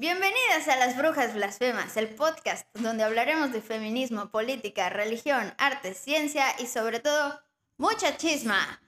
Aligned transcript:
Bienvenidas 0.00 0.68
a 0.68 0.76
Las 0.76 0.96
Brujas 0.96 1.34
Blasfemas, 1.34 1.96
el 1.96 2.14
podcast 2.14 2.64
donde 2.74 3.02
hablaremos 3.02 3.50
de 3.50 3.60
feminismo, 3.60 4.30
política, 4.30 4.88
religión, 4.90 5.52
arte, 5.58 5.92
ciencia 5.92 6.44
y 6.60 6.68
sobre 6.68 7.00
todo 7.00 7.42
mucha 7.78 8.16
chisma. 8.16 8.80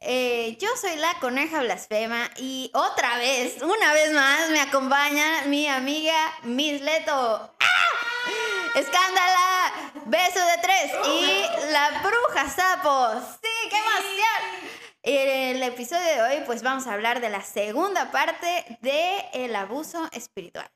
Eh, 0.00 0.56
yo 0.58 0.70
soy 0.80 0.96
la 0.96 1.20
coneja 1.20 1.60
blasfema 1.60 2.30
y 2.38 2.70
otra 2.72 3.18
vez, 3.18 3.60
una 3.60 3.92
vez 3.92 4.14
más, 4.14 4.48
me 4.52 4.60
acompaña 4.62 5.42
mi 5.48 5.68
amiga 5.68 6.16
Miss 6.44 6.80
Leto. 6.80 7.54
¡Ah! 7.60 8.74
¡Escándala! 8.74 9.92
¡Beso 10.06 10.40
de 10.46 10.62
tres! 10.62 10.92
Y 11.08 11.72
la 11.72 12.00
bruja 12.02 12.48
sapos. 12.48 13.22
¡Sí, 13.42 13.68
qué 13.68 13.76
emoción! 13.76 14.83
En 15.06 15.56
el 15.56 15.62
episodio 15.62 16.02
de 16.02 16.22
hoy, 16.22 16.42
pues 16.46 16.62
vamos 16.62 16.86
a 16.86 16.94
hablar 16.94 17.20
de 17.20 17.28
la 17.28 17.42
segunda 17.42 18.10
parte 18.10 18.78
del 18.80 19.20
el 19.34 19.54
abuso 19.54 20.08
espiritual. 20.12 20.66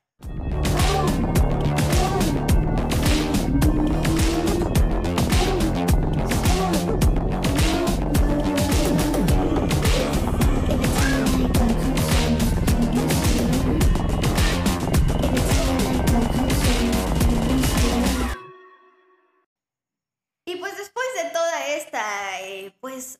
Pues, 22.99 23.19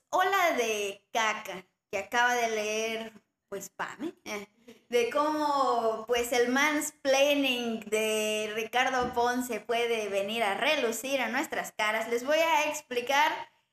de 0.57 1.05
caca 1.11 1.65
que 1.89 1.97
acaba 1.99 2.35
de 2.35 2.49
leer, 2.49 3.13
pues, 3.47 3.70
Pame, 3.70 4.13
eh, 4.25 4.47
de 4.89 5.09
cómo, 5.09 6.05
pues, 6.05 6.31
el 6.33 6.49
mansplaining 6.49 7.79
de 7.89 8.51
Ricardo 8.55 9.13
Ponce 9.13 9.59
puede 9.61 10.09
venir 10.09 10.43
a 10.43 10.55
relucir 10.55 11.21
a 11.21 11.29
nuestras 11.29 11.71
caras, 11.71 12.09
les 12.09 12.26
voy 12.26 12.37
a 12.37 12.70
explicar 12.70 13.31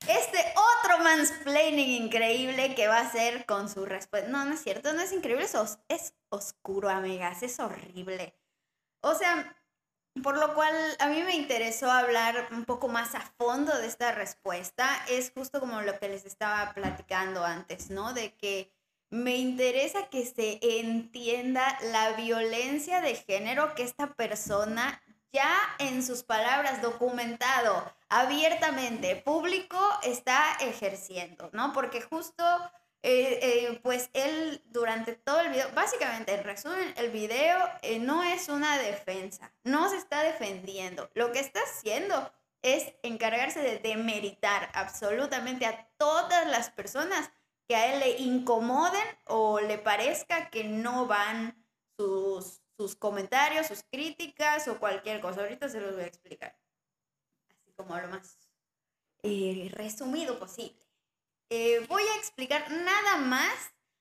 este 0.08 0.38
otro 0.84 1.02
mansplaining 1.02 2.04
increíble 2.04 2.74
que 2.74 2.86
va 2.86 3.00
a 3.00 3.10
ser 3.10 3.44
con 3.44 3.68
su 3.68 3.84
respuesta. 3.84 4.28
No, 4.28 4.44
no 4.44 4.54
es 4.54 4.62
cierto, 4.62 4.92
no 4.92 5.02
es 5.02 5.12
increíble, 5.12 5.46
es 5.88 6.14
oscuro, 6.28 6.88
amigas, 6.88 7.42
es 7.42 7.58
horrible. 7.58 8.34
O 9.00 9.14
sea, 9.14 9.56
por 10.22 10.36
lo 10.36 10.54
cual 10.54 10.74
a 10.98 11.08
mí 11.08 11.22
me 11.22 11.34
interesó 11.34 11.90
hablar 11.90 12.48
un 12.50 12.64
poco 12.64 12.88
más 12.88 13.14
a 13.14 13.20
fondo 13.38 13.76
de 13.78 13.86
esta 13.86 14.12
respuesta. 14.12 14.88
Es 15.08 15.32
justo 15.34 15.60
como 15.60 15.82
lo 15.82 15.98
que 15.98 16.08
les 16.08 16.24
estaba 16.24 16.72
platicando 16.74 17.44
antes, 17.44 17.90
¿no? 17.90 18.12
De 18.12 18.34
que 18.34 18.72
me 19.10 19.36
interesa 19.36 20.08
que 20.08 20.26
se 20.26 20.58
entienda 20.80 21.78
la 21.92 22.12
violencia 22.12 23.00
de 23.00 23.14
género 23.14 23.74
que 23.74 23.82
esta 23.82 24.14
persona 24.14 25.00
ya 25.32 25.52
en 25.78 26.02
sus 26.02 26.22
palabras 26.22 26.82
documentado 26.82 27.92
abiertamente 28.08 29.16
público 29.16 29.78
está 30.02 30.56
ejerciendo, 30.60 31.50
¿no? 31.52 31.72
Porque 31.72 32.00
justo 32.00 32.44
eh, 33.08 33.38
eh, 33.40 33.80
pues 33.84 34.10
él 34.14 34.60
durante 34.66 35.14
todo 35.14 35.38
el 35.38 35.50
video, 35.50 35.70
básicamente 35.76 36.34
en 36.34 36.42
resumen, 36.42 36.92
el 36.96 37.12
video 37.12 37.56
eh, 37.82 38.00
no 38.00 38.24
es 38.24 38.48
una 38.48 38.78
defensa, 38.78 39.52
no 39.62 39.88
se 39.88 39.96
está 39.96 40.24
defendiendo. 40.24 41.08
Lo 41.14 41.30
que 41.30 41.38
está 41.38 41.60
haciendo 41.60 42.32
es 42.62 42.94
encargarse 43.04 43.60
de 43.60 43.78
demeritar 43.78 44.70
absolutamente 44.74 45.66
a 45.66 45.88
todas 45.98 46.48
las 46.48 46.70
personas 46.70 47.30
que 47.68 47.76
a 47.76 47.94
él 47.94 48.00
le 48.00 48.18
incomoden 48.18 49.06
o 49.26 49.60
le 49.60 49.78
parezca 49.78 50.50
que 50.50 50.64
no 50.64 51.06
van 51.06 51.64
sus, 51.96 52.60
sus 52.76 52.96
comentarios, 52.96 53.68
sus 53.68 53.84
críticas 53.84 54.66
o 54.66 54.80
cualquier 54.80 55.20
cosa. 55.20 55.42
Ahorita 55.42 55.68
se 55.68 55.80
los 55.80 55.94
voy 55.94 56.02
a 56.02 56.08
explicar. 56.08 56.58
Así 57.50 57.72
como 57.76 57.96
lo 58.00 58.08
más 58.08 58.36
resumido 59.76 60.40
posible. 60.40 60.85
Eh, 61.50 61.84
voy 61.88 62.02
a 62.02 62.16
explicar 62.16 62.70
nada 62.70 63.16
más 63.16 63.54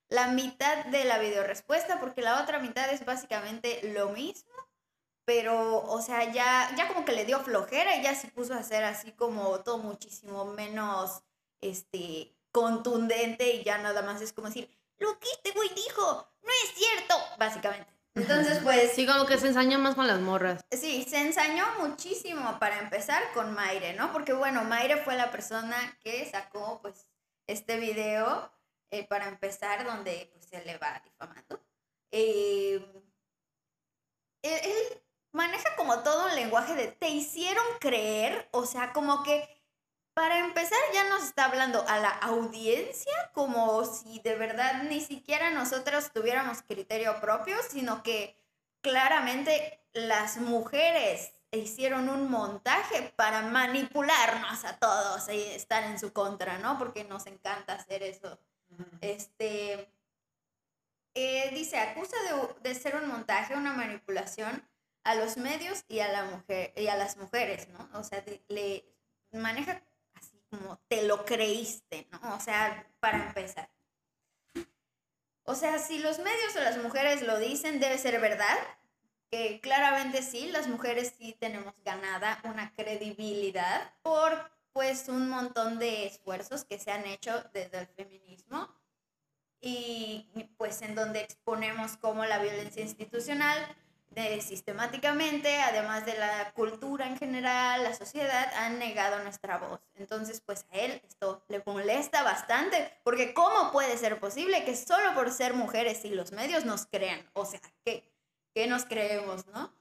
la 0.09 0.27
mitad 0.27 0.85
de 0.85 1.05
la 1.05 1.19
videorespuesta 1.19 1.99
porque 1.99 2.21
la 2.21 2.41
otra 2.41 2.59
mitad 2.59 2.89
es 2.91 3.05
básicamente 3.05 3.81
lo 3.93 4.09
mismo, 4.09 4.53
pero, 5.25 5.83
o 5.83 6.01
sea, 6.01 6.31
ya, 6.31 6.71
ya 6.75 6.87
como 6.87 7.05
que 7.05 7.11
le 7.11 7.25
dio 7.25 7.39
flojera 7.39 7.95
y 7.97 8.03
ya 8.03 8.15
se 8.15 8.27
puso 8.29 8.53
a 8.53 8.59
hacer 8.59 8.83
así 8.83 9.11
como 9.11 9.59
todo 9.61 9.79
muchísimo 9.79 10.45
menos, 10.45 11.23
este, 11.61 12.35
contundente 12.51 13.49
y 13.55 13.63
ya 13.63 13.77
nada 13.79 14.01
más 14.01 14.21
es 14.21 14.33
como 14.33 14.47
decir, 14.47 14.69
lo 14.97 15.19
que 15.19 15.27
este 15.31 15.51
güey 15.51 15.69
dijo, 15.75 16.27
no 16.41 16.49
es 16.49 16.75
cierto, 16.75 17.15
básicamente. 17.37 17.91
Entonces, 18.13 18.59
pues... 18.63 18.93
Sí, 18.93 19.05
como 19.05 19.25
que 19.25 19.37
se 19.37 19.47
ensaña 19.47 19.77
más 19.77 19.95
con 19.95 20.07
las 20.07 20.21
morras. 20.21 20.63
Sí, 20.71 21.05
se 21.09 21.19
ensañó 21.19 21.65
muchísimo 21.79 22.57
para 22.59 22.79
empezar 22.79 23.21
con 23.33 23.53
Maire, 23.53 23.93
¿no? 23.93 24.13
Porque 24.13 24.31
bueno, 24.31 24.63
Maire 24.63 24.97
fue 25.03 25.17
la 25.17 25.31
persona 25.31 25.75
que 26.01 26.25
sacó 26.31 26.79
pues 26.81 27.07
este 27.47 27.77
video 27.77 28.51
eh, 28.91 29.05
para 29.07 29.27
empezar 29.27 29.85
donde 29.85 30.29
pues 30.33 30.45
se 30.45 30.63
le 30.63 30.77
va 30.77 31.01
difamando. 31.03 31.61
Eh, 32.11 32.75
él, 34.41 34.59
él 34.63 35.01
maneja 35.31 35.75
como 35.75 36.03
todo 36.03 36.27
un 36.27 36.35
lenguaje 36.35 36.75
de 36.75 36.87
te 36.87 37.09
hicieron 37.09 37.65
creer, 37.79 38.47
o 38.51 38.65
sea, 38.65 38.93
como 38.93 39.23
que 39.23 39.49
para 40.15 40.39
empezar 40.39 40.79
ya 40.93 41.09
nos 41.09 41.23
está 41.25 41.45
hablando 41.45 41.85
a 41.89 41.99
la 41.99 42.09
audiencia 42.09 43.13
como 43.33 43.83
si 43.83 44.19
de 44.19 44.35
verdad 44.35 44.83
ni 44.83 45.01
siquiera 45.01 45.49
nosotros 45.49 46.11
tuviéramos 46.13 46.61
criterio 46.61 47.19
propio, 47.19 47.57
sino 47.69 48.01
que 48.01 48.37
claramente 48.81 49.85
las 49.91 50.37
mujeres 50.37 51.33
hicieron 51.51 52.09
un 52.09 52.29
montaje 52.29 53.13
para 53.15 53.41
manipularnos 53.43 54.65
a 54.65 54.77
todos 54.77 55.29
y 55.29 55.41
estar 55.41 55.83
en 55.83 55.99
su 55.99 56.11
contra, 56.13 56.57
¿no? 56.59 56.77
Porque 56.77 57.03
nos 57.03 57.25
encanta 57.27 57.73
hacer 57.73 58.03
eso. 58.03 58.39
Este 59.01 59.89
eh, 61.13 61.51
dice, 61.53 61.79
acusa 61.79 62.17
de, 62.23 62.69
de 62.69 62.75
ser 62.75 62.95
un 62.97 63.07
montaje, 63.07 63.55
una 63.55 63.71
manipulación 63.73 64.67
a 65.03 65.15
los 65.15 65.37
medios 65.37 65.85
y 65.87 65.99
a 65.99 66.11
la 66.11 66.25
mujer 66.25 66.73
y 66.75 66.87
a 66.87 66.97
las 66.97 67.15
mujeres, 67.17 67.69
¿no? 67.69 67.89
O 67.93 68.03
sea, 68.03 68.21
de- 68.21 68.43
le 68.49 68.85
maneja 69.31 69.81
así 70.15 70.41
como 70.49 70.77
te 70.89 71.03
lo 71.03 71.23
creíste, 71.25 72.07
¿no? 72.11 72.35
O 72.35 72.39
sea, 72.41 72.85
para 72.99 73.27
empezar. 73.27 73.69
O 75.43 75.53
sea, 75.55 75.77
si 75.79 75.99
los 75.99 76.17
medios 76.19 76.55
o 76.55 76.59
las 76.61 76.77
mujeres 76.79 77.21
lo 77.21 77.37
dicen, 77.37 77.79
debe 77.79 77.97
ser 77.99 78.19
verdad. 78.19 78.57
Que 79.35 79.59
claramente 79.59 80.21
sí, 80.21 80.47
las 80.47 80.69
mujeres 80.69 81.13
sí 81.19 81.35
tenemos 81.37 81.73
ganada 81.83 82.39
una 82.45 82.71
credibilidad 82.73 83.91
por 84.01 84.49
pues 84.71 85.09
un 85.09 85.27
montón 85.27 85.77
de 85.77 86.05
esfuerzos 86.05 86.63
que 86.63 86.79
se 86.79 86.91
han 86.91 87.05
hecho 87.05 87.43
desde 87.51 87.79
el 87.79 87.87
feminismo 87.87 88.73
y 89.59 90.25
pues 90.55 90.81
en 90.83 90.95
donde 90.95 91.19
exponemos 91.19 91.97
cómo 91.97 92.23
la 92.23 92.39
violencia 92.39 92.81
institucional 92.81 93.57
de, 94.11 94.39
sistemáticamente, 94.39 95.61
además 95.63 96.05
de 96.05 96.17
la 96.17 96.53
cultura 96.53 97.05
en 97.05 97.17
general, 97.17 97.83
la 97.83 97.93
sociedad, 97.93 98.53
han 98.53 98.79
negado 98.79 99.21
nuestra 99.21 99.57
voz. 99.57 99.81
Entonces, 99.95 100.39
pues 100.39 100.65
a 100.71 100.77
él 100.77 101.01
esto 101.05 101.43
le 101.49 101.61
molesta 101.65 102.23
bastante, 102.23 102.89
porque 103.03 103.33
¿cómo 103.33 103.73
puede 103.73 103.97
ser 103.97 104.17
posible 104.17 104.63
que 104.63 104.77
solo 104.77 105.13
por 105.13 105.29
ser 105.29 105.55
mujeres 105.55 106.05
y 106.05 106.11
los 106.11 106.31
medios 106.31 106.63
nos 106.63 106.85
crean? 106.85 107.29
O 107.33 107.45
sea, 107.45 107.59
¿qué, 107.83 108.14
qué 108.55 108.65
nos 108.67 108.85
creemos, 108.85 109.45
no? 109.47 109.71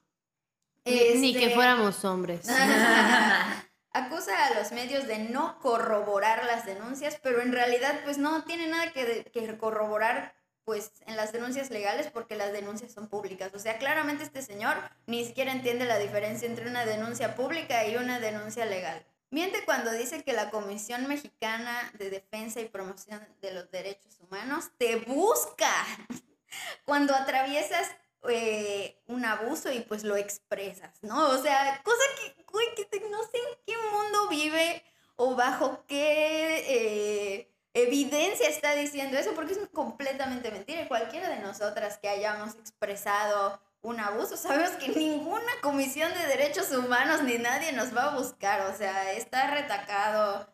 Ni, 0.83 1.15
ni 1.15 1.33
que 1.33 1.45
Este- 1.45 1.55
fuéramos 1.55 2.05
hombres. 2.05 2.45
Acusa 3.91 4.47
a 4.47 4.53
los 4.59 4.73
medios 4.73 5.07
de 5.07 5.19
no 5.19 5.57
corroborar 5.59 6.43
las 6.45 6.65
denuncias, 6.65 7.17
pero 7.23 7.41
en 7.41 7.53
realidad 7.53 8.01
pues 8.03 8.17
no 8.17 8.43
tiene 8.43 8.67
nada 8.67 8.91
que, 8.91 9.23
que 9.33 9.57
corroborar 9.57 10.35
pues 10.65 10.91
en 11.05 11.15
las 11.15 11.31
denuncias 11.31 11.69
legales 11.69 12.07
porque 12.11 12.35
las 12.35 12.51
denuncias 12.51 12.91
son 12.91 13.07
públicas. 13.07 13.53
O 13.53 13.59
sea, 13.59 13.77
claramente 13.77 14.23
este 14.25 14.41
señor 14.41 14.75
ni 15.05 15.23
siquiera 15.23 15.53
entiende 15.53 15.85
la 15.85 15.97
diferencia 15.97 16.45
entre 16.47 16.67
una 16.67 16.85
denuncia 16.85 17.35
pública 17.35 17.87
y 17.87 17.95
una 17.95 18.19
denuncia 18.19 18.65
legal. 18.65 19.05
Miente 19.29 19.63
cuando 19.63 19.91
dice 19.91 20.23
que 20.23 20.33
la 20.33 20.49
Comisión 20.49 21.07
Mexicana 21.07 21.91
de 21.97 22.09
Defensa 22.09 22.59
y 22.59 22.67
Promoción 22.67 23.25
de 23.41 23.53
los 23.53 23.71
Derechos 23.71 24.17
Humanos 24.19 24.71
te 24.77 24.97
busca 24.97 25.71
cuando 26.85 27.15
atraviesas 27.15 27.89
eh, 28.29 29.01
un 29.07 29.25
abuso 29.25 29.71
y 29.71 29.81
pues 29.81 30.03
lo 30.03 30.15
expresas, 30.15 30.91
¿no? 31.01 31.29
O 31.29 31.37
sea, 31.41 31.81
cosa 31.83 32.03
que, 32.17 32.43
güey, 32.51 32.67
que 32.75 32.99
no 33.09 33.21
sé 33.23 33.37
en 33.37 33.57
qué 33.65 33.73
mundo 33.91 34.29
vive 34.29 34.83
o 35.15 35.35
bajo 35.35 35.83
qué 35.87 36.63
eh, 36.67 37.51
evidencia 37.73 38.49
está 38.49 38.73
diciendo 38.75 39.17
eso, 39.17 39.33
porque 39.33 39.53
es 39.53 39.59
completamente 39.73 40.51
mentira. 40.51 40.87
Cualquiera 40.87 41.29
de 41.29 41.39
nosotras 41.39 41.97
que 41.97 42.09
hayamos 42.09 42.55
expresado 42.55 43.61
un 43.81 43.99
abuso, 43.99 44.35
sabemos 44.35 44.71
que 44.71 44.89
ninguna 44.89 45.51
comisión 45.61 46.11
de 46.13 46.27
derechos 46.27 46.71
humanos 46.71 47.21
ni 47.23 47.37
nadie 47.37 47.71
nos 47.71 47.95
va 47.95 48.05
a 48.05 48.17
buscar, 48.17 48.61
o 48.61 48.75
sea, 48.75 49.13
está 49.13 49.51
retacado 49.51 50.47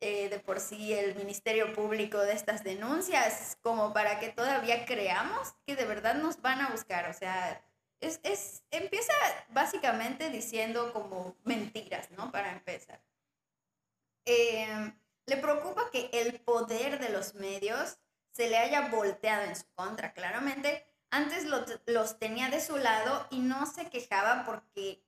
eh, 0.00 0.28
de 0.28 0.38
por 0.38 0.60
sí 0.60 0.92
el 0.92 1.14
Ministerio 1.14 1.72
Público 1.72 2.18
de 2.18 2.32
estas 2.32 2.62
denuncias 2.62 3.58
como 3.62 3.92
para 3.92 4.20
que 4.20 4.28
todavía 4.28 4.84
creamos 4.84 5.54
que 5.66 5.74
de 5.74 5.86
verdad 5.86 6.14
nos 6.14 6.42
van 6.42 6.60
a 6.60 6.68
buscar, 6.68 7.08
o 7.08 7.14
sea, 7.14 7.62
es, 8.00 8.20
es, 8.22 8.62
empieza 8.70 9.12
básicamente 9.48 10.28
diciendo 10.30 10.92
como 10.92 11.34
mentiras, 11.44 12.10
¿no? 12.10 12.30
Para 12.30 12.52
empezar. 12.52 13.00
Eh, 14.26 14.92
le 15.26 15.36
preocupa 15.38 15.90
que 15.90 16.10
el 16.12 16.40
poder 16.40 17.00
de 17.00 17.08
los 17.08 17.34
medios 17.34 17.98
se 18.32 18.50
le 18.50 18.58
haya 18.58 18.88
volteado 18.88 19.44
en 19.44 19.56
su 19.56 19.64
contra, 19.74 20.12
claramente. 20.12 20.84
Antes 21.10 21.46
los 21.86 22.18
tenía 22.18 22.50
de 22.50 22.60
su 22.60 22.76
lado 22.76 23.26
y 23.30 23.38
no 23.38 23.64
se 23.64 23.88
quejaba 23.88 24.44
porque 24.44 25.05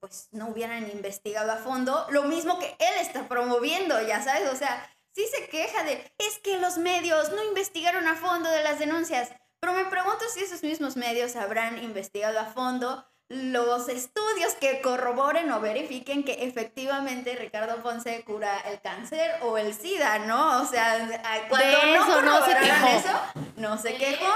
pues 0.00 0.28
no 0.32 0.48
hubieran 0.48 0.88
investigado 0.90 1.52
a 1.52 1.56
fondo 1.56 2.06
lo 2.10 2.22
mismo 2.24 2.58
que 2.58 2.76
él 2.78 2.94
está 3.00 3.28
promoviendo, 3.28 4.00
ya 4.02 4.22
sabes, 4.22 4.48
o 4.52 4.56
sea, 4.56 4.88
sí 5.14 5.26
se 5.26 5.48
queja 5.48 5.82
de, 5.84 6.12
es 6.18 6.38
que 6.38 6.58
los 6.58 6.78
medios 6.78 7.30
no 7.32 7.42
investigaron 7.44 8.06
a 8.06 8.16
fondo 8.16 8.48
de 8.50 8.62
las 8.62 8.78
denuncias, 8.78 9.30
pero 9.60 9.72
me 9.72 9.84
pregunto 9.86 10.24
si 10.32 10.40
esos 10.40 10.62
mismos 10.62 10.96
medios 10.96 11.36
habrán 11.36 11.82
investigado 11.82 12.38
a 12.38 12.46
fondo 12.46 13.04
los 13.28 13.90
estudios 13.90 14.54
que 14.54 14.80
corroboren 14.80 15.50
o 15.52 15.60
verifiquen 15.60 16.24
que 16.24 16.44
efectivamente 16.44 17.36
Ricardo 17.36 17.82
Ponce 17.82 18.24
cura 18.24 18.58
el 18.60 18.80
cáncer 18.80 19.32
o 19.42 19.58
el 19.58 19.74
SIDA, 19.74 20.20
¿no? 20.20 20.62
O 20.62 20.64
sea, 20.64 21.46
cuando 21.48 21.78
no 21.94 22.22
no 22.22 22.46
se 22.46 22.56
quejó. 22.56 22.86
eso, 22.86 23.20
no 23.56 23.78
se 23.78 23.94
quejó. 23.96 24.32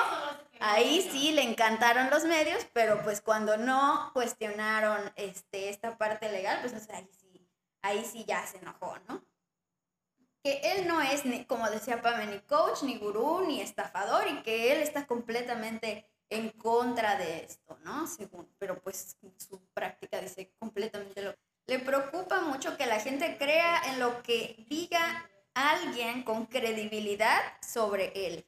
Ahí 0.64 1.02
sí 1.10 1.32
le 1.32 1.42
encantaron 1.42 2.08
los 2.08 2.24
medios, 2.24 2.64
pero 2.72 3.02
pues 3.02 3.20
cuando 3.20 3.56
no 3.56 4.12
cuestionaron 4.12 5.12
este, 5.16 5.68
esta 5.70 5.98
parte 5.98 6.30
legal, 6.30 6.60
pues 6.60 6.88
ahí 6.90 7.08
sí, 7.20 7.48
ahí 7.82 8.04
sí 8.04 8.24
ya 8.24 8.46
se 8.46 8.58
enojó, 8.58 8.96
¿no? 9.08 9.24
Que 10.44 10.60
él 10.62 10.86
no 10.86 11.02
es, 11.02 11.24
ni, 11.24 11.44
como 11.46 11.68
decía 11.68 12.00
Pame, 12.00 12.28
ni 12.28 12.38
coach, 12.42 12.84
ni 12.84 12.96
gurú, 12.96 13.44
ni 13.44 13.60
estafador, 13.60 14.28
y 14.28 14.40
que 14.42 14.72
él 14.72 14.82
está 14.82 15.04
completamente 15.04 16.08
en 16.30 16.50
contra 16.50 17.16
de 17.16 17.44
esto, 17.44 17.76
¿no? 17.82 18.06
Según, 18.06 18.48
pero 18.60 18.80
pues 18.80 19.16
su 19.38 19.60
práctica 19.74 20.20
dice 20.20 20.54
completamente 20.60 21.22
lo 21.22 21.34
Le 21.66 21.80
preocupa 21.80 22.40
mucho 22.40 22.76
que 22.76 22.86
la 22.86 23.00
gente 23.00 23.36
crea 23.36 23.82
en 23.92 23.98
lo 23.98 24.22
que 24.22 24.64
diga 24.68 25.28
alguien 25.54 26.22
con 26.22 26.46
credibilidad 26.46 27.40
sobre 27.60 28.12
él. 28.14 28.46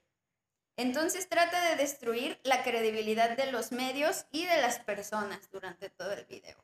Entonces 0.76 1.28
trata 1.28 1.70
de 1.70 1.76
destruir 1.76 2.40
la 2.42 2.62
credibilidad 2.62 3.36
de 3.36 3.50
los 3.52 3.72
medios 3.72 4.26
y 4.32 4.46
de 4.46 4.60
las 4.60 4.80
personas 4.80 5.50
durante 5.50 5.88
todo 5.90 6.12
el 6.12 6.24
video. 6.24 6.56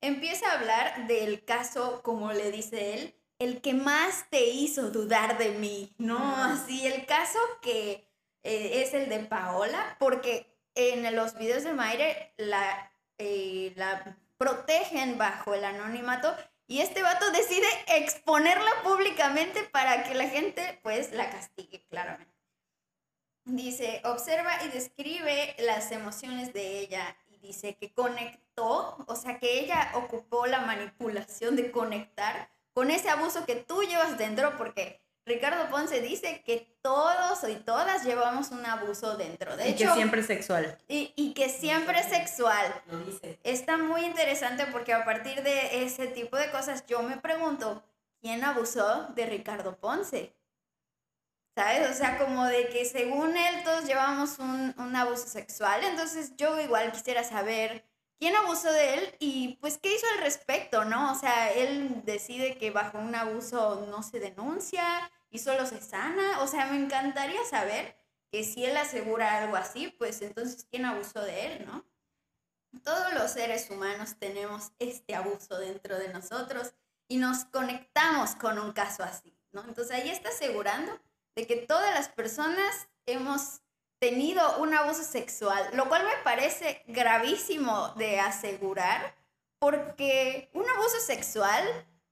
Empieza 0.00 0.48
a 0.48 0.58
hablar 0.58 1.06
del 1.06 1.44
caso, 1.44 2.02
como 2.02 2.32
le 2.32 2.50
dice 2.50 2.94
él, 2.94 3.14
el 3.38 3.60
que 3.60 3.74
más 3.74 4.26
te 4.30 4.46
hizo 4.46 4.90
dudar 4.90 5.36
de 5.38 5.50
mí, 5.50 5.94
¿no? 5.98 6.36
Así, 6.44 6.86
el 6.86 7.06
caso 7.06 7.38
que 7.60 8.08
eh, 8.42 8.82
es 8.82 8.94
el 8.94 9.08
de 9.08 9.20
Paola, 9.20 9.96
porque 9.98 10.46
en 10.74 11.14
los 11.14 11.34
videos 11.34 11.64
de 11.64 11.72
Mayre 11.72 12.32
la, 12.36 12.92
eh, 13.18 13.72
la 13.76 14.16
protegen 14.38 15.18
bajo 15.18 15.54
el 15.54 15.64
anonimato 15.64 16.34
y 16.66 16.80
este 16.80 17.02
vato 17.02 17.30
decide 17.30 17.66
exponerla 17.86 18.70
públicamente 18.82 19.62
para 19.64 20.04
que 20.04 20.14
la 20.14 20.28
gente 20.28 20.80
pues 20.82 21.12
la 21.12 21.30
castigue 21.30 21.84
claramente. 21.88 22.31
Dice, 23.44 24.00
observa 24.04 24.50
y 24.64 24.68
describe 24.68 25.56
las 25.58 25.90
emociones 25.90 26.52
de 26.52 26.78
ella 26.78 27.16
y 27.30 27.38
dice 27.46 27.76
que 27.76 27.92
conectó, 27.92 28.96
o 29.06 29.16
sea 29.16 29.38
que 29.38 29.60
ella 29.60 29.90
ocupó 29.94 30.46
la 30.46 30.60
manipulación 30.60 31.56
de 31.56 31.72
conectar 31.72 32.48
con 32.72 32.90
ese 32.90 33.10
abuso 33.10 33.44
que 33.44 33.56
tú 33.56 33.82
llevas 33.82 34.16
dentro 34.16 34.56
porque 34.56 35.02
Ricardo 35.24 35.70
Ponce 35.70 36.00
dice 36.00 36.42
que 36.44 36.76
todos 36.82 37.48
y 37.48 37.54
todas 37.54 38.04
llevamos 38.04 38.50
un 38.50 38.66
abuso 38.66 39.16
dentro. 39.16 39.56
De 39.56 39.70
y 39.70 39.74
que 39.74 39.88
siempre 39.88 40.20
es 40.20 40.26
sexual. 40.26 40.78
Y, 40.88 41.32
que 41.34 41.48
siempre 41.48 42.00
es 42.00 42.06
sexual. 42.06 42.82
Está 43.44 43.76
muy 43.78 44.04
interesante 44.04 44.66
porque 44.72 44.92
a 44.92 45.04
partir 45.04 45.42
de 45.42 45.84
ese 45.84 46.08
tipo 46.08 46.36
de 46.36 46.50
cosas 46.50 46.84
yo 46.86 47.02
me 47.02 47.16
pregunto, 47.18 47.84
¿quién 48.20 48.42
abusó 48.42 49.08
de 49.14 49.26
Ricardo 49.26 49.76
Ponce? 49.76 50.34
¿Sabes? 51.54 51.90
O 51.90 51.94
sea, 51.94 52.18
como 52.18 52.46
de 52.46 52.68
que 52.68 52.84
según 52.84 53.36
él 53.36 53.62
todos 53.64 53.84
llevamos 53.84 54.38
un, 54.38 54.74
un 54.78 54.96
abuso 54.96 55.26
sexual. 55.26 55.84
Entonces 55.84 56.34
yo 56.36 56.58
igual 56.60 56.92
quisiera 56.92 57.24
saber 57.24 57.84
quién 58.18 58.36
abusó 58.36 58.72
de 58.72 58.94
él 58.94 59.16
y 59.18 59.58
pues 59.60 59.78
qué 59.78 59.94
hizo 59.94 60.06
al 60.14 60.22
respecto, 60.22 60.84
¿no? 60.84 61.12
O 61.12 61.14
sea, 61.14 61.52
él 61.52 62.02
decide 62.04 62.56
que 62.56 62.70
bajo 62.70 62.98
un 62.98 63.14
abuso 63.14 63.84
no 63.90 64.02
se 64.02 64.20
denuncia 64.20 65.10
y 65.28 65.40
solo 65.40 65.66
se 65.66 65.80
sana. 65.80 66.40
O 66.40 66.46
sea, 66.46 66.66
me 66.66 66.76
encantaría 66.76 67.44
saber 67.44 67.96
que 68.30 68.44
si 68.44 68.64
él 68.64 68.76
asegura 68.76 69.38
algo 69.38 69.56
así, 69.56 69.88
pues 69.98 70.22
entonces 70.22 70.66
quién 70.70 70.86
abusó 70.86 71.20
de 71.20 71.46
él, 71.46 71.66
¿no? 71.66 71.84
Todos 72.82 73.12
los 73.12 73.32
seres 73.32 73.68
humanos 73.70 74.16
tenemos 74.18 74.72
este 74.78 75.14
abuso 75.14 75.58
dentro 75.58 75.98
de 75.98 76.08
nosotros 76.08 76.74
y 77.08 77.16
nos 77.16 77.44
conectamos 77.46 78.36
con 78.36 78.58
un 78.58 78.72
caso 78.72 79.02
así, 79.02 79.36
¿no? 79.50 79.62
Entonces 79.64 79.90
ahí 79.90 80.08
está 80.08 80.30
asegurando 80.30 80.98
de 81.36 81.46
que 81.46 81.56
todas 81.56 81.94
las 81.94 82.08
personas 82.08 82.88
hemos 83.06 83.60
tenido 83.98 84.58
un 84.58 84.74
abuso 84.74 85.04
sexual, 85.04 85.70
lo 85.74 85.88
cual 85.88 86.04
me 86.04 86.22
parece 86.24 86.82
gravísimo 86.88 87.90
de 87.96 88.18
asegurar, 88.20 89.14
porque 89.58 90.50
un 90.54 90.68
abuso 90.68 90.98
sexual 90.98 91.62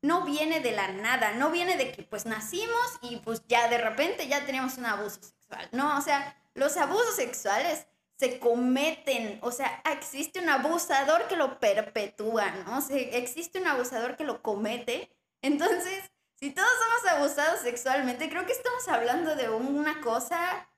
no 0.03 0.25
viene 0.25 0.61
de 0.61 0.73
la 0.73 0.89
nada, 0.89 1.33
no 1.33 1.51
viene 1.51 1.77
de 1.77 1.93
que 1.93 2.03
pues 2.05 2.27
nacimos 2.27 2.99
y 3.03 3.17
pues 3.17 3.43
ya 3.49 3.69
de 3.69 3.79
repente 3.79 4.29
ya 4.29 4.47
tenemos 4.47 4.79
un 4.79 4.87
abuso 4.87 5.21
sexual, 5.21 5.69
no, 5.73 5.99
o 5.99 6.01
sea, 6.01 6.37
los 6.55 6.77
abusos 6.77 7.17
sexuales 7.17 7.87
se 8.17 8.39
cometen, 8.39 9.39
o 9.43 9.51
sea, 9.51 9.83
existe 9.93 10.41
un 10.41 10.49
abusador 10.49 11.27
que 11.27 11.37
lo 11.37 11.59
perpetúa, 11.59 12.51
¿no? 12.51 12.79
O 12.79 12.81
sea, 12.83 12.97
existe 12.99 13.61
un 13.61 13.67
abusador 13.67 14.17
que 14.17 14.25
lo 14.25 14.43
comete, 14.43 15.11
entonces, 15.43 16.11
si 16.41 16.51
todos 16.51 16.69
somos 16.69 17.13
abusados 17.13 17.61
sexualmente, 17.61 18.31
creo 18.31 18.47
que 18.47 18.53
estamos 18.53 18.89
hablando 18.89 19.37
de 19.37 19.51
una 19.51 20.01
cosa 20.01 20.69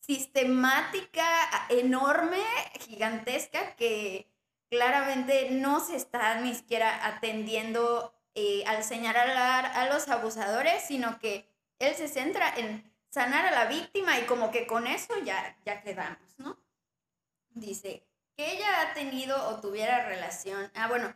sistemática 0.00 1.24
enorme, 1.68 2.42
gigantesca, 2.80 3.76
que 3.76 4.28
claramente 4.68 5.50
no 5.52 5.78
se 5.78 5.94
está 5.96 6.40
ni 6.40 6.54
siquiera 6.54 7.06
atendiendo 7.06 8.12
eh, 8.34 8.64
al 8.66 8.82
señalar 8.82 9.66
a 9.66 9.86
los 9.92 10.08
abusadores, 10.08 10.82
sino 10.84 11.20
que 11.20 11.48
él 11.78 11.94
se 11.94 12.08
centra 12.08 12.52
en 12.56 12.90
sanar 13.08 13.46
a 13.46 13.52
la 13.52 13.66
víctima 13.66 14.18
y 14.18 14.24
como 14.24 14.50
que 14.50 14.66
con 14.66 14.88
eso 14.88 15.14
ya, 15.24 15.56
ya 15.64 15.82
quedamos, 15.82 16.38
¿no? 16.38 16.58
Dice 17.50 18.08
que 18.36 18.54
ella 18.54 18.80
ha 18.80 18.94
tenido 18.94 19.36
o 19.48 19.60
tuviera 19.60 20.06
relación, 20.06 20.72
ah, 20.74 20.88
bueno, 20.88 21.14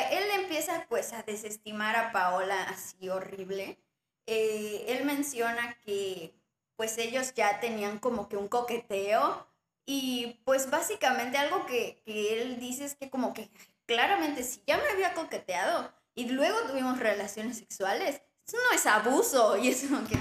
él 0.00 0.24
empieza 0.40 0.86
pues 0.88 1.12
a 1.12 1.22
desestimar 1.22 1.96
a 1.96 2.12
Paola 2.12 2.62
así 2.64 3.08
horrible. 3.08 3.78
Eh, 4.26 4.86
él 4.88 5.04
menciona 5.04 5.78
que 5.84 6.34
pues 6.76 6.98
ellos 6.98 7.34
ya 7.34 7.60
tenían 7.60 7.98
como 7.98 8.28
que 8.28 8.36
un 8.36 8.48
coqueteo 8.48 9.46
y 9.86 10.40
pues 10.44 10.70
básicamente 10.70 11.36
algo 11.38 11.66
que, 11.66 12.02
él 12.06 12.58
dice 12.58 12.84
es 12.84 12.94
que 12.94 13.10
como 13.10 13.34
que 13.34 13.50
claramente 13.86 14.42
si 14.42 14.62
ya 14.66 14.78
me 14.78 14.88
había 14.88 15.14
coqueteado 15.14 15.92
y 16.14 16.30
luego 16.30 16.58
tuvimos 16.62 16.98
relaciones 16.98 17.58
sexuales, 17.58 18.22
eso 18.46 18.56
no 18.56 18.76
es 18.76 18.86
abuso 18.86 19.56
y 19.56 19.68
eso 19.68 19.88
que... 20.08 20.18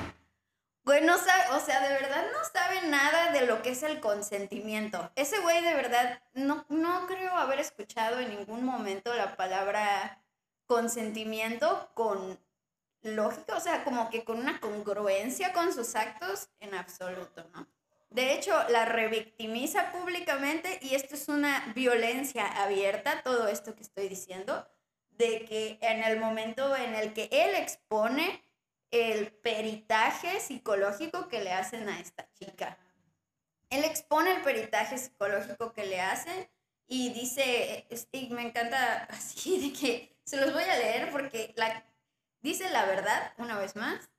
Bueno, 0.83 1.15
o 1.15 1.59
sea, 1.59 1.79
de 1.79 1.93
verdad 1.93 2.25
no 2.33 2.39
sabe 2.51 2.87
nada 2.87 3.31
de 3.31 3.45
lo 3.45 3.61
que 3.61 3.69
es 3.69 3.83
el 3.83 4.01
consentimiento. 4.01 5.11
Ese 5.15 5.39
güey 5.39 5.63
de 5.63 5.73
verdad 5.75 6.21
no, 6.33 6.65
no 6.67 7.07
creo 7.07 7.31
haber 7.37 7.59
escuchado 7.59 8.19
en 8.19 8.29
ningún 8.29 8.65
momento 8.65 9.13
la 9.13 9.37
palabra 9.37 10.21
consentimiento 10.65 11.89
con 11.93 12.37
lógica, 13.01 13.55
o 13.55 13.61
sea, 13.61 13.85
como 13.85 14.09
que 14.09 14.25
con 14.25 14.39
una 14.39 14.59
congruencia 14.59 15.53
con 15.53 15.73
sus 15.73 15.95
actos 15.95 16.49
en 16.59 16.73
absoluto, 16.73 17.45
¿no? 17.53 17.67
De 18.09 18.33
hecho, 18.33 18.53
la 18.69 18.85
revictimiza 18.85 19.91
públicamente 19.91 20.79
y 20.81 20.95
esto 20.95 21.15
es 21.15 21.29
una 21.29 21.71
violencia 21.73 22.45
abierta, 22.61 23.23
todo 23.23 23.47
esto 23.47 23.73
que 23.73 23.83
estoy 23.83 24.07
diciendo, 24.07 24.67
de 25.11 25.45
que 25.45 25.79
en 25.81 26.03
el 26.03 26.19
momento 26.19 26.75
en 26.75 26.93
el 26.93 27.13
que 27.13 27.29
él 27.31 27.55
expone 27.55 28.43
el 28.93 29.31
peritaje 29.31 30.39
psicológico 30.39 31.27
que 31.27 31.43
le 31.43 31.51
hacen 31.51 31.89
a 31.89 31.99
esta 31.99 32.29
chica. 32.39 32.77
Él 33.69 33.83
expone 33.83 34.35
el 34.35 34.41
peritaje 34.41 34.97
psicológico 34.97 35.73
que 35.73 35.85
le 35.85 35.99
hacen 35.99 36.47
y 36.87 37.11
dice, 37.11 37.87
y 38.11 38.29
me 38.29 38.43
encanta 38.43 39.03
así, 39.09 39.59
de 39.59 39.77
que 39.77 40.15
se 40.23 40.37
los 40.37 40.53
voy 40.53 40.63
a 40.63 40.77
leer 40.77 41.11
porque 41.11 41.53
la 41.57 41.83
Dice 42.43 42.69
la 42.71 42.85
verdad, 42.85 43.31
una 43.37 43.57
vez 43.57 43.77
más, 43.77 44.09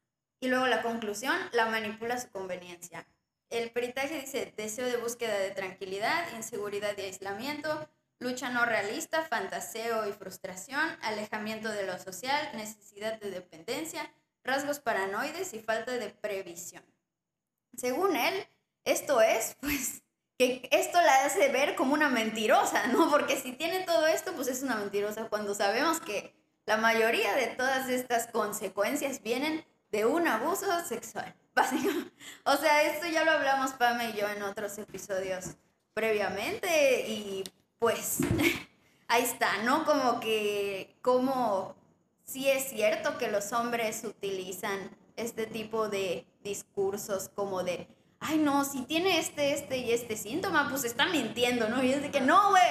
y 0.40 0.48
luego 0.48 0.66
la 0.66 0.80
conclusión 0.80 1.36
la 1.52 1.66
manipula 1.66 2.14
a 2.14 2.20
su 2.20 2.30
conveniencia. 2.30 3.06
El 3.50 3.70
peritaje 3.70 4.18
dice 4.18 4.54
deseo 4.56 4.86
de 4.86 4.96
búsqueda 4.96 5.38
de 5.38 5.50
tranquilidad, 5.50 6.32
inseguridad 6.34 6.96
y 6.96 7.02
aislamiento, 7.02 7.86
lucha 8.18 8.48
no 8.48 8.64
realista, 8.64 9.20
fantaseo 9.24 10.08
y 10.08 10.12
frustración, 10.14 10.96
alejamiento 11.02 11.68
de 11.68 11.84
lo 11.84 11.98
social, 11.98 12.50
necesidad 12.54 13.20
de 13.20 13.30
dependencia, 13.30 14.10
rasgos 14.44 14.78
paranoides 14.78 15.54
y 15.54 15.60
falta 15.60 15.92
de 15.92 16.10
previsión. 16.10 16.84
Según 17.76 18.16
él, 18.16 18.46
esto 18.84 19.20
es, 19.20 19.56
pues, 19.60 20.02
que 20.38 20.68
esto 20.70 21.00
la 21.00 21.24
hace 21.24 21.48
ver 21.50 21.74
como 21.74 21.94
una 21.94 22.08
mentirosa, 22.08 22.86
¿no? 22.88 23.10
Porque 23.10 23.36
si 23.36 23.52
tiene 23.52 23.80
todo 23.80 24.06
esto, 24.06 24.32
pues 24.32 24.48
es 24.48 24.62
una 24.62 24.76
mentirosa 24.76 25.28
cuando 25.28 25.54
sabemos 25.54 26.00
que 26.00 26.34
la 26.66 26.76
mayoría 26.76 27.34
de 27.34 27.48
todas 27.48 27.88
estas 27.88 28.26
consecuencias 28.28 29.22
vienen 29.22 29.64
de 29.90 30.06
un 30.06 30.26
abuso 30.26 30.66
sexual, 30.84 31.34
básicamente. 31.54 32.12
O 32.44 32.56
sea, 32.56 32.82
esto 32.82 33.06
ya 33.06 33.24
lo 33.24 33.32
hablamos 33.32 33.72
Pame 33.72 34.10
y 34.10 34.14
yo 34.14 34.28
en 34.28 34.42
otros 34.42 34.76
episodios 34.78 35.56
previamente 35.94 37.08
y 37.08 37.44
pues 37.78 38.18
ahí 39.08 39.22
está, 39.22 39.62
¿no? 39.62 39.84
Como 39.84 40.20
que, 40.20 40.96
como 41.00 41.76
sí 42.24 42.48
es 42.48 42.68
cierto 42.68 43.18
que 43.18 43.28
los 43.28 43.52
hombres 43.52 44.04
utilizan 44.04 44.90
este 45.16 45.46
tipo 45.46 45.88
de 45.88 46.26
discursos 46.42 47.30
como 47.34 47.62
de 47.62 47.88
ay 48.24 48.38
no, 48.38 48.64
si 48.64 48.82
tiene 48.82 49.18
este, 49.18 49.52
este 49.52 49.78
y 49.78 49.92
este 49.92 50.16
síntoma, 50.16 50.68
pues 50.70 50.84
está 50.84 51.06
mintiendo, 51.06 51.68
¿no? 51.68 51.82
Y 51.82 51.92
es 51.92 52.02
de 52.02 52.10
que 52.10 52.20
no, 52.20 52.50
güey, 52.50 52.62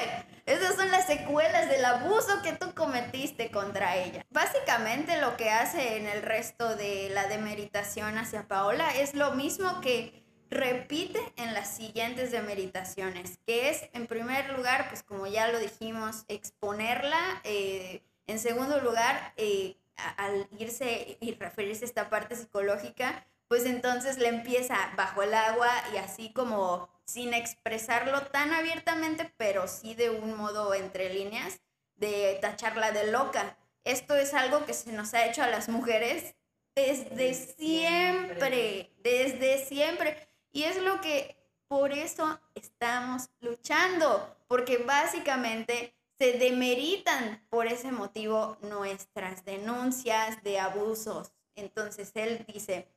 esas 0.45 0.75
son 0.75 0.89
las 0.89 1.05
secuelas 1.05 1.69
del 1.69 1.85
abuso 1.85 2.41
que 2.41 2.53
tú 2.53 2.73
cometiste 2.73 3.51
contra 3.51 3.95
ella. 3.97 4.25
Básicamente 4.31 5.21
lo 5.21 5.37
que 5.37 5.51
hace 5.51 5.97
en 5.97 6.07
el 6.07 6.23
resto 6.23 6.75
de 6.75 7.09
la 7.11 7.27
demeritación 7.27 8.17
hacia 8.17 8.47
Paola 8.47 8.89
es 8.97 9.13
lo 9.13 9.35
mismo 9.35 9.79
que 9.81 10.23
repite 10.49 11.19
en 11.37 11.53
las 11.53 11.75
siguientes 11.75 12.31
demeritaciones, 12.31 13.39
que 13.45 13.69
es, 13.69 13.89
en 13.93 14.07
primer 14.07 14.49
lugar, 14.57 14.87
pues 14.89 15.03
como 15.03 15.27
ya 15.27 15.47
lo 15.49 15.59
dijimos, 15.59 16.25
exponerla, 16.27 17.41
eh, 17.43 18.03
en 18.27 18.39
segundo 18.39 18.79
lugar, 18.79 19.33
eh, 19.37 19.77
al 20.17 20.47
irse 20.57 21.17
y 21.19 21.33
referirse 21.35 21.85
a 21.85 21.87
esta 21.87 22.09
parte 22.09 22.35
psicológica, 22.35 23.25
pues 23.47 23.65
entonces 23.65 24.17
le 24.17 24.29
empieza 24.29 24.77
bajo 24.97 25.21
el 25.21 25.33
agua 25.33 25.69
y 25.93 25.97
así 25.97 26.33
como 26.33 26.89
sin 27.05 27.33
expresarlo 27.33 28.21
tan 28.27 28.53
abiertamente, 28.53 29.31
pero 29.37 29.67
sí 29.67 29.93
de 29.93 30.09
un 30.09 30.35
modo 30.35 30.73
entre 30.73 31.13
líneas, 31.13 31.59
de 31.95 32.39
tacharla 32.41 32.91
de 32.91 33.11
loca. 33.11 33.57
Esto 33.83 34.15
es 34.15 34.33
algo 34.33 34.65
que 34.65 34.73
se 34.73 34.91
nos 34.91 35.13
ha 35.13 35.25
hecho 35.25 35.43
a 35.43 35.47
las 35.47 35.69
mujeres 35.69 36.35
desde 36.75 37.33
siempre, 37.33 38.91
desde 39.03 39.65
siempre. 39.65 40.27
Y 40.51 40.63
es 40.63 40.81
lo 40.81 41.01
que 41.01 41.35
por 41.67 41.91
eso 41.91 42.39
estamos 42.55 43.29
luchando, 43.41 44.35
porque 44.47 44.77
básicamente 44.77 45.93
se 46.23 46.37
demeritan 46.37 47.45
por 47.49 47.67
ese 47.67 47.91
motivo 47.91 48.57
nuestras 48.61 49.43
denuncias 49.43 50.41
de 50.41 50.57
abusos. 50.57 51.33
Entonces 51.53 52.11
él 52.15 52.45
dice, 52.47 52.87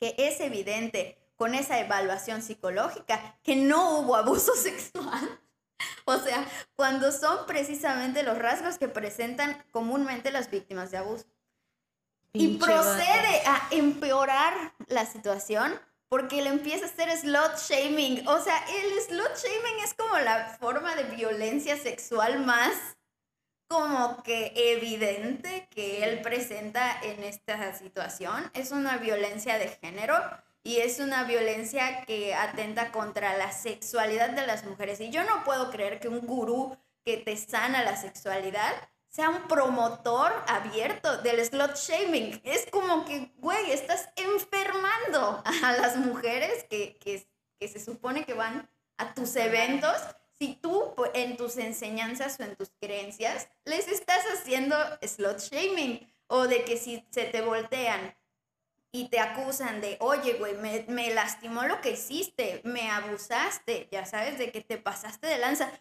que 0.00 0.16
es 0.18 0.40
evidente 0.40 1.16
con 1.36 1.54
esa 1.54 1.78
evaluación 1.78 2.42
psicológica 2.42 3.38
que 3.44 3.54
no 3.54 4.00
hubo 4.00 4.16
abuso 4.16 4.54
sexual. 4.56 5.40
O 6.04 6.18
sea, 6.18 6.44
cuando 6.74 7.12
son 7.12 7.46
precisamente 7.46 8.24
los 8.24 8.36
rasgos 8.36 8.76
que 8.76 8.88
presentan 8.88 9.64
comúnmente 9.70 10.32
las 10.32 10.50
víctimas 10.50 10.90
de 10.90 10.96
abuso. 10.96 11.26
y 12.32 12.58
procede 12.58 13.40
a 13.46 13.68
empeorar 13.70 14.74
la 14.88 15.06
situación 15.06 15.80
porque 16.08 16.42
le 16.42 16.50
empieza 16.50 16.86
a 16.86 16.88
hacer 16.88 17.10
slot 17.16 17.58
shaming. 17.58 18.26
O 18.28 18.40
sea, 18.40 18.56
el 18.82 19.00
slot 19.00 19.36
shaming 19.36 19.84
es 19.84 19.94
como 19.94 20.18
la 20.18 20.56
forma 20.60 20.94
de 20.96 21.04
violencia 21.04 21.76
sexual 21.76 22.44
más 22.44 22.74
como 23.68 24.22
que 24.22 24.52
evidente 24.54 25.68
que 25.70 26.02
él 26.02 26.22
presenta 26.22 27.00
en 27.02 27.22
esta 27.22 27.74
situación. 27.74 28.50
Es 28.54 28.70
una 28.70 28.96
violencia 28.96 29.58
de 29.58 29.68
género 29.68 30.14
y 30.62 30.78
es 30.78 30.98
una 31.00 31.24
violencia 31.24 32.04
que 32.06 32.34
atenta 32.34 32.90
contra 32.90 33.36
la 33.36 33.52
sexualidad 33.52 34.30
de 34.30 34.46
las 34.46 34.64
mujeres. 34.64 35.00
Y 35.00 35.10
yo 35.10 35.22
no 35.24 35.44
puedo 35.44 35.70
creer 35.70 36.00
que 36.00 36.08
un 36.08 36.20
gurú 36.20 36.78
que 37.04 37.18
te 37.18 37.36
sana 37.36 37.84
la 37.84 37.96
sexualidad 37.96 38.72
sea 39.18 39.30
un 39.30 39.48
promotor 39.48 40.32
abierto 40.46 41.18
del 41.22 41.44
slot 41.44 41.74
shaming. 41.74 42.40
Es 42.44 42.66
como 42.70 43.04
que, 43.04 43.32
güey, 43.38 43.72
estás 43.72 44.08
enfermando 44.14 45.42
a 45.44 45.72
las 45.72 45.96
mujeres 45.96 46.62
que, 46.70 46.96
que, 46.98 47.26
que 47.58 47.66
se 47.66 47.80
supone 47.80 48.24
que 48.24 48.34
van 48.34 48.70
a 48.96 49.14
tus 49.14 49.34
eventos 49.34 49.96
si 50.38 50.54
tú 50.54 50.94
en 51.14 51.36
tus 51.36 51.56
enseñanzas 51.56 52.38
o 52.38 52.44
en 52.44 52.54
tus 52.54 52.70
creencias 52.80 53.48
les 53.64 53.88
estás 53.88 54.24
haciendo 54.34 54.76
slot 55.02 55.40
shaming 55.40 56.08
o 56.28 56.46
de 56.46 56.64
que 56.64 56.76
si 56.76 57.04
se 57.10 57.24
te 57.24 57.40
voltean 57.40 58.16
y 58.92 59.08
te 59.08 59.18
acusan 59.18 59.80
de, 59.80 59.96
oye, 59.98 60.34
güey, 60.34 60.54
me, 60.58 60.84
me, 60.86 61.12
lastimó 61.12 61.64
lo 61.64 61.80
que 61.80 61.90
hiciste, 61.90 62.60
me 62.62 62.88
abusaste, 62.88 63.88
ya 63.90 64.06
sabes, 64.06 64.38
de 64.38 64.52
que 64.52 64.60
te 64.60 64.78
pasaste 64.78 65.26
de 65.26 65.38
lanza. 65.38 65.72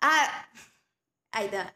Ah, 0.00 0.48
Aida, 1.32 1.74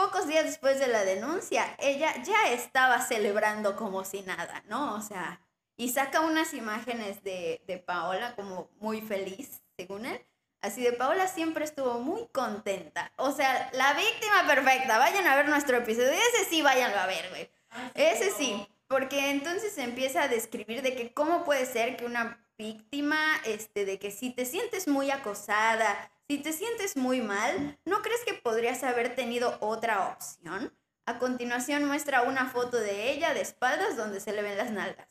pocos 0.00 0.26
días 0.26 0.44
después 0.44 0.80
de 0.80 0.88
la 0.88 1.04
denuncia, 1.04 1.76
ella 1.78 2.14
ya 2.22 2.50
estaba 2.50 3.00
celebrando 3.02 3.76
como 3.76 4.04
si 4.04 4.22
nada, 4.22 4.62
¿no? 4.68 4.94
O 4.94 5.02
sea, 5.02 5.40
y 5.76 5.90
saca 5.90 6.20
unas 6.20 6.54
imágenes 6.54 7.22
de, 7.22 7.62
de 7.66 7.76
Paola 7.76 8.34
como 8.34 8.70
muy 8.80 9.02
feliz, 9.02 9.62
según 9.76 10.06
él, 10.06 10.24
Así 10.62 10.82
de 10.82 10.92
Paola 10.92 11.26
siempre 11.26 11.64
estuvo 11.64 12.00
muy 12.00 12.26
contenta. 12.32 13.12
O 13.16 13.32
sea, 13.32 13.70
la 13.72 13.94
víctima 13.94 14.46
perfecta. 14.46 14.98
Vayan 14.98 15.26
a 15.26 15.34
ver 15.34 15.48
nuestro 15.48 15.78
episodio. 15.78 16.10
Ese 16.10 16.50
sí, 16.50 16.60
váyanlo 16.60 16.98
a 16.98 17.06
ver, 17.06 17.30
güey. 17.30 17.50
Ese 17.94 18.30
sí. 18.30 18.68
Porque 18.86 19.30
entonces 19.30 19.72
se 19.72 19.84
empieza 19.84 20.24
a 20.24 20.28
describir 20.28 20.82
de 20.82 20.94
que 20.94 21.14
cómo 21.14 21.44
puede 21.44 21.64
ser 21.64 21.96
que 21.96 22.04
una 22.04 22.44
víctima, 22.58 23.40
este, 23.46 23.86
de 23.86 23.98
que 23.98 24.10
si 24.10 24.30
te 24.30 24.44
sientes 24.44 24.86
muy 24.86 25.10
acosada, 25.10 26.12
si 26.30 26.38
te 26.38 26.52
sientes 26.52 26.96
muy 26.96 27.20
mal, 27.20 27.76
¿no 27.84 28.02
crees 28.02 28.24
que 28.24 28.34
podrías 28.34 28.84
haber 28.84 29.16
tenido 29.16 29.58
otra 29.58 30.10
opción? 30.10 30.72
A 31.04 31.18
continuación 31.18 31.86
muestra 31.86 32.22
una 32.22 32.48
foto 32.48 32.76
de 32.76 33.10
ella 33.10 33.34
de 33.34 33.40
espaldas 33.40 33.96
donde 33.96 34.20
se 34.20 34.32
le 34.32 34.42
ven 34.42 34.56
las 34.56 34.70
nalgas. 34.70 35.08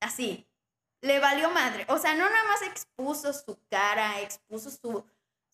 Así, 0.00 0.48
le 1.02 1.20
valió 1.20 1.50
madre. 1.50 1.84
O 1.90 1.98
sea, 1.98 2.14
no 2.14 2.24
nada 2.24 2.44
más 2.44 2.62
expuso 2.62 3.34
su 3.34 3.58
cara, 3.68 4.22
expuso 4.22 4.70
su, 4.70 5.04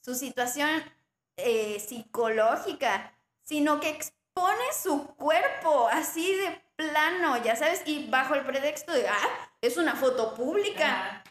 su 0.03 0.15
situación 0.15 0.71
eh, 1.37 1.81
psicológica, 1.81 3.13
sino 3.43 3.81
que 3.81 3.89
expone 3.89 4.73
su 4.81 5.05
cuerpo 5.17 5.89
así 5.91 6.33
de 6.37 6.63
plano, 6.77 7.43
ya 7.43 7.57
sabes, 7.57 7.83
y 7.87 8.09
bajo 8.09 8.37
el 8.37 8.47
pretexto 8.47 8.93
de, 8.93 9.09
ah, 9.09 9.51
es 9.61 9.79
una 9.79 9.97
foto 9.97 10.33
pública. 10.35 11.25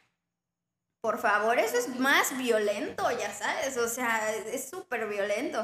Por 1.05 1.19
favor, 1.19 1.59
eso 1.59 1.77
es 1.77 1.99
más 1.99 2.35
violento, 2.35 3.03
ya 3.11 3.31
sabes, 3.31 3.77
o 3.77 3.87
sea, 3.87 4.33
es 4.33 4.67
súper 4.67 5.07
violento. 5.07 5.63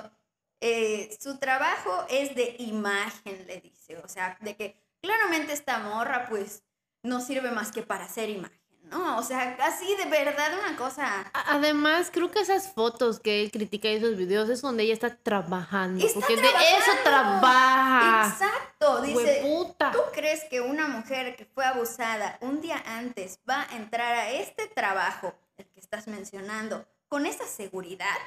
Eh, 0.59 1.17
su 1.19 1.39
trabajo 1.39 2.05
es 2.11 2.35
de 2.35 2.57
imagen, 2.59 3.47
le 3.47 3.59
dice, 3.59 3.97
o 3.97 4.07
sea, 4.07 4.37
de 4.41 4.55
que 4.55 4.77
claramente 5.01 5.53
esta 5.53 5.79
morra, 5.79 6.27
pues, 6.29 6.63
no 7.01 7.21
sirve 7.21 7.49
más 7.49 7.71
que 7.71 7.81
para 7.81 8.05
hacer 8.05 8.29
imagen. 8.29 8.60
¿No? 8.83 9.17
O 9.17 9.23
sea, 9.23 9.57
así 9.61 9.95
de 9.95 10.05
verdad 10.05 10.51
una 10.59 10.75
cosa. 10.75 11.29
Además, 11.33 12.09
creo 12.11 12.31
que 12.31 12.39
esas 12.39 12.73
fotos 12.73 13.19
que 13.19 13.41
él 13.41 13.51
critica 13.51 13.89
y 13.89 13.95
esos 13.95 14.17
videos 14.17 14.49
es 14.49 14.61
donde 14.61 14.83
ella 14.83 14.93
está 14.93 15.15
trabajando. 15.15 16.05
porque 16.13 16.35
de 16.35 16.41
eso 16.41 16.91
trabaja. 17.03 18.29
Exacto. 18.29 19.01
Dice, 19.01 19.43
¿tú 19.91 19.99
crees 20.13 20.43
que 20.45 20.61
una 20.61 20.87
mujer 20.87 21.35
que 21.35 21.45
fue 21.45 21.65
abusada 21.65 22.37
un 22.41 22.61
día 22.61 22.83
antes 22.85 23.39
va 23.49 23.67
a 23.69 23.75
entrar 23.75 24.15
a 24.15 24.31
este 24.31 24.67
trabajo, 24.67 25.33
el 25.57 25.65
que 25.67 25.79
estás 25.79 26.07
mencionando, 26.07 26.85
con 27.07 27.25
esa 27.25 27.45
seguridad? 27.45 28.17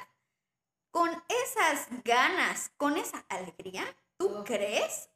¿Con 0.90 1.11
esas 1.28 1.88
ganas? 2.04 2.70
¿Con 2.76 2.96
esa 2.96 3.25
alegría? 3.28 3.84
¿Tú 4.16 4.44
crees? 4.44 5.11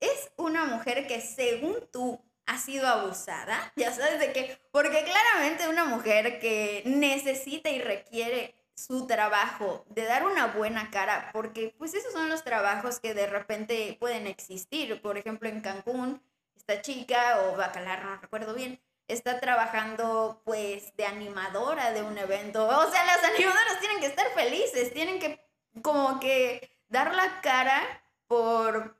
Es 0.00 0.30
una 0.36 0.66
mujer 0.66 1.06
que 1.06 1.22
según 1.22 1.76
tú 1.90 2.20
ha 2.46 2.58
sido 2.58 2.86
abusada, 2.86 3.72
ya 3.76 3.92
sabes 3.92 4.20
de 4.20 4.32
qué, 4.32 4.58
porque 4.70 5.04
claramente 5.04 5.68
una 5.68 5.84
mujer 5.84 6.40
que 6.40 6.82
necesita 6.84 7.70
y 7.70 7.80
requiere 7.80 8.54
su 8.74 9.06
trabajo, 9.06 9.84
de 9.88 10.04
dar 10.04 10.26
una 10.26 10.48
buena 10.48 10.90
cara, 10.90 11.30
porque 11.32 11.74
pues 11.78 11.94
esos 11.94 12.12
son 12.12 12.28
los 12.28 12.42
trabajos 12.42 13.00
que 13.00 13.14
de 13.14 13.26
repente 13.26 13.96
pueden 14.00 14.26
existir. 14.26 15.00
Por 15.00 15.16
ejemplo, 15.16 15.48
en 15.48 15.60
Cancún, 15.60 16.20
esta 16.56 16.82
chica 16.82 17.40
o 17.42 17.56
Bacalar, 17.56 18.04
no 18.04 18.16
recuerdo 18.16 18.52
bien, 18.54 18.80
está 19.06 19.38
trabajando 19.38 20.42
pues 20.44 20.96
de 20.96 21.06
animadora 21.06 21.92
de 21.92 22.02
un 22.02 22.18
evento. 22.18 22.66
O 22.66 22.90
sea, 22.90 23.04
las 23.04 23.22
animadoras 23.22 23.80
tienen 23.80 24.00
que 24.00 24.06
estar 24.06 24.26
felices, 24.34 24.92
tienen 24.92 25.20
que 25.20 25.40
como 25.82 26.18
que 26.20 26.76
dar 26.88 27.14
la 27.14 27.40
cara 27.40 28.02
por 28.26 28.96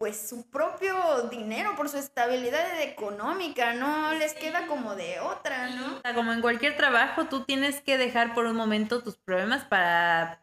pues 0.00 0.30
su 0.30 0.48
propio 0.48 1.28
dinero, 1.30 1.76
por 1.76 1.90
su 1.90 1.98
estabilidad 1.98 2.80
económica, 2.80 3.74
no 3.74 4.14
les 4.14 4.32
queda 4.32 4.66
como 4.66 4.94
de 4.94 5.20
otra, 5.20 5.68
¿no? 5.68 6.00
Como 6.14 6.32
en 6.32 6.40
cualquier 6.40 6.74
trabajo, 6.74 7.26
tú 7.26 7.44
tienes 7.44 7.82
que 7.82 7.98
dejar 7.98 8.32
por 8.32 8.46
un 8.46 8.56
momento 8.56 9.02
tus 9.02 9.18
problemas 9.18 9.62
para 9.66 10.40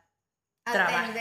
trabajar. 0.64 1.12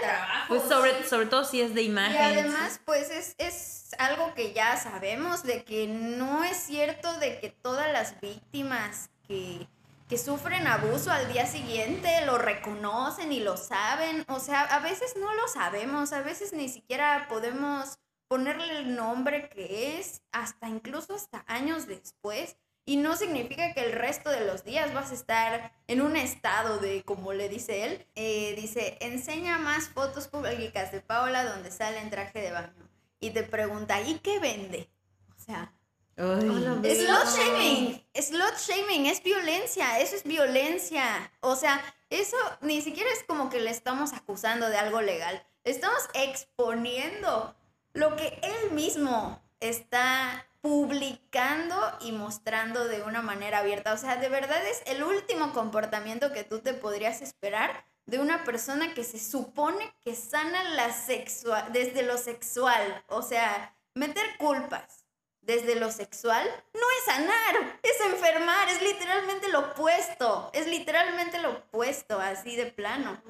Trabajo, 0.00 0.44
pues 0.48 0.62
sobre, 0.64 1.04
sobre 1.06 1.26
todo 1.26 1.44
si 1.44 1.60
es 1.60 1.72
de 1.72 1.82
imagen. 1.82 2.16
Y 2.16 2.18
además, 2.18 2.80
pues 2.84 3.10
es, 3.10 3.36
es 3.38 3.90
algo 3.98 4.34
que 4.34 4.52
ya 4.52 4.76
sabemos, 4.76 5.44
de 5.44 5.62
que 5.62 5.86
no 5.86 6.42
es 6.42 6.56
cierto 6.56 7.16
de 7.20 7.38
que 7.38 7.50
todas 7.50 7.92
las 7.92 8.20
víctimas 8.20 9.08
que 9.28 9.68
que 10.08 10.18
sufren 10.18 10.66
abuso 10.66 11.10
al 11.10 11.32
día 11.32 11.46
siguiente, 11.46 12.24
lo 12.26 12.38
reconocen 12.38 13.32
y 13.32 13.40
lo 13.40 13.56
saben. 13.56 14.24
O 14.28 14.38
sea, 14.38 14.62
a 14.62 14.80
veces 14.80 15.14
no 15.18 15.32
lo 15.34 15.48
sabemos, 15.48 16.12
a 16.12 16.22
veces 16.22 16.52
ni 16.52 16.68
siquiera 16.68 17.26
podemos 17.28 17.98
ponerle 18.28 18.78
el 18.78 18.96
nombre 18.96 19.48
que 19.48 19.98
es, 19.98 20.22
hasta 20.32 20.68
incluso 20.68 21.14
hasta 21.14 21.44
años 21.46 21.86
después. 21.86 22.56
Y 22.86 22.98
no 22.98 23.16
significa 23.16 23.72
que 23.72 23.80
el 23.80 23.92
resto 23.92 24.28
de 24.28 24.44
los 24.44 24.62
días 24.62 24.92
vas 24.92 25.10
a 25.10 25.14
estar 25.14 25.72
en 25.86 26.02
un 26.02 26.16
estado 26.16 26.78
de, 26.78 27.02
como 27.02 27.32
le 27.32 27.48
dice 27.48 27.84
él, 27.84 28.06
eh, 28.14 28.54
dice, 28.56 28.98
enseña 29.00 29.56
más 29.56 29.88
fotos 29.88 30.28
públicas 30.28 30.92
de 30.92 31.00
Paola 31.00 31.44
donde 31.44 31.70
sale 31.70 31.98
en 32.00 32.10
traje 32.10 32.42
de 32.42 32.52
baño. 32.52 32.90
Y 33.20 33.30
te 33.30 33.42
pregunta, 33.42 34.02
¿y 34.02 34.18
qué 34.18 34.38
vende? 34.38 34.90
O 35.34 35.40
sea, 35.40 35.72
Slot 36.16 37.26
shaming, 37.36 38.00
slot 38.14 38.56
shaming 38.58 39.06
es 39.06 39.22
violencia, 39.22 39.98
eso 39.98 40.14
es 40.14 40.22
violencia. 40.22 41.32
O 41.40 41.56
sea, 41.56 41.82
eso 42.08 42.36
ni 42.60 42.80
siquiera 42.82 43.10
es 43.10 43.24
como 43.24 43.50
que 43.50 43.60
le 43.60 43.70
estamos 43.70 44.12
acusando 44.12 44.68
de 44.68 44.76
algo 44.76 45.00
legal. 45.00 45.44
Estamos 45.64 46.08
exponiendo 46.14 47.56
lo 47.94 48.14
que 48.16 48.38
él 48.42 48.70
mismo 48.72 49.42
está 49.58 50.46
publicando 50.60 51.76
y 52.00 52.12
mostrando 52.12 52.86
de 52.86 53.02
una 53.02 53.20
manera 53.20 53.58
abierta. 53.58 53.92
O 53.92 53.98
sea, 53.98 54.16
de 54.16 54.28
verdad 54.28 54.64
es 54.66 54.82
el 54.86 55.02
último 55.02 55.52
comportamiento 55.52 56.32
que 56.32 56.44
tú 56.44 56.60
te 56.60 56.74
podrías 56.74 57.22
esperar 57.22 57.84
de 58.06 58.20
una 58.20 58.44
persona 58.44 58.94
que 58.94 59.02
se 59.02 59.18
supone 59.18 59.92
que 60.04 60.14
sana 60.14 60.62
la 60.74 60.92
sexual, 60.92 61.72
desde 61.72 62.02
lo 62.02 62.18
sexual. 62.18 63.04
O 63.08 63.22
sea, 63.22 63.74
meter 63.94 64.24
culpas 64.38 65.03
desde 65.46 65.76
lo 65.76 65.90
sexual 65.90 66.46
no 66.72 66.80
es 66.98 67.04
sanar, 67.04 67.78
es 67.82 68.00
enfermar, 68.00 68.68
es 68.68 68.82
literalmente 68.82 69.48
lo 69.48 69.60
opuesto, 69.60 70.50
es 70.52 70.66
literalmente 70.66 71.40
lo 71.40 71.50
opuesto, 71.50 72.18
así 72.18 72.56
de 72.56 72.66
plano. 72.66 73.22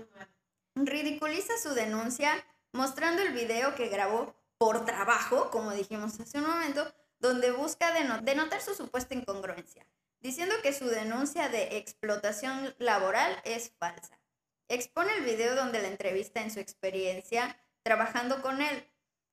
Ridiculiza 0.75 1.59
su 1.59 1.75
denuncia 1.75 2.33
mostrando 2.73 3.23
el 3.23 3.33
video 3.33 3.75
que 3.75 3.89
grabó 3.89 4.35
por 4.59 4.85
trabajo, 4.85 5.51
como 5.51 5.73
dijimos 5.73 6.19
hace 6.21 6.39
un 6.39 6.47
momento, 6.47 6.93
donde 7.19 7.53
busca 7.53 7.93
denotar 8.21 8.61
su 8.61 8.75
supuesta 8.75 9.15
incongruencia, 9.15 9.87
diciendo 10.21 10.55
que 10.63 10.73
su 10.73 10.87
denuncia 10.87 11.49
de 11.49 11.79
explotación 11.79 12.75
laboral 12.79 13.41
es 13.45 13.73
falsa. 13.79 14.19
Expone 14.69 15.15
el 15.15 15.25
video 15.25 15.55
donde 15.55 15.83
la 15.83 15.89
entrevista 15.89 16.41
en 16.41 16.51
su 16.51 16.61
experiencia 16.61 17.59
trabajando 17.83 18.41
con 18.41 18.63
él, 18.63 18.89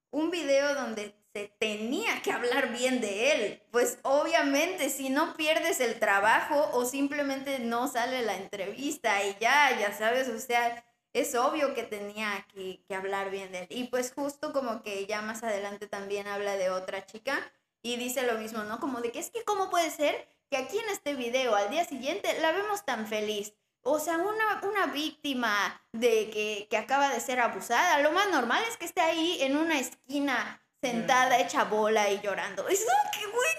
un 0.09 0.29
video 0.29 0.75
donde 0.75 1.15
se 1.33 1.53
tenía 1.59 2.21
que 2.21 2.31
hablar 2.31 2.71
bien 2.71 3.01
de 3.01 3.31
él. 3.31 3.63
Pues 3.71 3.99
obviamente 4.03 4.89
si 4.89 5.09
no 5.09 5.35
pierdes 5.35 5.79
el 5.79 5.99
trabajo 5.99 6.69
o 6.73 6.85
simplemente 6.85 7.59
no 7.59 7.87
sale 7.87 8.21
la 8.23 8.35
entrevista 8.35 9.23
y 9.23 9.35
ya, 9.39 9.77
ya 9.79 9.93
sabes, 9.97 10.27
o 10.29 10.39
sea, 10.39 10.83
es 11.13 11.35
obvio 11.35 11.73
que 11.73 11.83
tenía 11.83 12.45
que, 12.53 12.83
que 12.87 12.95
hablar 12.95 13.31
bien 13.31 13.51
de 13.51 13.59
él. 13.59 13.67
Y 13.69 13.85
pues 13.85 14.13
justo 14.13 14.53
como 14.53 14.83
que 14.83 15.05
ya 15.05 15.21
más 15.21 15.43
adelante 15.43 15.87
también 15.87 16.27
habla 16.27 16.57
de 16.57 16.69
otra 16.69 17.05
chica 17.05 17.39
y 17.81 17.97
dice 17.97 18.23
lo 18.23 18.37
mismo, 18.37 18.63
¿no? 18.63 18.79
Como 18.79 19.01
de 19.01 19.11
que 19.11 19.19
es 19.19 19.31
que 19.31 19.43
cómo 19.43 19.69
puede 19.69 19.89
ser 19.89 20.27
que 20.49 20.57
aquí 20.57 20.77
en 20.77 20.89
este 20.89 21.15
video 21.15 21.55
al 21.55 21.69
día 21.69 21.85
siguiente 21.85 22.39
la 22.41 22.51
vemos 22.51 22.85
tan 22.85 23.07
feliz. 23.07 23.53
O 23.83 23.99
sea, 23.99 24.17
una, 24.17 24.61
una 24.63 24.87
víctima 24.87 25.81
de 25.91 26.29
que, 26.29 26.67
que, 26.69 26.77
acaba 26.77 27.09
de 27.09 27.19
ser 27.19 27.39
abusada, 27.39 27.99
lo 28.01 28.11
más 28.11 28.29
normal 28.29 28.63
es 28.69 28.77
que 28.77 28.85
esté 28.85 29.01
ahí 29.01 29.41
en 29.41 29.57
una 29.57 29.79
esquina 29.79 30.61
sentada, 30.81 31.39
hecha 31.39 31.65
bola 31.65 32.09
y 32.09 32.19
llorando. 32.21 32.67
Es 32.67 32.85
que, 33.13 33.25
güey, 33.27 33.51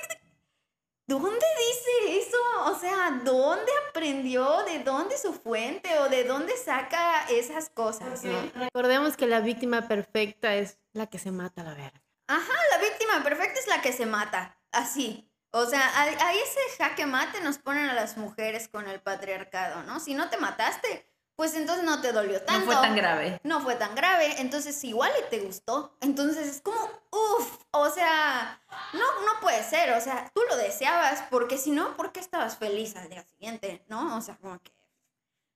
¿dónde 1.06 1.46
dice 1.68 2.18
eso? 2.18 2.36
O 2.66 2.78
sea, 2.78 3.20
¿dónde 3.24 3.70
aprendió? 3.88 4.64
¿De 4.64 4.80
dónde 4.80 5.16
su 5.16 5.32
fuente? 5.32 5.98
¿O 6.00 6.08
de 6.08 6.24
dónde 6.24 6.56
saca 6.56 7.26
esas 7.30 7.70
cosas? 7.70 8.22
Recordemos 8.54 9.16
que 9.16 9.26
la 9.26 9.40
víctima 9.40 9.88
perfecta 9.88 10.54
es 10.54 10.78
la 10.92 11.06
que 11.06 11.18
se 11.18 11.30
mata, 11.30 11.62
la 11.62 11.74
verga. 11.74 12.02
Ajá, 12.26 12.52
la 12.70 12.78
víctima 12.78 13.22
perfecta 13.22 13.60
es 13.60 13.66
la 13.66 13.80
que 13.82 13.92
se 13.92 14.06
mata. 14.06 14.58
Así. 14.72 15.28
O 15.54 15.66
sea, 15.66 15.86
a, 15.86 16.02
a 16.04 16.32
ese 16.32 16.60
jaque 16.78 17.04
mate 17.04 17.42
nos 17.42 17.58
ponen 17.58 17.90
a 17.90 17.92
las 17.92 18.16
mujeres 18.16 18.68
con 18.68 18.88
el 18.88 19.02
patriarcado, 19.02 19.82
¿no? 19.82 20.00
Si 20.00 20.14
no 20.14 20.30
te 20.30 20.38
mataste, 20.38 21.11
pues 21.36 21.54
entonces 21.54 21.84
no 21.84 22.00
te 22.00 22.12
dolió 22.12 22.42
tanto. 22.42 22.66
No 22.66 22.72
fue 22.72 22.82
tan 22.82 22.96
grave. 22.96 23.40
No 23.42 23.60
fue 23.60 23.74
tan 23.76 23.94
grave, 23.94 24.40
entonces 24.40 24.82
igual 24.84 25.10
y 25.18 25.30
te 25.30 25.40
gustó. 25.40 25.96
Entonces 26.00 26.46
es 26.46 26.60
como, 26.60 26.80
uff, 27.10 27.58
o 27.70 27.90
sea, 27.90 28.60
no, 28.92 29.00
no 29.00 29.40
puede 29.40 29.62
ser, 29.64 29.92
o 29.92 30.00
sea, 30.00 30.30
tú 30.34 30.42
lo 30.48 30.56
deseabas, 30.56 31.24
porque 31.30 31.58
si 31.58 31.70
no, 31.70 31.96
¿por 31.96 32.12
qué 32.12 32.20
estabas 32.20 32.56
feliz 32.58 32.96
al 32.96 33.08
día 33.08 33.24
siguiente? 33.24 33.84
¿No? 33.88 34.16
O 34.16 34.20
sea, 34.20 34.36
como 34.36 34.60
que 34.62 34.72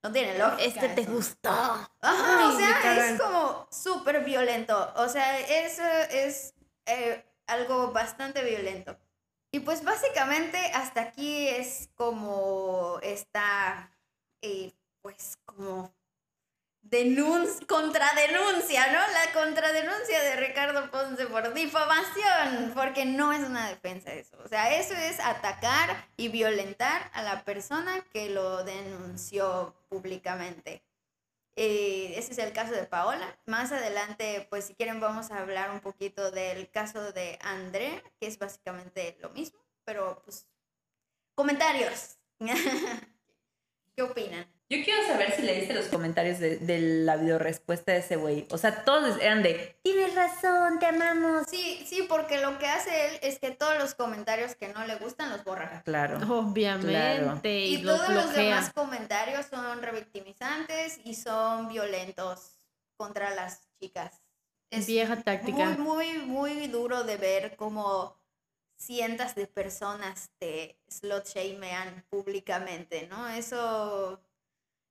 no 0.03 0.13
tiene 0.13 0.39
lógica. 0.39 0.63
Este 0.63 0.89
te 0.89 1.05
gustó. 1.05 1.51
Ajá, 1.51 2.49
o 2.49 2.57
sea, 2.57 3.09
es 3.11 3.21
como 3.21 3.67
súper 3.71 4.25
violento. 4.25 4.93
O 4.97 5.09
sea, 5.09 5.39
eso 5.41 5.83
es 6.11 6.55
eh, 6.87 7.25
algo 7.47 7.93
bastante 7.93 8.43
violento. 8.45 8.97
Y 9.51 9.61
pues 9.61 9.85
básicamente 9.85 10.59
hasta 10.75 11.01
aquí 11.01 11.49
es 11.49 11.91
como 11.97 12.99
está... 13.03 13.91
Eh, 14.43 14.73
pues 15.07 15.39
como 15.45 15.95
denuncia, 16.83 17.65
contradenuncia, 17.69 18.87
¿no? 18.91 18.99
La 18.99 19.33
contradenuncia 19.33 20.21
de 20.21 20.35
Ricardo 20.35 20.91
Ponce 20.91 21.27
por 21.27 21.55
difamación, 21.55 22.73
porque 22.75 23.05
no 23.05 23.33
es 23.33 23.45
una 23.45 23.69
defensa 23.69 24.13
eso. 24.13 24.37
O 24.45 24.49
sea, 24.49 24.77
eso 24.77 24.95
es 24.95 25.21
atacar 25.21 26.09
y 26.17 26.27
violentar 26.27 27.09
a 27.15 27.23
la 27.23 27.45
persona 27.45 28.05
que 28.13 28.31
lo 28.31 28.65
denunció 28.65 29.77
públicamente. 29.89 30.83
Eh, 31.55 32.15
ese 32.17 32.33
es 32.33 32.39
el 32.39 32.53
caso 32.53 32.73
de 32.73 32.83
Paola. 32.83 33.39
Más 33.47 33.71
adelante, 33.71 34.49
pues 34.51 34.65
si 34.65 34.75
quieren 34.75 34.99
vamos 34.99 35.31
a 35.31 35.39
hablar 35.39 35.71
un 35.71 35.79
poquito 35.79 36.33
del 36.33 36.69
caso 36.69 37.13
de 37.13 37.39
André, 37.43 38.03
que 38.19 38.27
es 38.27 38.41
básicamente 38.41 39.17
lo 39.21 39.31
mismo, 39.31 39.61
pero 39.85 40.21
pues 40.25 40.49
comentarios. 41.37 42.19
¿Qué 43.95 44.03
opinan? 44.03 44.56
Yo 44.69 44.83
quiero 44.83 45.07
saber 45.07 45.33
si 45.37 45.43
leíste 45.43 45.75
los 45.75 45.87
comentarios 45.87 46.41
de, 46.41 46.57
de 46.57 46.81
la 46.81 47.17
videorespuesta 47.17 47.93
de 47.93 47.99
ese 47.99 48.17
güey. 48.17 48.49
O 48.51 48.59
sea, 48.59 48.85
todos 48.85 49.17
eran 49.21 49.45
de, 49.45 49.79
tienes 49.83 50.13
razón, 50.17 50.81
te 50.81 50.87
amamos. 50.87 51.47
Sí, 51.49 51.85
sí, 51.87 52.05
porque 52.09 52.41
lo 52.41 52.59
que 52.59 52.67
hace 52.67 53.07
él 53.07 53.19
es 53.23 53.39
que 53.39 53.53
todos 53.53 53.79
los 53.79 53.95
comentarios 53.95 54.57
que 54.57 54.67
no 54.69 54.85
le 54.85 54.97
gustan 54.97 55.31
los 55.31 55.45
borra. 55.45 55.83
Claro. 55.85 56.19
Obviamente. 56.41 57.61
Y, 57.61 57.83
todos 57.85 58.09
los 58.09 58.35
demás 58.35 58.73
comentarios 58.73 59.47
son 59.47 59.83
revictimizantes 59.83 60.99
y 61.05 61.15
son 61.15 61.69
violentos 61.69 62.59
contra 62.97 63.31
las 63.37 63.69
chicas. 63.81 64.21
Es 64.71 64.89
vieja 64.89 65.23
táctica. 65.23 65.77
Muy, 65.79 65.79
muy, 65.79 66.15
muy 66.15 66.67
duro 66.67 67.05
de 67.05 67.17
ver 67.17 67.55
cómo 67.55 68.17
cientos 68.75 69.37
de 69.37 69.47
personas 69.47 70.31
te 70.39 70.77
slot 70.89 71.29
shamean 71.29 72.05
públicamente, 72.11 73.07
¿no? 73.07 73.29
Eso 73.29 74.21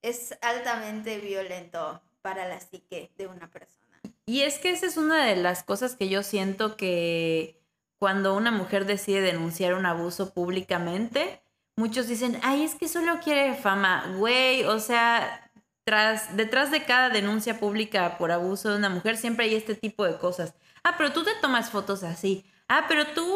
es 0.06 0.38
altamente 0.42 1.20
violento 1.20 2.02
para 2.22 2.48
la 2.48 2.60
psique 2.60 3.12
de 3.18 3.28
una 3.28 3.50
persona. 3.50 4.00
Y 4.26 4.42
es 4.42 4.60
que 4.60 4.72
esa 4.72 4.86
es 4.86 4.98
una 4.98 5.26
de 5.26 5.36
las 5.36 5.64
cosas 5.64 5.96
que 5.96 6.10
yo 6.10 6.24
siento 6.24 6.78
que 6.78 7.60
cuando 7.98 8.36
una 8.36 8.52
mujer 8.52 8.86
decide 8.86 9.22
denunciar 9.22 9.74
un 9.74 9.86
abuso 9.86 10.34
públicamente, 10.34 11.42
muchos 11.76 12.08
dicen, 12.08 12.40
ay, 12.44 12.64
es 12.64 12.76
que 12.76 12.88
solo 12.88 13.20
quiere 13.24 13.56
fama, 13.56 14.16
güey, 14.18 14.64
o 14.64 14.80
sea, 14.80 15.52
tras, 15.84 16.36
detrás 16.36 16.72
de 16.72 16.84
cada 16.84 17.10
denuncia 17.10 17.60
pública 17.60 18.18
por 18.18 18.32
abuso 18.32 18.72
de 18.72 18.78
una 18.78 18.90
mujer 18.90 19.18
siempre 19.18 19.46
hay 19.46 19.56
este 19.56 19.76
tipo 19.76 20.06
de 20.06 20.18
cosas. 20.18 20.54
Ah, 20.84 20.96
pero 20.98 21.14
tú 21.14 21.24
te 21.24 21.32
tomas 21.42 21.72
fotos 21.72 22.04
así. 22.04 22.46
Ah, 22.68 22.86
pero 22.88 23.08
tú 23.08 23.28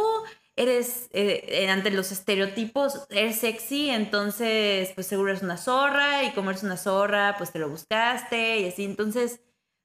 eres, 0.60 1.10
eh, 1.14 1.70
ante 1.72 1.90
los 1.90 2.12
estereotipos, 2.12 3.08
eres 3.10 3.40
sexy, 3.40 3.90
entonces 3.90 4.92
pues 4.94 5.08
seguro 5.08 5.30
eres 5.32 5.42
una 5.42 5.56
zorra 5.56 6.26
y 6.26 6.32
como 6.32 6.50
eres 6.50 6.64
una 6.64 6.76
zorra, 6.76 7.36
pues 7.38 7.54
te 7.54 7.60
lo 7.60 7.70
buscaste 7.70 8.60
y 8.60 8.68
así. 8.68 8.84
Entonces, 8.84 9.40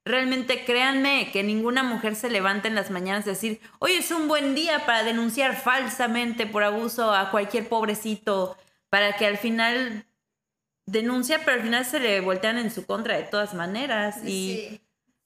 realmente 0.04 0.64
créanme 0.64 1.30
que 1.32 1.44
ninguna 1.44 1.84
mujer 1.84 2.16
se 2.16 2.28
levanta 2.28 2.66
en 2.66 2.74
las 2.74 2.90
mañanas 2.90 3.24
a 3.26 3.30
decir, 3.30 3.60
hoy 3.78 3.92
es 3.92 4.10
un 4.10 4.26
buen 4.26 4.56
día 4.56 4.84
para 4.84 5.04
denunciar 5.04 5.54
falsamente 5.54 6.44
por 6.44 6.64
abuso 6.64 7.14
a 7.14 7.30
cualquier 7.30 7.68
pobrecito, 7.68 8.56
para 8.90 9.16
que 9.16 9.26
al 9.26 9.38
final 9.38 10.06
denuncia, 10.86 11.40
pero 11.44 11.58
al 11.58 11.62
final 11.62 11.84
se 11.84 12.00
le 12.00 12.20
voltean 12.20 12.58
en 12.58 12.72
su 12.72 12.84
contra 12.84 13.16
de 13.16 13.22
todas 13.22 13.54
maneras. 13.54 14.24
Y 14.26 14.80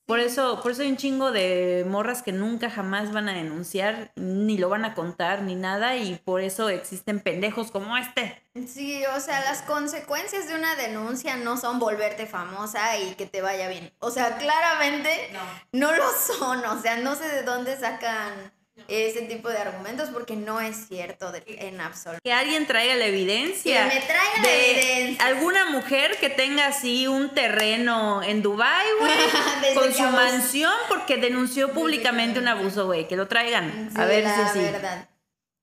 por 0.09 0.21
eso, 0.21 0.63
por 0.63 0.73
eso 0.73 0.81
hay 0.81 0.89
un 0.89 0.97
chingo 0.97 1.33
de 1.33 1.85
morras 1.87 2.23
que 2.23 2.33
nunca 2.33 2.71
jamás 2.71 3.13
van 3.13 3.29
a 3.29 3.35
denunciar, 3.35 4.11
ni 4.17 4.57
lo 4.57 4.71
van 4.71 4.87
a 4.87 4.95
contar, 4.95 5.43
ni 5.43 5.55
nada, 5.55 5.97
y 5.97 6.15
por 6.15 6.41
eso 6.41 6.71
existen 6.71 7.21
pendejos 7.21 7.71
como 7.71 7.95
este. 7.95 8.43
Sí, 8.67 9.05
o 9.15 9.21
sea, 9.21 9.45
las 9.45 9.61
consecuencias 9.61 10.49
de 10.49 10.55
una 10.55 10.77
denuncia 10.77 11.37
no 11.37 11.59
son 11.59 11.79
volverte 11.79 12.25
famosa 12.25 12.97
y 12.97 13.17
que 13.17 13.27
te 13.27 13.43
vaya 13.43 13.69
bien. 13.69 13.93
O 13.99 14.11
sea, 14.11 14.39
claramente 14.39 15.29
no, 15.73 15.91
no 15.91 15.93
lo 15.95 16.11
son. 16.13 16.65
O 16.65 16.81
sea, 16.81 16.97
no 16.97 17.15
sé 17.15 17.29
de 17.29 17.43
dónde 17.43 17.77
sacan 17.77 18.51
ese 18.89 19.23
tipo 19.23 19.49
de 19.49 19.59
argumentos 19.59 20.11
porque 20.11 20.37
no 20.37 20.61
es 20.61 20.87
cierto 20.89 21.33
de- 21.33 21.43
en 21.47 21.81
absoluto. 21.81 22.21
Que 22.23 22.33
alguien 22.33 22.67
traiga 22.67 22.95
la 22.95 23.07
evidencia. 23.07 23.89
Que 23.89 23.95
me 23.95 24.01
traiga 24.03 24.37
la 24.37 24.43
de 24.43 24.71
evidencia. 24.71 25.27
Alguna 25.27 25.65
mujer 25.71 26.17
que 26.19 26.31
tenga 26.31 26.67
así 26.67 27.07
un 27.07 27.35
terreno 27.35 28.23
en 28.23 28.43
Dubai, 28.43 28.87
güey, 29.01 29.13
con 29.75 29.93
su 29.93 30.03
mansión 30.05 30.73
porque 30.89 31.17
denunció 31.17 31.73
públicamente 31.73 32.39
un 32.39 32.49
abuso, 32.49 32.87
güey. 32.87 33.09
Que 33.09 33.17
lo 33.17 33.27
traigan. 33.29 33.91
a 33.97 34.03
Sí, 34.03 34.09
ver 34.09 34.25
la 34.25 34.53
si 34.53 34.59
sí. 34.59 34.65
verdad. 34.65 35.09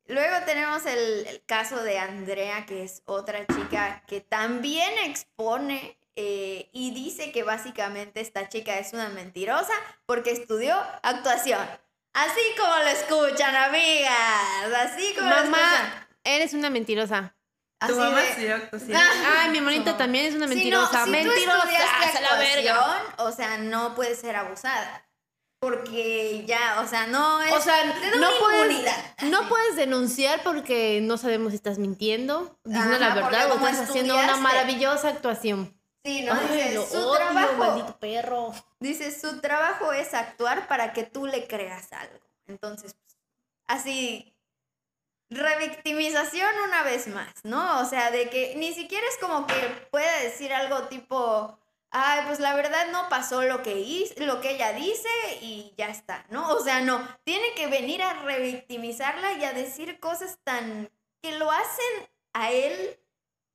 Luego 0.08 0.36
tenemos 0.46 0.86
el, 0.86 1.26
el 1.28 1.42
caso 1.46 1.82
de 1.84 1.98
Andrea, 1.98 2.66
que 2.68 2.84
es 2.84 3.02
otra 3.06 3.46
chica 3.48 4.04
que 4.08 4.22
también 4.22 4.92
expone 5.04 5.98
eh, 6.16 6.70
y 6.72 6.92
dice 6.92 7.32
que 7.32 7.42
básicamente 7.44 8.22
esta 8.22 8.48
chica 8.48 8.78
es 8.78 8.94
una 8.94 9.10
mentirosa 9.10 9.74
porque 10.06 10.30
estudió 10.32 10.76
actuación. 11.02 11.60
Así 12.16 12.42
como 12.58 12.76
lo 12.78 12.88
escuchan, 12.88 13.56
amigas. 13.56 14.14
Así 14.78 15.14
como 15.16 15.30
lo 15.30 15.36
escuchan. 15.36 15.52
Mamá, 15.52 16.08
eres 16.24 16.54
una 16.54 16.70
mentirosa. 16.70 17.36
Tu 17.86 17.96
mamá 17.96 18.22
de- 18.22 18.30
estudió 18.30 18.56
actuación. 18.56 18.96
Ah, 18.98 19.42
Ay, 19.44 19.50
mi 19.52 19.58
hermanita 19.60 19.92
no. 19.92 19.98
también 19.98 20.26
es 20.26 20.34
una 20.36 20.48
Si 20.48 20.54
no, 20.54 20.56
mentirosa. 20.56 21.00
si 21.00 21.06
tú 21.06 21.12
mentirosa, 21.12 21.58
estudiaste 21.60 22.18
a 22.18 22.22
la 22.22 22.36
verga. 22.38 23.04
o 23.18 23.32
sea, 23.32 23.58
no 23.58 23.94
puedes 23.96 24.20
ser 24.20 24.36
abusada. 24.36 25.02
Porque 25.60 26.44
ya, 26.48 26.82
o 26.82 26.88
sea, 26.88 27.08
no 27.08 27.42
es. 27.42 27.52
O 27.52 27.60
sea, 27.62 27.76
no 28.18 28.28
puedes, 28.40 28.86
no 29.24 29.50
puedes 29.50 29.76
denunciar 29.76 30.42
porque 30.44 31.00
no 31.02 31.18
sabemos 31.18 31.52
si 31.52 31.56
estás 31.58 31.78
mintiendo, 31.80 32.60
diciendo 32.64 32.96
Ajá, 32.96 33.10
la 33.10 33.16
verdad 33.16 33.52
o 33.52 33.56
estás 33.56 33.90
haciendo 33.90 34.16
una 34.18 34.38
maravillosa 34.38 35.10
actuación. 35.10 35.76
Sí, 36.06 36.22
no, 36.22 36.34
Ay, 36.34 36.48
dice, 36.56 36.74
lo 36.76 36.86
su 36.86 36.98
odio, 36.98 37.16
trabajo. 37.16 37.54
maldito 37.56 37.98
perro. 37.98 38.54
Dice, 38.80 39.12
su 39.20 39.42
trabajo 39.42 39.92
es 39.92 40.14
actuar 40.14 40.68
para 40.68 40.94
que 40.94 41.04
tú 41.04 41.26
le 41.26 41.48
creas 41.48 41.92
algo. 41.94 42.20
Entonces, 42.46 42.94
pues, 42.94 43.18
así, 43.66 44.36
revictimización 45.32 46.52
una 46.64 46.84
vez 46.84 47.08
más, 47.08 47.34
¿no? 47.44 47.80
O 47.80 47.86
sea, 47.86 48.12
de 48.12 48.30
que 48.30 48.54
ni 48.56 48.72
siquiera 48.74 49.06
es 49.08 49.18
como 49.18 49.48
que 49.48 49.56
pueda 49.90 50.20
decir 50.20 50.54
algo 50.54 50.84
tipo, 50.84 51.58
ay, 51.90 52.22
pues 52.28 52.40
la 52.40 52.54
verdad 52.54 52.88
no 52.92 53.10
pasó 53.10 53.42
lo 53.42 53.64
que, 53.64 53.80
hizo, 53.80 54.14
lo 54.18 54.42
que 54.42 54.52
ella 54.52 54.74
dice 54.74 55.10
y 55.42 55.74
ya 55.76 55.88
está, 55.88 56.24
¿no? 56.30 56.50
O 56.54 56.60
sea, 56.64 56.82
no, 56.82 57.02
tiene 57.24 57.54
que 57.56 57.66
venir 57.66 58.04
a 58.04 58.22
revictimizarla 58.22 59.34
y 59.34 59.44
a 59.44 59.54
decir 59.54 60.00
cosas 60.00 60.38
tan 60.44 60.92
que 61.24 61.32
lo 61.40 61.50
hacen 61.50 62.10
a 62.34 62.52
él 62.52 63.00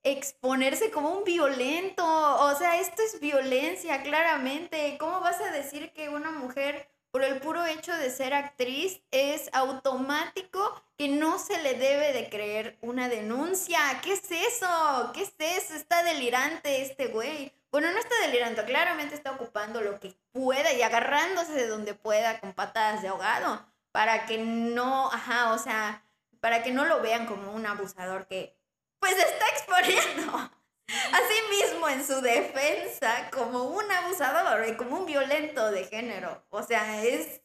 exponerse 0.03 0.91
como 0.91 1.11
un 1.11 1.25
violento. 1.25 2.05
O 2.05 2.55
sea, 2.57 2.81
esto 2.81 3.03
es 3.03 3.21
violencia, 3.21 4.03
claramente. 4.03 4.97
¿Cómo 4.99 5.21
vas 5.21 5.41
a 5.41 5.51
decir 5.51 5.93
que 5.93 6.09
una 6.09 6.31
mujer, 6.31 6.89
por 7.11 7.23
el 7.25 7.41
puro 7.41 7.65
hecho 7.67 7.95
de 7.97 8.11
ser 8.11 8.35
actriz, 8.35 9.03
es 9.11 9.51
automático 9.53 10.83
que 10.97 11.09
no 11.09 11.39
se 11.39 11.63
le 11.63 11.75
debe 11.75 12.13
de 12.13 12.29
creer 12.29 12.79
una 12.81 13.09
denuncia? 13.09 13.79
¿Qué 14.03 14.13
es 14.13 14.31
eso? 14.31 15.11
¿Qué 15.15 15.23
es 15.23 15.35
eso? 15.39 15.75
Está 15.75 16.03
delirante 16.03 16.83
este 16.83 17.09
güey. 17.09 17.53
Bueno, 17.71 17.93
no 17.93 17.99
está 17.99 18.15
delirando, 18.27 18.65
claramente 18.65 19.15
está 19.15 19.31
ocupando 19.31 19.81
lo 19.81 20.01
que 20.01 20.17
pueda 20.33 20.73
y 20.73 20.83
agarrándose 20.83 21.53
de 21.53 21.69
donde 21.69 21.95
pueda 21.95 22.41
con 22.41 22.53
patadas 22.53 23.01
de 23.01 23.09
ahogado 23.09 23.65
para 23.93 24.27
que 24.27 24.39
no, 24.39 25.11
ajá, 25.13 25.53
o 25.53 25.59
sea, 25.59 26.05
para 26.41 26.63
que 26.63 26.73
no 26.73 26.85
lo 26.85 27.01
vean 27.01 27.27
como 27.27 27.53
un 27.53 27.67
abusador 27.67 28.27
que 28.27 28.57
pues 29.01 29.17
está 29.17 29.47
exponiendo 29.49 30.37
a 30.37 31.19
sí 31.19 31.41
mismo 31.51 31.89
en 31.89 32.05
su 32.07 32.21
defensa 32.21 33.31
como 33.33 33.65
un 33.65 33.91
abusador 33.91 34.67
y 34.69 34.77
como 34.77 34.99
un 34.99 35.07
violento 35.07 35.71
de 35.71 35.85
género. 35.85 36.45
O 36.51 36.63
sea, 36.63 37.03
es 37.05 37.43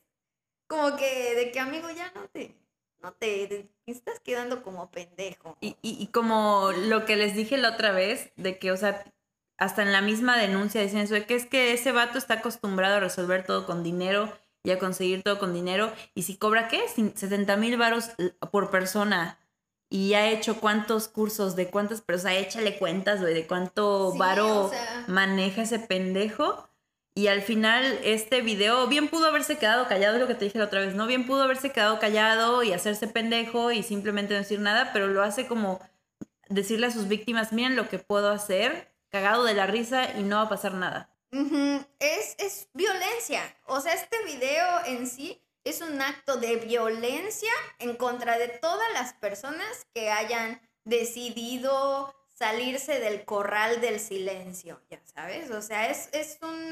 como 0.68 0.98
que 0.98 1.36
de 1.36 1.52
que 1.52 1.60
amigo 1.60 1.90
ya 1.92 2.12
no 2.16 2.28
te, 2.28 2.56
no 3.02 3.14
te, 3.14 3.70
estás 3.86 4.20
quedando 4.20 4.64
como 4.64 4.90
pendejo. 4.92 5.58
Y, 5.62 5.78
y, 5.82 6.02
y 6.02 6.08
como 6.08 6.72
lo 6.72 7.06
que 7.06 7.16
les 7.16 7.36
dije 7.36 7.58
la 7.58 7.70
otra 7.72 7.92
vez, 7.92 8.32
de 8.36 8.58
que, 8.58 8.72
o 8.72 8.78
sea, 8.78 9.06
hasta 9.58 9.84
en 9.84 9.92
la 9.92 10.02
misma 10.02 10.38
denuncia 10.38 10.82
dicen 10.82 11.00
eso, 11.00 11.14
de 11.14 11.26
que 11.26 11.36
es 11.36 11.46
que 11.46 11.72
ese 11.74 11.92
vato 11.92 12.18
está 12.18 12.36
acostumbrado 12.36 12.96
a 12.98 13.00
resolver 13.00 13.46
todo 13.46 13.66
con 13.66 13.84
dinero 13.84 14.36
y 14.64 14.72
a 14.72 14.80
conseguir 14.80 15.22
todo 15.24 15.38
con 15.38 15.54
dinero. 15.54 15.94
Y 16.16 16.24
si 16.24 16.36
cobra, 16.38 16.68
¿qué? 16.68 16.84
Cin- 16.88 17.16
70 17.16 17.56
mil 17.58 17.78
varos 17.78 18.10
por 18.52 18.72
persona. 18.72 19.40
Y 19.96 20.14
ha 20.14 20.28
hecho 20.30 20.60
cuántos 20.60 21.08
cursos, 21.08 21.56
de 21.56 21.70
cuántas 21.70 22.02
personas, 22.02 22.36
échale 22.36 22.78
cuentas, 22.78 23.22
güey, 23.22 23.34
de 23.34 23.48
cuánto 23.48 24.12
Sí, 24.12 24.18
varo 24.18 24.66
o 24.66 24.70
sea. 24.70 25.06
maneja 25.08 25.62
ese 25.62 25.80
pendejo. 25.80 26.68
Y 27.14 27.28
al 27.28 27.42
final 27.42 27.98
este 28.04 28.42
video 28.42 28.88
bien 28.88 29.08
pudo 29.08 29.28
haberse 29.28 29.58
quedado 29.58 29.88
callado, 29.88 30.16
es 30.16 30.20
lo 30.22 30.28
que 30.28 30.36
te 30.36 30.44
dije 30.44 30.60
la 30.60 30.66
otra 30.66 30.82
vez, 30.82 30.96
¿no? 30.96 31.08
Bien 31.08 31.26
pudo 31.26 31.44
haberse 31.44 31.72
quedado 31.72 31.98
callado 31.98 32.62
y 32.62 32.74
hacerse 32.74 33.08
pendejo 33.08 33.72
y 33.72 33.84
simplemente 33.84 34.34
no 34.34 34.42
decir 34.42 34.60
nada, 34.60 34.92
pero 34.92 35.08
lo 35.08 35.24
hace 35.24 35.48
como 35.48 35.80
decirle 36.50 36.88
a 36.88 36.92
sus 36.92 37.08
víctimas, 37.08 37.54
miren 37.54 37.78
lo 37.78 37.88
que 37.88 37.98
puedo 37.98 38.32
hacer, 38.32 38.92
cagado 39.12 39.46
de 39.46 39.54
la 39.54 39.66
risa 39.66 40.12
y 40.20 40.24
no 40.24 40.36
va 40.36 40.42
a 40.42 40.50
pasar 40.50 40.74
nada. 40.74 41.10
Es, 42.00 42.36
es 42.38 42.68
violencia. 42.74 43.42
O 43.66 43.80
sea, 43.80 43.94
este 43.94 44.18
video 44.26 44.86
en 44.88 45.08
sí 45.08 45.42
es 45.66 45.82
un 45.82 46.02
acto 46.02 46.38
de 46.38 46.56
violencia 46.58 47.52
en 47.80 47.98
contra 47.98 48.38
de 48.38 48.48
todas 48.48 48.88
las 48.94 49.14
personas 49.14 49.86
que 49.94 50.10
hayan 50.10 50.62
decidido 50.86 52.16
salirse 52.34 53.00
del 53.00 53.26
corral 53.26 53.82
del 53.82 54.00
silencio, 54.00 54.82
ya 54.90 55.02
sabes. 55.04 55.52
O 55.52 55.62
sea, 55.62 55.90
es, 55.90 56.10
es 56.14 56.38
un 56.42 56.72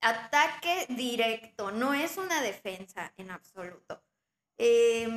ataque 0.00 0.86
directo, 0.90 1.70
no 1.70 1.94
es 1.94 2.16
una 2.16 2.42
defensa 2.42 3.12
en 3.16 3.30
absoluto. 3.30 4.02
Eh, 4.62 5.08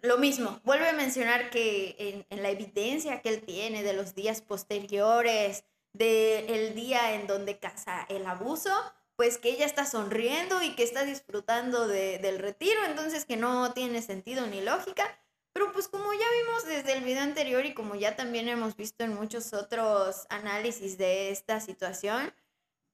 lo 0.00 0.16
mismo, 0.16 0.58
vuelve 0.64 0.88
a 0.88 0.94
mencionar 0.94 1.50
que 1.50 2.24
en, 2.30 2.42
la 2.42 2.48
evidencia 2.48 3.20
que 3.20 3.28
él 3.28 3.42
tiene 3.42 3.82
de 3.82 3.92
los 3.92 4.14
días 4.14 4.40
posteriores, 4.40 5.64
del 5.92 6.74
día 6.74 7.14
en 7.14 7.26
donde 7.26 7.58
casa 7.58 8.06
el 8.08 8.24
abuso, 8.24 8.72
pues 9.16 9.38
que 9.38 9.50
ella 9.50 9.66
está 9.66 9.86
sonriendo 9.86 10.62
y 10.62 10.74
que 10.74 10.82
está 10.82 11.04
disfrutando 11.04 11.86
de- 11.86 12.18
del 12.18 12.38
retiro, 12.38 12.84
entonces 12.84 13.24
que 13.24 13.36
no 13.36 13.72
tiene 13.72 14.02
sentido 14.02 14.46
ni 14.46 14.60
lógica. 14.60 15.04
Pero 15.52 15.70
pues 15.72 15.86
como 15.88 16.12
ya 16.14 16.26
vimos 16.42 16.64
desde 16.66 16.94
el 16.94 17.04
video 17.04 17.22
anterior 17.22 17.66
y 17.66 17.74
como 17.74 17.94
ya 17.94 18.16
también 18.16 18.48
hemos 18.48 18.74
visto 18.74 19.04
en 19.04 19.14
muchos 19.14 19.52
otros 19.52 20.26
análisis 20.30 20.96
de 20.96 21.30
esta 21.30 21.60
situación, 21.60 22.34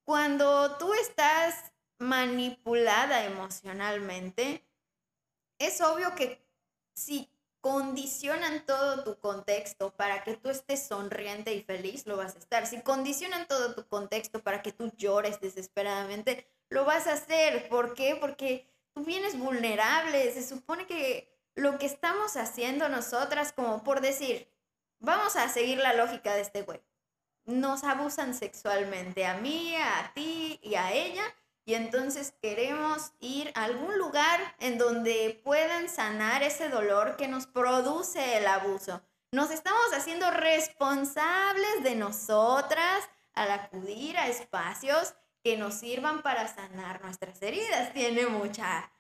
cuando 0.05 0.77
tú 0.77 0.93
estás 0.95 1.73
manipulada 1.99 3.25
emocionalmente, 3.25 4.67
es 5.61 5.81
obvio 5.81 6.15
que 6.15 6.45
si 6.95 7.31
condicionan 7.69 8.65
todo 8.65 9.05
tu 9.05 9.21
contexto 9.21 9.95
para 9.95 10.25
que 10.25 10.35
tú 10.35 10.49
estés 10.49 10.83
sonriente 10.83 11.53
y 11.53 11.63
feliz, 11.63 12.07
lo 12.07 12.17
vas 12.17 12.35
a 12.35 12.39
estar. 12.39 12.67
Si 12.67 12.81
condicionan 12.81 13.47
todo 13.47 13.75
tu 13.75 13.87
contexto 13.87 14.43
para 14.43 14.63
que 14.63 14.73
tú 14.73 14.91
llores 14.97 15.39
desesperadamente, 15.43 16.49
lo 16.71 16.87
vas 16.87 17.07
a 17.07 17.13
hacer. 17.13 17.69
¿Por 17.69 17.93
qué? 17.93 18.17
Porque 18.19 18.67
tú 18.95 19.05
vienes 19.05 19.39
vulnerable. 19.39 20.33
Se 20.33 20.43
supone 20.43 20.87
que 20.87 21.31
lo 21.57 21.79
que 21.79 21.85
estamos 21.85 22.39
haciendo 22.39 22.89
nosotras, 22.89 23.53
como 23.53 23.85
por 23.85 24.01
decir, 24.01 24.51
vamos 24.99 25.37
a 25.37 25.51
seguir 25.51 25.77
la 25.77 25.93
lógica 25.93 26.35
de 26.35 26.41
este 26.41 26.63
güey. 26.63 26.81
Nos 27.45 27.85
abusan 27.85 28.33
sexualmente 28.33 29.27
a 29.27 29.37
mí, 29.37 29.77
a 29.77 30.11
ti 30.15 30.59
y 30.63 30.75
a 30.77 30.95
ella. 30.95 31.23
Y 31.69 31.75
entonces 31.75 32.33
queremos 32.41 33.13
ir 33.21 33.53
a 33.55 33.65
algún 33.65 33.99
lugar 33.99 34.41
en 34.59 34.79
donde 34.79 35.39
puedan 35.45 35.91
sanar 35.91 36.43
ese 36.43 36.71
dolor 36.71 37.19
que 37.19 37.29
nos 37.29 37.47
produce 37.47 38.39
el 38.39 38.47
abuso. 38.47 39.03
Nos 39.33 39.51
estamos 39.51 39.93
haciendo 39.93 40.31
responsables 40.31 41.83
de 41.83 41.95
nosotras 41.95 43.07
al 43.35 43.51
acudir 43.51 44.17
a 44.17 44.29
espacios 44.29 45.13
que 45.45 45.59
nos 45.59 45.75
sirvan 45.75 46.23
para 46.23 46.49
sanar 46.49 47.03
nuestras 47.05 47.43
heridas. 47.43 47.93
Tiene 47.93 48.25
mucha, 48.29 48.91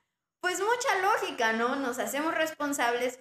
pues 0.40 0.61
mucha 0.61 0.98
lógica, 1.00 1.54
¿no? 1.54 1.76
Nos 1.76 1.98
hacemos 1.98 2.35
responsables. 2.35 3.18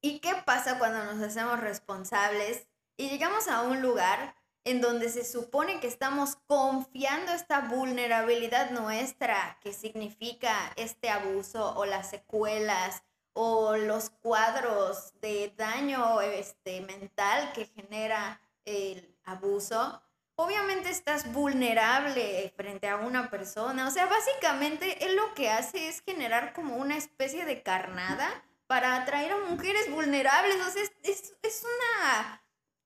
¿Y 0.00 0.20
qué 0.20 0.36
pasa 0.46 0.78
cuando 0.78 1.12
nos 1.12 1.20
hacemos 1.20 1.58
responsables 1.58 2.68
y 2.96 3.08
llegamos 3.08 3.48
a 3.48 3.62
un 3.62 3.82
lugar 3.82 4.36
en 4.64 4.80
donde 4.80 5.08
se 5.08 5.24
supone 5.24 5.80
que 5.80 5.86
estamos 5.86 6.36
confiando 6.46 7.32
esta 7.32 7.60
vulnerabilidad 7.60 8.70
nuestra 8.70 9.58
que 9.62 9.72
significa 9.72 10.72
este 10.76 11.08
abuso 11.08 11.74
o 11.76 11.86
las 11.86 12.10
secuelas 12.10 13.02
o 13.32 13.76
los 13.76 14.10
cuadros 14.10 15.12
de 15.20 15.52
daño 15.56 16.20
este, 16.20 16.80
mental 16.82 17.52
que 17.54 17.66
genera 17.66 18.40
el 18.64 19.16
abuso? 19.24 20.02
Obviamente 20.36 20.90
estás 20.90 21.32
vulnerable 21.32 22.52
frente 22.56 22.88
a 22.88 22.96
una 22.96 23.30
persona. 23.30 23.86
O 23.86 23.90
sea, 23.90 24.06
básicamente 24.06 25.04
él 25.04 25.16
lo 25.16 25.34
que 25.34 25.50
hace 25.50 25.88
es 25.88 26.02
generar 26.02 26.54
como 26.54 26.76
una 26.76 26.96
especie 26.96 27.44
de 27.44 27.62
carnada 27.62 28.42
para 28.66 28.96
atraer 28.96 29.32
a 29.32 29.38
mujeres 29.50 29.90
vulnerables. 29.90 30.56
O 30.66 30.70
sea, 30.70 30.82
es, 30.82 30.92
es, 31.02 31.34
es 31.42 31.62
una 31.62 32.39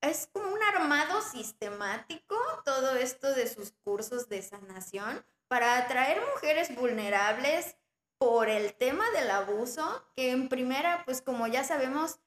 es 0.08 0.28
como 0.32 0.52
un 0.52 0.62
armado 0.62 1.22
sistemático 1.22 2.36
todo 2.64 2.96
esto 2.96 3.32
de 3.34 3.46
sus 3.46 3.72
cursos 3.84 4.28
de 4.28 4.42
sanación 4.42 5.24
para 5.48 5.78
atraer 5.78 6.20
mujeres 6.34 6.74
vulnerables 6.74 7.76
por 8.18 8.48
el 8.48 8.74
tema 8.74 9.04
del 9.10 9.30
abuso, 9.30 10.04
que 10.16 10.30
en 10.30 10.48
primera, 10.48 11.02
pues 11.04 11.20
como 11.20 11.46
ya 11.46 11.64
sabemos, 11.64 12.20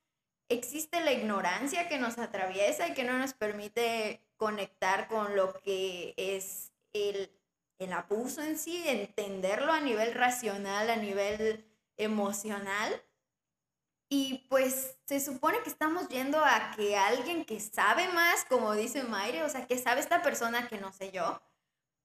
existe 0.49 1.01
la 1.01 1.11
ignorancia 1.11 1.87
que 1.89 1.97
nos 1.97 2.17
atraviesa 2.17 2.87
y 2.87 2.93
que 2.93 3.03
no 3.03 3.17
nos 3.17 3.33
permite 3.33 4.21
conectar 4.37 5.07
con 5.07 5.35
lo 5.35 5.53
que 5.61 6.13
es 6.17 6.71
el, 6.93 7.31
el 7.79 7.93
abuso 7.93 8.41
en 8.41 8.57
sí, 8.57 8.83
entenderlo 8.87 9.71
a 9.71 9.79
nivel 9.79 10.13
racional, 10.13 10.89
a 10.89 10.95
nivel 10.95 11.65
emocional. 11.97 13.01
Y 14.09 14.45
pues 14.49 14.97
se 15.05 15.19
supone 15.19 15.61
que 15.63 15.69
estamos 15.69 16.07
yendo 16.07 16.43
a 16.43 16.71
que 16.75 16.95
alguien 16.95 17.43
que 17.43 17.59
sabe 17.59 18.07
más, 18.09 18.45
como 18.45 18.73
dice 18.73 19.03
Mayre, 19.03 19.43
o 19.43 19.49
sea, 19.49 19.67
que 19.67 19.77
sabe 19.77 19.99
esta 19.99 20.21
persona 20.21 20.67
que 20.69 20.77
no 20.77 20.93
sé 20.93 21.11
yo, 21.11 21.41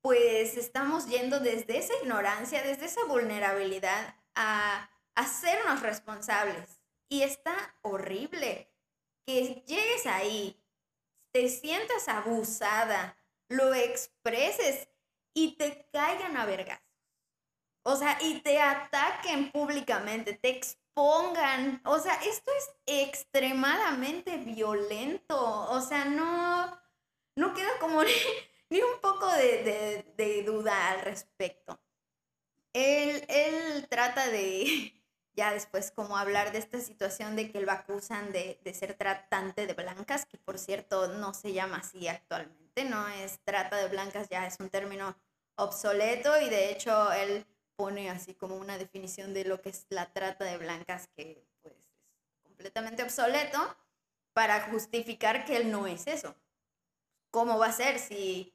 pues 0.01 0.57
estamos 0.57 1.07
yendo 1.07 1.39
desde 1.39 1.79
esa 1.79 1.95
ignorancia, 2.03 2.63
desde 2.63 2.87
esa 2.87 3.05
vulnerabilidad 3.05 4.17
a 4.35 4.91
hacernos 5.15 5.81
responsables. 5.81 6.81
Y 7.09 7.23
está 7.23 7.55
horrible 7.83 8.69
que 9.25 9.63
llegues 9.67 10.07
ahí, 10.07 10.61
te 11.31 11.49
sientas 11.49 12.09
abusada, 12.09 13.17
lo 13.49 13.75
expreses 13.75 14.89
y 15.35 15.57
te 15.57 15.89
caigan 15.93 16.37
a 16.37 16.47
vergas. 16.47 16.81
O 17.85 17.97
sea, 17.97 18.19
y 18.21 18.41
te 18.41 18.61
ataquen 18.61 19.53
públicamente, 19.53 20.35
te 20.35 20.51
expongan. 20.93 21.81
O 21.85 21.99
sea, 21.99 22.15
esto 22.15 22.51
es 22.53 22.71
extremadamente 22.87 24.37
violento. 24.39 25.37
O 25.71 25.81
sea, 25.81 26.05
no, 26.05 26.67
no 27.37 27.55
queda 27.55 27.71
como 27.81 28.03
ni 28.71 28.81
un 28.81 29.01
poco 29.01 29.27
de, 29.33 30.43
duda 30.47 30.91
al 30.91 31.01
respecto. 31.01 31.81
Él, 32.73 33.25
él, 33.29 33.87
trata 33.89 34.29
de, 34.29 34.95
ya 35.35 35.53
después, 35.53 35.91
como 35.91 36.17
hablar 36.17 36.53
de 36.53 36.59
esta 36.59 36.81
situación 36.81 37.37
de 37.37 37.51
que 37.51 37.61
lo 37.61 37.71
acusan 37.71 38.33
de, 38.33 38.61
de, 38.65 38.75
ser 38.75 38.95
tratante 38.95 39.67
de 39.67 39.75
blancas, 39.75 40.25
que 40.27 40.39
por 40.39 40.59
cierto 40.59 41.09
no 41.09 41.35
se 41.35 41.53
llama 41.53 41.79
así 41.79 42.09
actualmente, 42.09 42.85
no 42.85 43.07
es 43.09 43.41
trata 43.45 43.77
de 43.77 43.89
blancas, 43.89 44.29
ya 44.31 44.47
es 44.47 44.59
un 44.59 44.71
término 44.71 45.15
obsoleto 45.57 46.41
y 46.41 46.49
de 46.49 46.73
hecho 46.73 47.13
él 47.13 47.47
pone 47.77 48.11
así 48.11 48.35
como 48.35 48.57
una 48.57 48.79
definición 48.79 49.35
de 49.35 49.45
lo 49.45 49.61
que 49.61 49.71
es 49.71 49.87
la 49.89 50.13
trata 50.13 50.45
de 50.45 50.59
blancas 50.59 51.09
que 51.17 51.45
pues 51.63 51.75
es 51.75 52.41
completamente 52.43 53.03
obsoleto 53.03 53.77
para 54.33 54.61
justificar 54.71 55.45
que 55.45 55.57
él 55.57 55.71
no 55.71 55.87
es 55.87 56.07
eso. 56.07 56.35
¿Cómo 57.31 57.59
va 57.59 57.67
a 57.67 57.73
ser 57.73 57.99
si 57.99 58.53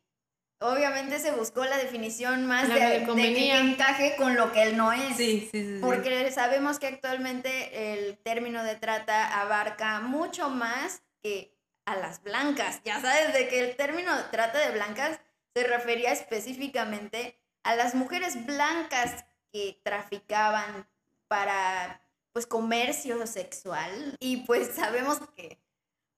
obviamente 0.60 1.19
se 1.19 1.32
buscó 1.32 1.65
la 1.65 1.77
definición 1.77 2.45
más 2.45 2.67
de, 2.67 3.06
que 3.06 3.58
encaje 3.58 4.15
con 4.17 4.36
lo 4.36 4.51
que 4.51 4.63
él 4.63 4.77
no 4.77 4.91
es. 4.91 5.17
Sí, 5.17 5.47
sí, 5.51 5.65
sí, 5.65 5.77
Porque 5.82 6.32
sabemos 6.32 6.80
que 6.80 6.88
actualmente 6.88 7.93
el 7.93 8.17
término 8.17 8.63
de 8.63 8.75
trata 8.75 9.39
abarca 9.41 9.99
mucho 10.01 10.49
más 10.49 11.03
que 11.21 11.56
a 11.86 11.95
las 11.95 12.23
blancas. 12.23 12.82
Ya 12.84 12.99
sabes 12.99 13.34
de 13.34 13.47
que 13.47 13.60
el 13.60 13.75
término 13.75 14.15
de 14.15 14.23
trata 14.23 14.60
de 14.60 14.71
blancas 14.71 15.19
se 15.56 15.63
refería 15.63 16.12
específicamente 16.12 17.39
a 17.67 17.75
las 17.75 17.95
mujeres 17.95 18.45
blancas 18.45 19.25
que 19.51 19.80
traficaban 19.84 20.88
para 21.27 22.01
pues 22.32 22.47
comercio 22.47 23.27
sexual 23.27 24.15
y 24.21 24.38
pues 24.45 24.73
sabemos 24.73 25.19
que 25.36 25.60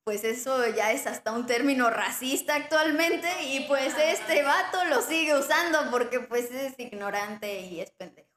pues 0.03 0.23
eso 0.23 0.67
ya 0.67 0.91
es 0.91 1.07
hasta 1.07 1.31
un 1.31 1.47
término 1.47 1.89
racista 1.89 2.55
actualmente 2.55 3.27
y 3.45 3.61
pues 3.61 3.95
este 3.97 4.43
vato 4.43 4.85
lo 4.85 5.01
sigue 5.01 5.35
usando 5.35 5.89
porque 5.89 6.19
pues 6.19 6.51
es 6.51 6.77
ignorante 6.77 7.61
y 7.61 7.79
es 7.81 7.91
pendejo. 7.91 8.29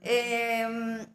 Em, 0.00 1.06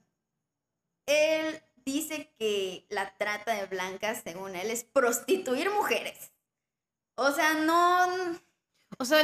él 1.05 1.63
dice 1.85 2.33
que 2.39 2.87
la 2.89 3.15
trata 3.17 3.53
de 3.53 3.65
blancas, 3.67 4.21
según 4.23 4.55
él, 4.55 4.71
es 4.71 4.83
prostituir 4.83 5.69
mujeres. 5.69 6.31
O 7.15 7.31
sea, 7.31 7.53
no... 7.53 8.39
O 8.99 9.05
sea, 9.05 9.23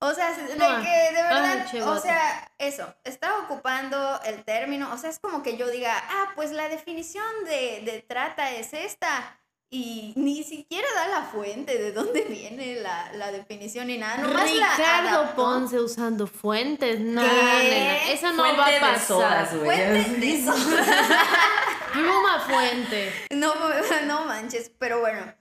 o 0.00 0.12
sea, 0.12 0.32
de 0.32 0.54
que 0.54 1.14
de 1.14 1.22
verdad, 1.22 1.88
o 1.88 2.00
sea, 2.00 2.52
eso, 2.58 2.94
está 3.04 3.38
ocupando 3.38 4.20
el 4.24 4.44
término, 4.44 4.92
o 4.92 4.96
sea, 4.98 5.10
es 5.10 5.18
como 5.18 5.42
que 5.42 5.56
yo 5.56 5.68
diga, 5.68 5.92
ah, 5.96 6.32
pues 6.34 6.52
la 6.52 6.68
definición 6.68 7.24
de, 7.44 7.82
de 7.84 8.04
trata 8.06 8.52
es 8.52 8.72
esta, 8.72 9.38
y 9.70 10.14
ni 10.16 10.44
siquiera 10.44 10.88
da 10.94 11.08
la 11.08 11.22
fuente 11.24 11.76
de 11.76 11.92
dónde 11.92 12.22
viene 12.28 12.76
la, 12.76 13.12
la 13.12 13.30
definición 13.32 13.88
ni 13.88 13.98
nada. 13.98 14.18
Nomás 14.18 14.50
Ricardo 14.50 15.34
Ponce 15.34 15.78
usando 15.78 16.26
fuentes. 16.26 17.00
No, 17.00 17.22
esa 17.22 18.32
no 18.32 18.42
va 18.56 18.66
a 18.66 18.80
pasar. 18.80 19.46
fuente 19.46 20.10
de 20.10 20.42
Pluma 21.92 22.40
fuente. 22.40 23.12
No, 23.30 23.54
no 24.06 24.24
manches, 24.24 24.70
pero 24.78 25.00
bueno. 25.00 25.34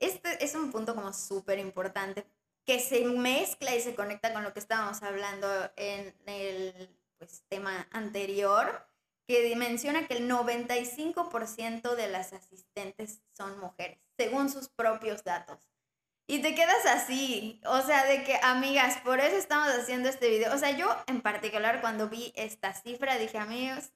Este 0.00 0.44
es 0.44 0.54
un 0.54 0.70
punto 0.70 0.94
como 0.94 1.12
súper 1.12 1.58
importante 1.58 2.24
que 2.68 2.80
se 2.80 3.02
mezcla 3.06 3.74
y 3.74 3.80
se 3.80 3.94
conecta 3.94 4.34
con 4.34 4.44
lo 4.44 4.52
que 4.52 4.58
estábamos 4.58 5.02
hablando 5.02 5.48
en 5.76 6.14
el 6.26 6.94
pues, 7.16 7.42
tema 7.48 7.88
anterior, 7.92 8.86
que 9.26 9.56
menciona 9.56 10.06
que 10.06 10.18
el 10.18 10.30
95% 10.30 11.94
de 11.94 12.08
las 12.08 12.34
asistentes 12.34 13.22
son 13.32 13.58
mujeres, 13.58 13.98
según 14.18 14.50
sus 14.50 14.68
propios 14.68 15.24
datos. 15.24 15.66
Y 16.26 16.42
te 16.42 16.54
quedas 16.54 16.84
así, 16.84 17.58
o 17.64 17.80
sea, 17.80 18.04
de 18.04 18.22
que, 18.24 18.38
amigas, 18.42 18.98
por 18.98 19.18
eso 19.18 19.36
estamos 19.36 19.68
haciendo 19.68 20.10
este 20.10 20.28
video. 20.28 20.54
O 20.54 20.58
sea, 20.58 20.72
yo 20.72 20.94
en 21.06 21.22
particular 21.22 21.80
cuando 21.80 22.10
vi 22.10 22.34
esta 22.36 22.74
cifra 22.74 23.16
dije, 23.16 23.38
amigos, 23.38 23.92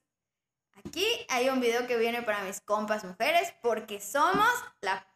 aquí 0.82 1.06
hay 1.28 1.50
un 1.50 1.60
video 1.60 1.86
que 1.86 1.98
viene 1.98 2.22
para 2.22 2.42
mis 2.44 2.62
compas 2.62 3.04
mujeres 3.04 3.52
porque 3.60 4.00
somos 4.00 4.48
la 4.80 5.06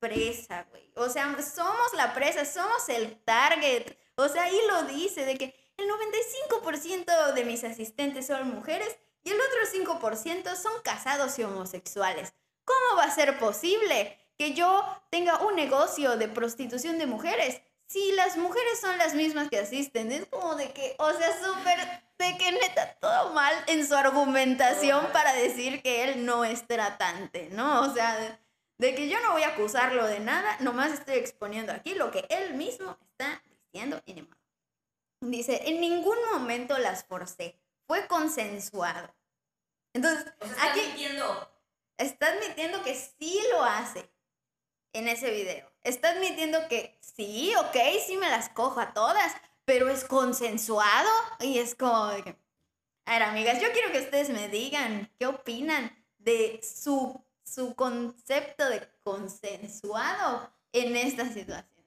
presa, 0.00 0.66
güey. 0.70 0.90
O 0.96 1.08
sea, 1.08 1.36
somos 1.42 1.94
la 1.94 2.14
presa, 2.14 2.44
somos 2.44 2.88
el 2.88 3.22
target. 3.24 3.96
O 4.16 4.28
sea, 4.28 4.44
ahí 4.44 4.58
lo 4.68 4.82
dice, 4.84 5.24
de 5.24 5.36
que 5.36 5.54
el 5.76 5.86
95% 5.88 7.32
de 7.34 7.44
mis 7.44 7.64
asistentes 7.64 8.26
son 8.26 8.48
mujeres 8.54 8.96
y 9.22 9.30
el 9.30 9.38
otro 9.40 10.00
5% 10.00 10.56
son 10.56 10.72
casados 10.82 11.38
y 11.38 11.44
homosexuales. 11.44 12.32
¿Cómo 12.64 12.96
va 12.96 13.04
a 13.04 13.14
ser 13.14 13.38
posible 13.38 14.18
que 14.36 14.54
yo 14.54 14.84
tenga 15.10 15.38
un 15.42 15.54
negocio 15.54 16.16
de 16.16 16.28
prostitución 16.28 16.98
de 16.98 17.06
mujeres 17.06 17.60
si 17.86 18.12
las 18.12 18.36
mujeres 18.36 18.80
son 18.80 18.98
las 18.98 19.14
mismas 19.14 19.48
que 19.48 19.58
asisten? 19.58 20.12
Es 20.12 20.26
como 20.26 20.54
de 20.56 20.72
que, 20.72 20.96
o 20.98 21.12
sea, 21.12 21.32
súper, 21.38 21.78
de 22.18 22.38
que 22.38 22.52
neta 22.52 22.94
todo 23.00 23.32
mal 23.32 23.54
en 23.68 23.86
su 23.86 23.94
argumentación 23.94 25.06
para 25.12 25.32
decir 25.32 25.82
que 25.82 26.04
él 26.04 26.26
no 26.26 26.44
es 26.44 26.66
tratante, 26.66 27.48
¿no? 27.52 27.82
O 27.82 27.94
sea 27.94 28.38
de 28.78 28.94
que 28.94 29.08
yo 29.08 29.20
no 29.20 29.32
voy 29.32 29.42
a 29.42 29.48
acusarlo 29.48 30.06
de 30.06 30.20
nada, 30.20 30.56
nomás 30.60 30.92
estoy 30.92 31.16
exponiendo 31.16 31.72
aquí 31.72 31.94
lo 31.94 32.10
que 32.10 32.24
él 32.30 32.54
mismo 32.54 32.96
está 33.00 33.42
diciendo 33.50 34.00
y 34.06 34.14
demás. 34.14 34.38
Dice, 35.20 35.62
en 35.68 35.80
ningún 35.80 36.16
momento 36.32 36.78
las 36.78 37.04
forcé, 37.04 37.58
fue 37.86 38.06
consensuado. 38.06 39.12
Entonces, 39.92 40.32
está 40.40 40.70
aquí 40.70 40.80
admitiendo. 40.80 41.50
está 41.96 42.28
admitiendo 42.28 42.82
que 42.84 42.94
sí 42.94 43.40
lo 43.50 43.64
hace 43.64 44.08
en 44.92 45.08
ese 45.08 45.32
video. 45.32 45.68
Está 45.82 46.10
admitiendo 46.10 46.68
que 46.68 46.96
sí, 47.00 47.52
ok, 47.56 47.76
sí 48.06 48.16
me 48.16 48.28
las 48.28 48.48
cojo 48.48 48.80
a 48.80 48.94
todas, 48.94 49.32
pero 49.64 49.88
es 49.88 50.04
consensuado 50.04 51.10
y 51.40 51.58
es 51.58 51.74
como. 51.74 51.96
A 51.96 53.12
ver, 53.12 53.22
amigas, 53.22 53.60
yo 53.60 53.72
quiero 53.72 53.90
que 53.90 54.00
ustedes 54.00 54.28
me 54.28 54.48
digan 54.48 55.10
qué 55.18 55.26
opinan 55.26 55.96
de 56.18 56.60
su 56.62 57.24
su 57.54 57.74
concepto 57.74 58.68
de 58.68 58.88
consensuado 59.02 60.50
en 60.72 60.96
esta 60.96 61.28
situación. 61.28 61.84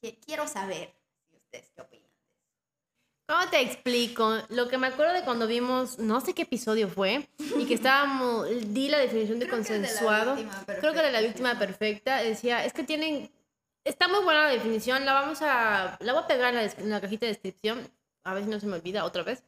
Que 0.00 0.18
quiero 0.18 0.46
saber 0.46 0.94
si 1.28 1.36
ustedes 1.36 1.70
qué 1.74 1.80
opinan. 1.80 2.06
¿Cómo 3.28 3.48
te 3.50 3.60
explico? 3.60 4.38
Lo 4.50 4.68
que 4.68 4.78
me 4.78 4.86
acuerdo 4.86 5.12
de 5.12 5.22
cuando 5.22 5.46
vimos, 5.48 5.98
no 5.98 6.20
sé 6.20 6.32
qué 6.32 6.42
episodio 6.42 6.88
fue, 6.88 7.28
y 7.38 7.66
que 7.66 7.74
estábamos, 7.74 8.46
di 8.72 8.88
la 8.88 8.98
definición 8.98 9.40
de 9.40 9.48
consensuado. 9.48 10.36
Creo 10.80 10.92
que 10.92 10.98
era 11.00 11.10
la 11.10 11.20
víctima 11.20 11.58
perfecta. 11.58 12.18
Decía, 12.22 12.64
es 12.64 12.72
que 12.72 12.84
tienen, 12.84 13.32
está 13.82 14.06
muy 14.06 14.22
buena 14.22 14.44
la 14.44 14.50
definición, 14.50 15.04
la 15.04 15.12
vamos 15.12 15.42
a, 15.42 15.96
la 16.00 16.12
voy 16.12 16.22
a 16.22 16.26
pegar 16.28 16.54
en 16.54 16.56
la, 16.56 16.64
en 16.64 16.90
la 16.90 17.00
cajita 17.00 17.26
de 17.26 17.32
descripción, 17.32 17.90
a 18.22 18.34
ver 18.34 18.44
si 18.44 18.50
no 18.50 18.60
se 18.60 18.66
me 18.66 18.76
olvida 18.76 19.04
otra 19.04 19.24
vez. 19.24 19.42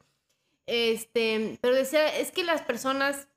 Este, 0.65 1.57
pero 1.61 1.73
decía, 1.73 2.17
es 2.17 2.31
que 2.31 2.43
las 2.43 2.61
personas 2.61 3.29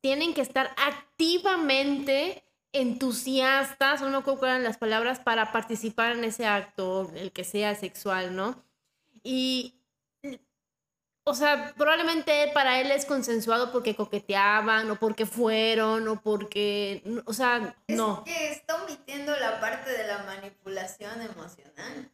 tienen 0.00 0.34
que 0.34 0.40
estar 0.40 0.74
activamente 0.76 2.44
entusiastas, 2.72 4.02
o 4.02 4.10
no 4.10 4.24
eran 4.42 4.62
las 4.62 4.76
palabras, 4.76 5.20
para 5.20 5.52
participar 5.52 6.12
en 6.12 6.24
ese 6.24 6.46
acto, 6.46 7.10
el 7.14 7.32
que 7.32 7.44
sea 7.44 7.74
sexual, 7.74 8.36
¿no? 8.36 8.62
Y, 9.22 9.74
o 11.24 11.34
sea, 11.34 11.74
probablemente 11.76 12.50
para 12.54 12.80
él 12.80 12.90
es 12.90 13.04
consensuado 13.04 13.72
porque 13.72 13.96
coqueteaban, 13.96 14.90
o 14.90 14.96
porque 14.96 15.26
fueron, 15.26 16.06
o 16.08 16.20
porque, 16.20 17.02
o 17.24 17.32
sea, 17.32 17.74
no. 17.88 18.22
Es 18.26 18.32
que 18.32 18.52
está 18.52 18.82
omitiendo 18.82 19.34
la 19.36 19.60
parte 19.60 19.90
de 19.90 20.06
la 20.06 20.18
manipulación 20.24 21.20
emocional, 21.22 22.10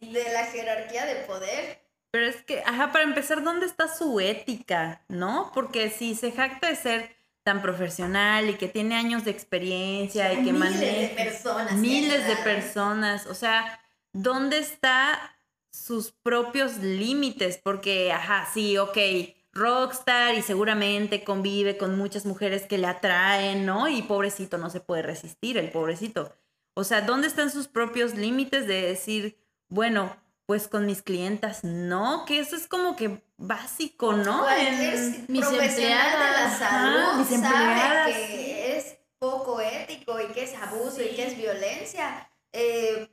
de 0.00 0.32
la 0.32 0.44
jerarquía 0.46 1.06
de 1.06 1.16
poder 1.24 1.82
Pero 2.10 2.26
es 2.26 2.42
que, 2.42 2.62
ajá, 2.64 2.92
para 2.92 3.04
empezar, 3.04 3.42
¿dónde 3.42 3.66
está 3.66 3.88
su 3.94 4.20
ética? 4.20 5.02
¿No? 5.08 5.50
Porque 5.54 5.90
si 5.90 6.14
se 6.14 6.32
jacta 6.32 6.68
de 6.68 6.76
ser 6.76 7.17
tan 7.48 7.62
profesional 7.62 8.50
y 8.50 8.56
que 8.56 8.68
tiene 8.68 8.94
años 8.94 9.24
de 9.24 9.30
experiencia 9.30 10.34
y 10.34 10.44
que 10.44 10.52
maneja 10.52 10.84
miles 10.84 11.08
de 11.08 11.24
personas. 11.24 11.72
Miles 11.76 12.28
de 12.28 12.36
personas. 12.36 13.26
O 13.26 13.32
sea, 13.32 13.80
¿dónde 14.12 14.58
está 14.58 15.18
sus 15.70 16.10
propios 16.10 16.76
límites? 16.76 17.56
Porque, 17.56 18.12
ajá, 18.12 18.46
sí, 18.52 18.76
ok, 18.76 18.98
rockstar 19.52 20.34
y 20.34 20.42
seguramente 20.42 21.24
convive 21.24 21.78
con 21.78 21.96
muchas 21.96 22.26
mujeres 22.26 22.66
que 22.66 22.76
le 22.76 22.86
atraen, 22.86 23.64
¿no? 23.64 23.88
Y 23.88 24.02
pobrecito 24.02 24.58
no 24.58 24.68
se 24.68 24.80
puede 24.80 25.00
resistir, 25.00 25.56
el 25.56 25.70
pobrecito. 25.70 26.36
O 26.74 26.84
sea, 26.84 27.00
¿dónde 27.00 27.28
están 27.28 27.50
sus 27.50 27.66
propios 27.66 28.14
límites 28.14 28.66
de 28.66 28.82
decir, 28.82 29.38
bueno, 29.70 30.14
pues 30.44 30.68
con 30.68 30.84
mis 30.84 31.00
clientas 31.00 31.64
no, 31.64 32.26
que 32.26 32.40
eso 32.40 32.56
es 32.56 32.66
como 32.66 32.94
que 32.94 33.22
básico, 33.38 34.12
¿no? 34.12 34.44
Pues, 34.44 35.28
mis 35.28 35.46
empleadas, 35.46 35.76
de 35.76 36.42
la 36.42 36.58
salud 36.58 37.40
sabe 37.40 38.12
que 38.12 38.76
es 38.76 38.98
poco 39.18 39.60
ético 39.60 40.20
y 40.20 40.26
que 40.32 40.44
es 40.44 40.54
abuso 40.54 41.02
y 41.02 41.14
que 41.14 41.26
es 41.28 41.36
violencia. 41.36 42.30
Eh, 42.52 43.08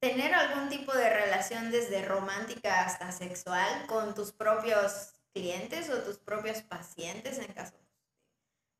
tener 0.00 0.34
algún 0.34 0.68
tipo 0.68 0.92
de 0.92 1.08
relación 1.08 1.70
desde 1.70 2.04
romántica 2.04 2.84
hasta 2.84 3.10
sexual 3.12 3.86
con 3.86 4.14
tus 4.14 4.32
propios 4.32 5.14
clientes 5.32 5.88
o 5.90 6.02
tus 6.02 6.18
propios 6.18 6.62
pacientes 6.62 7.38
en 7.38 7.52
caso 7.52 7.74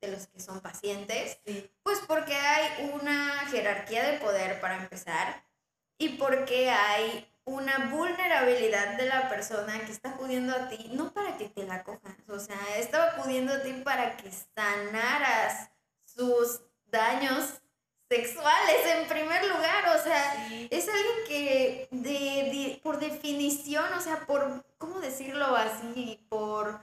de 0.00 0.08
los 0.08 0.28
que 0.28 0.40
son 0.40 0.60
pacientes, 0.60 1.40
pues 1.82 2.00
porque 2.06 2.34
hay 2.34 2.90
una 2.92 3.46
jerarquía 3.50 4.08
de 4.08 4.18
poder 4.18 4.60
para 4.60 4.76
empezar 4.76 5.44
y 5.98 6.10
porque 6.10 6.70
hay 6.70 7.28
una 7.48 7.90
vulnerabilidad 7.90 8.96
de 8.96 9.06
la 9.06 9.28
persona 9.28 9.80
que 9.84 9.92
está 9.92 10.10
acudiendo 10.10 10.54
a 10.54 10.68
ti, 10.68 10.90
no 10.92 11.12
para 11.12 11.36
que 11.36 11.48
te 11.48 11.64
la 11.64 11.82
cojas, 11.82 12.16
o 12.28 12.38
sea, 12.38 12.58
está 12.76 13.12
acudiendo 13.12 13.52
a 13.52 13.62
ti 13.62 13.72
para 13.84 14.16
que 14.16 14.30
sanaras 14.30 15.70
sus 16.04 16.60
daños 16.86 17.60
sexuales 18.10 18.76
en 18.86 19.08
primer 19.08 19.44
lugar, 19.44 19.96
o 19.96 20.02
sea, 20.02 20.46
es 20.70 20.88
alguien 20.88 21.16
que 21.26 21.88
de, 21.90 22.80
por 22.82 22.98
definición, 22.98 23.84
o 23.94 24.00
sea, 24.00 24.26
por, 24.26 24.64
¿cómo 24.76 25.00
decirlo 25.00 25.56
así? 25.56 26.26
Por, 26.28 26.80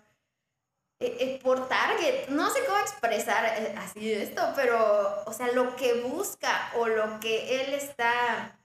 eh, 0.99 1.17
eh, 1.19 1.39
por 1.43 1.67
target, 1.67 2.30
no 2.30 2.49
sé 2.49 2.65
cómo 2.65 2.80
expresar 2.80 3.45
eh, 3.45 3.75
así 3.78 4.12
esto, 4.12 4.41
pero, 4.56 5.23
o 5.25 5.34
sea, 5.34 5.51
lo 5.51 5.75
que 5.75 6.01
busca 6.01 6.71
o 6.75 6.88
lo 6.88 7.19
que 7.19 7.62
él 7.62 7.73
está 7.73 8.58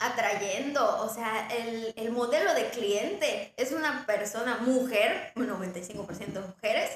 atrayendo, 0.00 1.02
o 1.02 1.08
sea, 1.08 1.48
el, 1.48 1.92
el 1.96 2.10
modelo 2.10 2.52
de 2.54 2.70
cliente 2.70 3.52
es 3.56 3.72
una 3.72 4.04
persona 4.06 4.56
mujer, 4.58 5.32
un 5.36 5.48
95% 5.48 6.46
mujeres, 6.46 6.90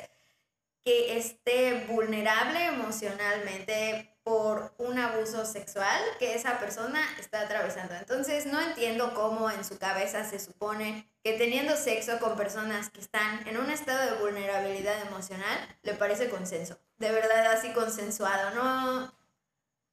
que 0.84 1.16
esté 1.16 1.86
vulnerable 1.88 2.66
emocionalmente 2.66 4.14
por 4.22 4.74
un 4.78 4.98
abuso 4.98 5.44
sexual 5.44 6.00
que 6.18 6.34
esa 6.34 6.58
persona 6.58 7.00
está 7.18 7.42
atravesando. 7.42 7.94
Entonces 7.94 8.46
no 8.46 8.60
entiendo 8.60 9.12
cómo 9.14 9.50
en 9.50 9.64
su 9.64 9.78
cabeza 9.78 10.24
se 10.24 10.38
supone 10.38 11.06
que 11.22 11.34
teniendo 11.34 11.76
sexo 11.76 12.18
con 12.20 12.36
personas 12.36 12.90
que 12.90 13.00
están 13.00 13.46
en 13.46 13.58
un 13.58 13.70
estado 13.70 14.12
de 14.12 14.20
vulnerabilidad 14.22 15.00
emocional 15.02 15.76
le 15.82 15.94
parece 15.94 16.30
consenso. 16.30 16.78
De 16.98 17.12
verdad 17.12 17.52
así 17.52 17.72
consensuado, 17.72 18.54
¿no? 18.54 19.14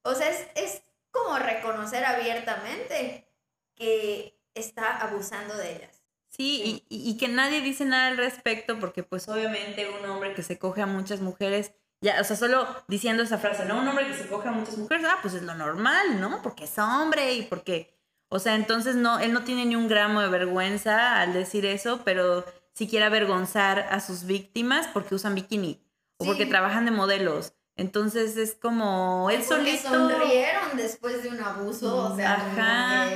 O 0.03 0.15
sea, 0.15 0.29
es, 0.29 0.47
es 0.55 0.81
como 1.11 1.37
reconocer 1.37 2.03
abiertamente 2.05 3.27
que 3.75 4.39
está 4.53 4.97
abusando 4.97 5.55
de 5.57 5.75
ellas. 5.75 6.01
Sí, 6.29 6.85
Y, 6.87 7.17
que 7.17 7.27
nadie 7.27 7.61
dice 7.61 7.83
nada 7.83 8.07
al 8.07 8.17
respecto 8.17 8.79
porque 8.79 9.03
pues 9.03 9.27
obviamente 9.27 9.89
un 9.89 10.09
hombre 10.09 10.33
que 10.33 10.43
se 10.43 10.57
coge 10.57 10.81
a 10.81 10.85
muchas 10.85 11.19
mujeres, 11.19 11.73
ya, 11.99 12.21
o 12.21 12.23
sea, 12.23 12.37
solo 12.37 12.67
diciendo 12.87 13.21
esa 13.21 13.37
frase, 13.37 13.65
¿no? 13.65 13.77
Un 13.79 13.87
hombre 13.87 14.07
que 14.07 14.13
se 14.13 14.27
coge 14.27 14.47
a 14.47 14.51
muchas 14.51 14.77
mujeres, 14.77 15.05
ah, 15.09 15.19
pues 15.21 15.33
es 15.33 15.43
lo 15.43 15.55
normal, 15.55 16.21
¿no? 16.21 16.41
Porque 16.41 16.63
es 16.63 16.79
hombre 16.79 17.33
y 17.33 17.41
porque, 17.43 17.93
o 18.29 18.39
sea, 18.39 18.55
entonces 18.55 18.95
no, 18.95 19.19
él 19.19 19.33
no 19.33 19.43
tiene 19.43 19.65
ni 19.65 19.75
un 19.75 19.89
gramo 19.89 20.21
de 20.21 20.29
vergüenza 20.29 21.19
al 21.19 21.33
decir 21.33 21.65
eso, 21.65 22.01
pero 22.05 22.45
si 22.73 22.87
quiere 22.87 23.05
avergonzar 23.05 23.79
a 23.91 23.99
sus 23.99 24.23
víctimas 24.23 24.87
porque 24.87 25.15
usan 25.15 25.35
bikini 25.35 25.83
o 26.17 26.25
porque 26.25 26.45
trabajan 26.45 26.85
de 26.85 26.91
modelos 26.91 27.53
entonces 27.75 28.37
es 28.37 28.55
como 28.55 29.29
él 29.31 29.41
Porque 29.47 29.77
sonrieron 29.77 30.77
después 30.77 31.23
de 31.23 31.29
un 31.29 31.39
abuso, 31.39 32.13
o 32.13 32.15
sea, 32.15 32.33
Ajá. 32.33 33.09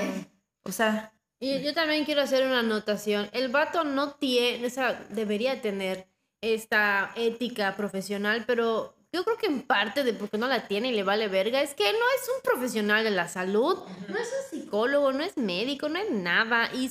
O 0.63 0.71
sea, 0.71 1.15
y 1.39 1.61
yo 1.61 1.73
también 1.73 2.05
quiero 2.05 2.21
hacer 2.21 2.45
una 2.45 2.59
anotación. 2.59 3.29
El 3.33 3.49
vato 3.49 3.83
no 3.83 4.13
tiene, 4.13 4.65
o 4.65 4.69
sea, 4.69 4.93
debería 5.09 5.61
tener 5.61 6.07
esta 6.41 7.11
ética 7.15 7.75
profesional, 7.75 8.45
pero 8.47 8.95
yo 9.11 9.23
creo 9.23 9.37
que 9.37 9.47
en 9.47 9.61
parte 9.61 10.03
de 10.03 10.13
porque 10.13 10.37
no 10.37 10.47
la 10.47 10.67
tiene 10.67 10.89
y 10.89 10.95
le 10.95 11.03
vale 11.03 11.27
verga 11.27 11.61
es 11.61 11.73
que 11.73 11.83
no 11.83 11.89
es 12.19 12.29
un 12.35 12.41
profesional 12.43 13.03
de 13.03 13.11
la 13.11 13.27
salud, 13.27 13.77
no 14.07 14.17
es 14.17 14.27
un 14.27 14.59
psicólogo, 14.59 15.11
no 15.11 15.23
es 15.23 15.37
médico, 15.37 15.89
no 15.89 15.99
es 15.99 16.09
nada. 16.09 16.69
Y 16.73 16.89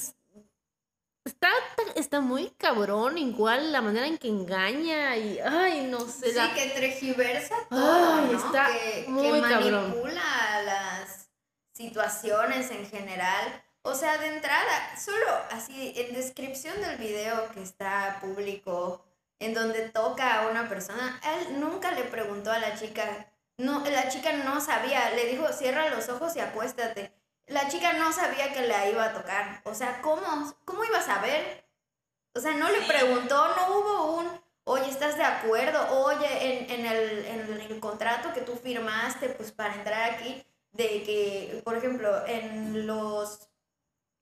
Está, 1.25 1.49
está 1.95 2.21
muy 2.21 2.51
cabrón, 2.51 3.17
igual 3.17 3.73
la 3.73 3.81
manera 3.81 4.07
en 4.07 4.19
que 4.19 4.29
engaña 4.29 5.17
y, 5.17 5.39
ay, 5.39 5.87
no 5.87 6.01
sé. 6.01 6.35
Sí, 6.35 6.41
que 6.55 6.67
tergiversa 6.69 7.55
todo, 7.71 8.31
Está 8.37 8.67
que, 8.67 9.07
muy 9.09 9.41
manipula 9.41 10.63
las 10.65 11.31
situaciones 11.73 12.71
en 12.71 12.87
general. 12.87 13.63
O 13.81 13.95
sea, 13.95 14.19
de 14.19 14.35
entrada, 14.35 14.99
solo 14.99 15.27
así, 15.51 15.95
en 15.97 16.15
descripción 16.15 16.79
del 16.83 16.99
video 16.99 17.51
que 17.53 17.63
está 17.63 18.19
público, 18.21 19.03
en 19.39 19.55
donde 19.55 19.89
toca 19.89 20.43
a 20.43 20.49
una 20.49 20.69
persona, 20.69 21.21
él 21.39 21.59
nunca 21.59 21.91
le 21.93 22.05
preguntó 22.05 22.53
a 22.53 22.59
la 22.59 22.79
chica, 22.79 23.33
no, 23.57 23.83
la 23.83 24.09
chica 24.11 24.33
no 24.45 24.61
sabía, 24.61 25.11
le 25.11 25.27
dijo, 25.27 25.51
cierra 25.55 25.89
los 25.89 26.09
ojos 26.11 26.37
y 26.37 26.41
acuéstate 26.41 27.13
la 27.47 27.69
chica 27.69 27.93
no 27.95 28.13
sabía 28.13 28.53
que 28.53 28.67
la 28.67 28.89
iba 28.89 29.05
a 29.05 29.13
tocar. 29.13 29.63
O 29.65 29.75
sea, 29.75 30.01
¿cómo, 30.03 30.55
cómo 30.65 30.85
iba 30.85 30.99
a 30.99 31.03
saber? 31.03 31.65
O 32.35 32.41
sea, 32.41 32.55
no 32.55 32.69
le 32.71 32.83
preguntó, 32.83 33.55
no 33.55 33.79
hubo 33.79 34.17
un, 34.17 34.41
oye, 34.65 34.89
¿estás 34.89 35.17
de 35.17 35.25
acuerdo? 35.25 36.05
Oye, 36.05 36.73
en, 36.73 36.87
el, 36.87 37.25
en 37.27 37.61
el 37.61 37.81
contrato 37.81 38.33
que 38.33 38.41
tú 38.41 38.57
firmaste, 38.57 39.29
pues 39.31 39.53
para 39.53 39.75
entrar 39.75 40.11
aquí, 40.13 40.45
de 40.73 41.03
que, 41.05 41.63
por 41.65 41.77
ejemplo, 41.77 42.27
en 42.27 42.87
los 42.87 43.49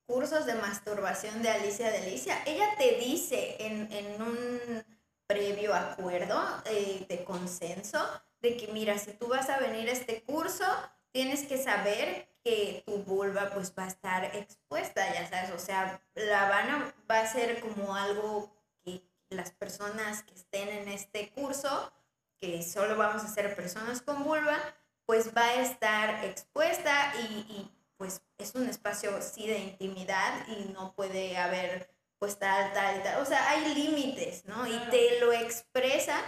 cursos 0.06 0.44
de 0.44 0.54
masturbación 0.54 1.40
de 1.42 1.50
Alicia 1.50 1.90
Delicia, 1.90 2.42
ella 2.44 2.68
te 2.76 2.96
dice 2.96 3.56
en, 3.60 3.90
en 3.90 4.20
un 4.20 4.84
previo 5.26 5.74
acuerdo 5.74 6.38
eh, 6.66 7.06
de 7.08 7.24
consenso 7.24 7.98
de 8.40 8.56
que, 8.56 8.68
mira, 8.68 8.98
si 8.98 9.12
tú 9.12 9.28
vas 9.28 9.48
a 9.48 9.58
venir 9.58 9.88
a 9.88 9.92
este 9.92 10.22
curso, 10.22 10.64
tienes 11.12 11.46
que 11.46 11.56
saber 11.56 12.28
que 12.44 12.82
tu 12.86 12.98
vulva 13.04 13.50
pues 13.50 13.72
va 13.78 13.84
a 13.84 13.88
estar 13.88 14.24
expuesta, 14.36 15.12
ya 15.14 15.28
sabes, 15.28 15.50
o 15.52 15.58
sea, 15.58 16.00
la 16.14 16.46
Habana 16.46 16.94
va 17.10 17.20
a 17.20 17.26
ser 17.26 17.60
como 17.60 17.94
algo 17.94 18.52
que 18.84 19.02
las 19.30 19.52
personas 19.52 20.22
que 20.24 20.34
estén 20.34 20.68
en 20.68 20.88
este 20.88 21.30
curso, 21.30 21.92
que 22.40 22.62
solo 22.62 22.96
vamos 22.96 23.22
a 23.22 23.28
ser 23.28 23.54
personas 23.54 24.02
con 24.02 24.24
vulva, 24.24 24.58
pues 25.06 25.34
va 25.36 25.42
a 25.42 25.62
estar 25.62 26.24
expuesta 26.24 27.14
y, 27.20 27.70
pues 27.96 28.20
es 28.38 28.54
un 28.56 28.68
espacio 28.68 29.22
sí 29.22 29.46
de 29.46 29.58
intimidad 29.58 30.48
y 30.48 30.72
no 30.72 30.92
puede 30.94 31.36
haber 31.36 31.88
pues 32.18 32.36
tal, 32.38 32.72
tal, 32.72 33.02
tal, 33.02 33.20
o 33.20 33.24
sea, 33.24 33.48
hay 33.48 33.74
límites, 33.74 34.44
¿no? 34.46 34.66
Y 34.66 34.76
te 34.90 35.20
lo 35.20 35.32
expresa. 35.32 36.20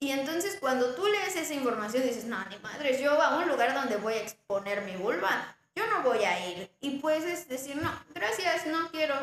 Y 0.00 0.10
entonces 0.12 0.56
cuando 0.60 0.94
tú 0.94 1.06
lees 1.06 1.36
esa 1.36 1.54
información 1.54 2.04
dices, 2.04 2.24
no, 2.24 2.44
ni 2.46 2.58
madres, 2.58 3.00
yo 3.00 3.20
a 3.20 3.36
un 3.36 3.48
lugar 3.48 3.74
donde 3.74 3.96
voy 3.96 4.14
a 4.14 4.22
exponer 4.22 4.82
mi 4.82 4.96
vulva, 4.96 5.56
yo 5.74 5.86
no 5.86 6.02
voy 6.02 6.24
a 6.24 6.48
ir. 6.48 6.70
Y 6.80 6.98
puedes 6.98 7.48
decir, 7.48 7.76
no, 7.76 7.90
gracias, 8.14 8.66
no 8.66 8.90
quiero. 8.90 9.14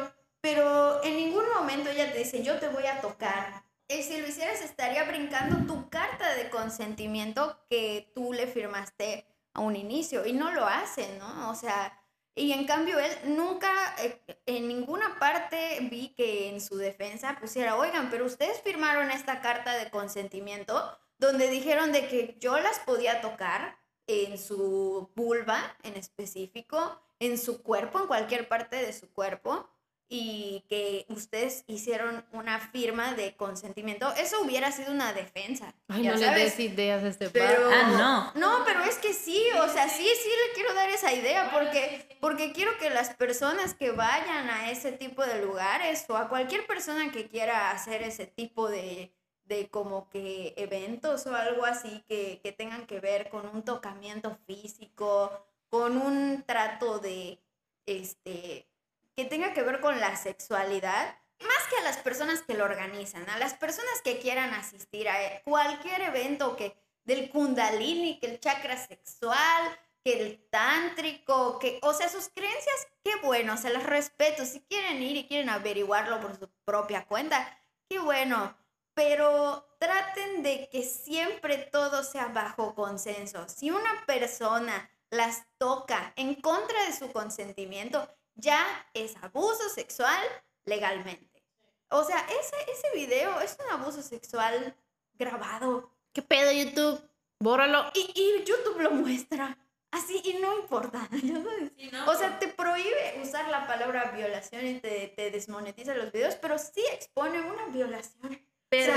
Pero 0.42 1.04
en 1.04 1.16
ningún 1.18 1.46
momento 1.56 1.90
ella 1.90 2.12
te 2.12 2.20
dice, 2.20 2.44
yo 2.44 2.60
te 2.60 2.70
voy 2.70 2.86
a 2.86 3.02
tocar. 3.02 3.64
Y 3.88 4.04
si 4.04 4.20
lo 4.20 4.28
hicieras, 4.28 4.62
estaría 4.62 5.04
brincando 5.06 5.66
tu 5.66 5.90
carta 5.90 6.36
de 6.36 6.50
consentimiento 6.50 7.60
que 7.70 8.12
tú 8.14 8.34
le 8.34 8.48
firmaste 8.48 9.26
a 9.54 9.62
un 9.62 9.76
inicio. 9.76 10.26
Y 10.26 10.34
no 10.34 10.52
lo 10.52 10.66
hace, 10.66 11.18
¿no? 11.18 11.50
O 11.50 11.56
sea, 11.56 11.98
y 12.38 12.52
en 12.52 12.66
cambio 12.66 13.00
él 13.00 13.12
nunca, 13.36 13.96
eh, 14.00 14.22
en 14.46 14.68
ninguna 14.68 15.18
parte 15.20 15.80
vi 15.90 16.10
que 16.10 16.50
en 16.50 16.62
su 16.62 16.78
defensa 16.78 17.38
pusiera, 17.40 17.76
oigan, 17.76 18.12
pero 18.12 18.26
ustedes 18.26 18.62
firmaron 18.62 19.10
esta 19.10 19.42
carta 19.42 19.74
de 19.74 19.90
consentimiento 19.90 21.00
donde 21.18 21.50
dijeron 21.50 21.92
de 21.92 22.08
que 22.08 22.38
yo 22.40 22.60
las 22.60 22.78
podía 22.80 23.22
tocar 23.22 23.80
en 24.08 24.38
su 24.38 25.10
vulva 25.16 25.78
en 25.84 25.96
específico, 25.96 27.02
en 27.20 27.38
su 27.38 27.62
cuerpo, 27.62 28.00
en 28.00 28.08
cualquier 28.08 28.48
parte 28.48 28.78
de 28.78 28.94
su 28.94 29.12
cuerpo, 29.12 29.70
y 30.10 30.64
que 30.70 31.06
ustedes 31.10 31.66
hicieron 31.68 32.26
una 32.32 32.60
firma 32.60 33.14
de 33.14 33.36
consentimiento, 33.36 34.14
eso 34.14 34.42
hubiera 34.42 34.72
sido 34.72 34.94
una 34.94 35.12
defensa. 35.12 35.76
Ay, 35.90 36.04
no 36.04 36.16
le 36.16 36.30
des 36.30 36.58
ideas 36.60 37.04
a 37.04 37.10
este 37.10 37.30
pero, 37.30 37.70
Ah, 37.70 38.34
no. 38.34 38.40
No, 38.40 38.66
pero 38.66 38.84
es 38.84 38.98
que 38.98 39.14
sí, 39.14 39.44
o 39.62 39.68
sea, 39.68 39.90
sí, 39.90 40.04
sí 40.04 40.30
le 40.30 40.54
quiero 40.54 40.74
dar 40.74 40.90
esa 40.90 41.12
idea 41.14 41.52
porque, 41.52 42.18
porque 42.22 42.54
quiero 42.54 42.78
que 42.78 42.90
las 42.90 43.16
personas 43.16 43.74
que 43.74 43.92
vayan 43.92 44.50
a 44.50 44.72
ese 44.72 44.94
tipo 44.94 45.26
de 45.26 45.44
lugares 45.44 46.06
o 46.08 46.16
a 46.16 46.30
cualquier 46.30 46.66
persona 46.68 47.12
que 47.12 47.28
quiera 47.28 47.72
hacer 47.72 48.02
ese 48.02 48.28
tipo 48.28 48.70
de, 48.70 49.12
de 49.48 49.70
como 49.70 50.10
que 50.10 50.54
eventos 50.58 51.26
o 51.28 51.36
algo 51.36 51.66
así 51.66 52.04
que, 52.08 52.40
que 52.44 52.52
tengan 52.52 52.86
que 52.86 53.00
ver 53.00 53.30
con 53.30 53.48
un 53.48 53.64
tocamiento 53.64 54.38
físico, 54.46 55.32
con 55.70 55.98
un 55.98 56.44
trato 56.46 57.00
de, 57.00 57.40
este, 57.86 58.68
que 59.16 59.26
tenga 59.26 59.54
que 59.54 59.64
ver 59.64 59.80
con 59.82 60.00
la 60.00 60.16
sexualidad, 60.16 61.18
más 61.40 61.68
que 61.70 61.78
a 61.78 61.84
las 61.84 61.98
personas 61.98 62.42
que 62.42 62.56
lo 62.56 62.66
organizan, 62.66 63.30
a 63.30 63.38
las 63.38 63.54
personas 63.54 64.02
que 64.04 64.20
quieran 64.20 64.54
asistir 64.54 65.08
a 65.10 65.42
cualquier 65.44 66.02
evento 66.02 66.56
que 66.56 66.76
del 67.04 67.30
kundalini, 67.30 68.20
que 68.20 68.28
el 68.28 68.40
chakra 68.40 68.78
sexual, 68.78 69.80
que 70.04 70.22
el 70.22 70.50
tántrico, 70.50 71.58
que, 71.58 71.80
o 71.82 71.94
sea, 71.94 72.10
sus 72.10 72.30
creencias, 72.30 72.88
qué 73.04 73.16
bueno, 73.24 73.58
se 73.58 73.70
las 73.70 73.84
respeto. 73.84 74.46
Si 74.46 74.62
quieren 74.62 75.02
ir 75.02 75.18
y 75.18 75.28
quieren 75.28 75.50
averiguarlo 75.50 76.20
por 76.20 76.38
su 76.38 76.50
propia 76.66 77.06
cuenta, 77.06 77.58
qué 77.90 78.00
bueno. 78.00 78.56
Pero 78.98 79.76
traten 79.78 80.42
de 80.42 80.70
que 80.72 80.82
siempre 80.82 81.60
todo 81.72 82.04
sea 82.04 82.30
bajo 82.30 82.74
consenso. 82.74 83.48
Si 83.48 83.70
una 83.70 84.04
persona 84.08 84.90
las 85.12 85.46
toca 85.60 86.14
en 86.16 86.34
contra 86.34 86.84
de 86.84 86.94
su 86.94 87.12
consentimiento, 87.12 88.10
ya 88.34 88.66
es 88.96 89.16
abuso 89.22 89.70
sexual 89.70 90.20
legalmente. 90.66 91.44
O 91.90 92.04
sea, 92.04 92.26
ese, 92.28 92.56
ese 92.72 92.88
video 92.96 93.40
es 93.40 93.56
un 93.64 93.80
abuso 93.80 94.02
sexual 94.02 94.76
grabado. 95.14 95.94
¿Qué 96.12 96.24
pedo 96.24 96.52
YouTube? 96.52 97.00
Bórralo. 97.38 97.92
Y, 97.94 98.12
y 98.16 98.44
YouTube 98.46 98.82
lo 98.82 98.90
muestra. 98.90 99.60
Así, 99.92 100.24
y 100.26 100.40
no 100.42 100.58
importa. 100.58 101.08
o 102.08 102.16
sea, 102.16 102.40
te 102.40 102.48
prohíbe 102.48 103.22
usar 103.22 103.48
la 103.50 103.68
palabra 103.68 104.10
violación 104.10 104.66
y 104.66 104.80
te, 104.80 105.14
te 105.16 105.30
desmonetiza 105.30 105.94
los 105.94 106.12
videos, 106.12 106.34
pero 106.38 106.58
sí 106.58 106.84
expone 106.92 107.42
una 107.42 107.68
violación. 107.68 108.44
Pero... 108.70 108.94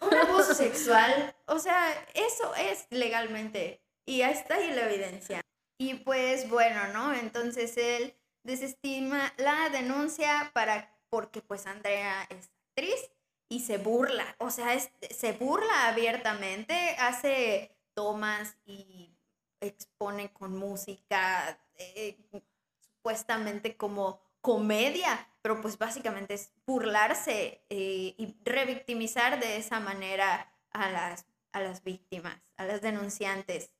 un 0.00 0.14
abuso 0.14 0.54
sexual. 0.54 1.34
O 1.46 1.58
sea, 1.58 1.92
eso 2.14 2.54
es 2.54 2.86
legalmente. 2.90 3.82
Y 4.06 4.22
ahí 4.22 4.32
está 4.32 4.54
ahí 4.54 4.72
la 4.72 4.90
evidencia. 4.90 5.40
Y 5.78 5.94
pues 5.94 6.48
bueno, 6.48 6.88
¿no? 6.92 7.12
Entonces 7.14 7.76
él 7.76 8.14
desestima 8.44 9.32
la 9.36 9.68
denuncia 9.70 10.50
para 10.54 10.92
porque 11.10 11.42
pues 11.42 11.66
Andrea 11.66 12.26
es 12.30 12.50
actriz 12.70 13.10
y 13.50 13.60
se 13.60 13.76
burla, 13.76 14.34
o 14.38 14.50
sea, 14.50 14.78
se 14.78 15.32
burla 15.32 15.88
abiertamente, 15.88 16.74
hace 16.98 17.76
tomas 17.94 18.56
y 18.64 19.14
expone 19.60 20.32
con 20.32 20.56
música 20.56 21.60
eh, 21.76 22.16
supuestamente 22.30 23.76
como 23.76 24.20
comedia, 24.42 25.28
pero 25.40 25.60
pues 25.62 25.78
básicamente 25.78 26.34
es 26.34 26.52
burlarse 26.66 27.64
eh, 27.70 28.14
y 28.18 28.36
revictimizar 28.44 29.40
de 29.40 29.56
esa 29.56 29.80
manera 29.80 30.52
a 30.70 30.90
las, 30.90 31.26
a 31.52 31.60
las 31.60 31.82
víctimas, 31.82 32.36
a 32.56 32.66
las 32.66 32.82
denunciantes. 32.82 33.72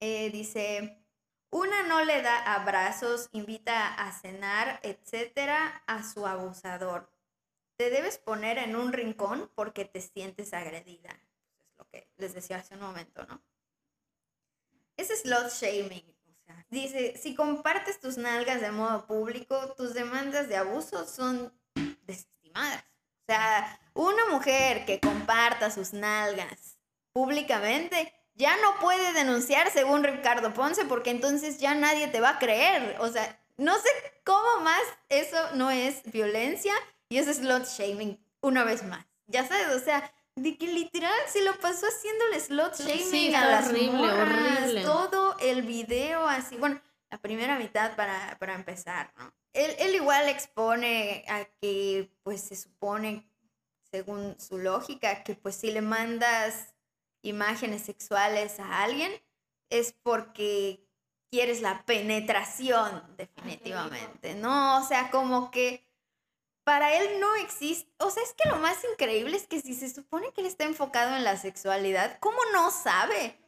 Eh, 0.00 0.30
dice, 0.30 1.04
una 1.50 1.84
no 1.84 2.04
le 2.04 2.20
da 2.20 2.54
abrazos, 2.54 3.28
invita 3.32 3.94
a 3.94 4.12
cenar, 4.12 4.80
etcétera, 4.82 5.82
a 5.86 6.02
su 6.02 6.26
abusador. 6.26 7.10
Te 7.76 7.90
debes 7.90 8.18
poner 8.18 8.58
en 8.58 8.76
un 8.76 8.92
rincón 8.92 9.50
porque 9.54 9.84
te 9.84 10.00
sientes 10.00 10.52
agredida. 10.52 11.10
Es 11.60 11.78
lo 11.78 11.88
que 11.88 12.08
les 12.16 12.34
decía 12.34 12.58
hace 12.58 12.74
un 12.74 12.80
momento, 12.80 13.24
¿no? 13.26 13.40
Ese 14.96 15.14
es 15.14 15.22
slot 15.22 15.50
shaming. 15.50 16.13
Dice, 16.70 17.16
si 17.16 17.34
compartes 17.34 18.00
tus 18.00 18.16
nalgas 18.18 18.60
de 18.60 18.70
modo 18.70 19.06
público, 19.06 19.74
tus 19.76 19.94
demandas 19.94 20.48
de 20.48 20.56
abuso 20.56 21.06
son 21.06 21.52
desestimadas. 22.06 22.82
O 22.82 23.32
sea, 23.32 23.80
una 23.94 24.26
mujer 24.30 24.84
que 24.84 25.00
comparta 25.00 25.70
sus 25.70 25.92
nalgas 25.92 26.78
públicamente 27.12 28.12
ya 28.34 28.56
no 28.60 28.78
puede 28.80 29.12
denunciar 29.12 29.70
según 29.70 30.02
Ricardo 30.02 30.52
Ponce 30.52 30.84
porque 30.84 31.10
entonces 31.10 31.58
ya 31.58 31.74
nadie 31.74 32.08
te 32.08 32.20
va 32.20 32.30
a 32.30 32.38
creer. 32.38 32.96
O 33.00 33.08
sea, 33.08 33.40
no 33.56 33.74
sé 33.78 33.88
cómo 34.24 34.60
más 34.62 34.82
eso 35.08 35.36
no 35.54 35.70
es 35.70 36.02
violencia 36.10 36.74
y 37.08 37.18
es 37.18 37.26
slot 37.36 37.66
shaming 37.66 38.18
una 38.40 38.64
vez 38.64 38.82
más. 38.82 39.06
Ya 39.26 39.46
sabes, 39.46 39.68
o 39.68 39.78
sea, 39.78 40.12
de 40.36 40.56
que 40.56 40.66
literal 40.66 41.14
se 41.28 41.42
lo 41.42 41.58
pasó 41.60 41.86
haciéndole 41.86 42.40
slot 42.40 42.76
shaming 42.76 43.34
a 43.34 43.46
las 43.46 43.68
horrible, 43.68 44.12
horrible. 44.12 44.82
Todo 44.82 45.36
el 45.38 45.62
video 45.62 46.26
así, 46.26 46.56
bueno, 46.56 46.80
la 47.10 47.18
primera 47.18 47.58
mitad 47.58 47.94
para, 47.94 48.36
para 48.38 48.54
empezar, 48.54 49.12
¿no? 49.16 49.32
Él, 49.52 49.70
él 49.78 49.94
igual 49.94 50.28
expone 50.28 51.24
a 51.28 51.44
que, 51.60 52.10
pues 52.24 52.40
se 52.40 52.56
supone, 52.56 53.24
según 53.88 54.34
su 54.40 54.58
lógica, 54.58 55.22
que 55.22 55.36
pues 55.36 55.54
si 55.54 55.70
le 55.70 55.80
mandas 55.80 56.74
imágenes 57.22 57.82
sexuales 57.82 58.58
a 58.58 58.82
alguien, 58.82 59.12
es 59.70 59.92
porque 60.02 60.84
quieres 61.30 61.62
la 61.62 61.84
penetración, 61.86 63.04
definitivamente, 63.16 64.34
¿no? 64.34 64.80
O 64.80 64.84
sea, 64.84 65.10
como 65.12 65.52
que 65.52 65.86
para 66.64 66.94
él 66.96 67.20
no 67.20 67.34
existe, 67.36 67.90
o 67.98 68.10
sea, 68.10 68.22
es 68.22 68.32
que 68.32 68.48
lo 68.48 68.56
más 68.56 68.78
increíble 68.92 69.36
es 69.36 69.46
que 69.46 69.60
si 69.60 69.74
se 69.74 69.88
supone 69.88 70.32
que 70.32 70.40
él 70.40 70.46
está 70.46 70.64
enfocado 70.64 71.14
en 71.14 71.22
la 71.22 71.36
sexualidad, 71.36 72.18
¿cómo 72.20 72.38
no 72.52 72.70
sabe? 72.70 73.38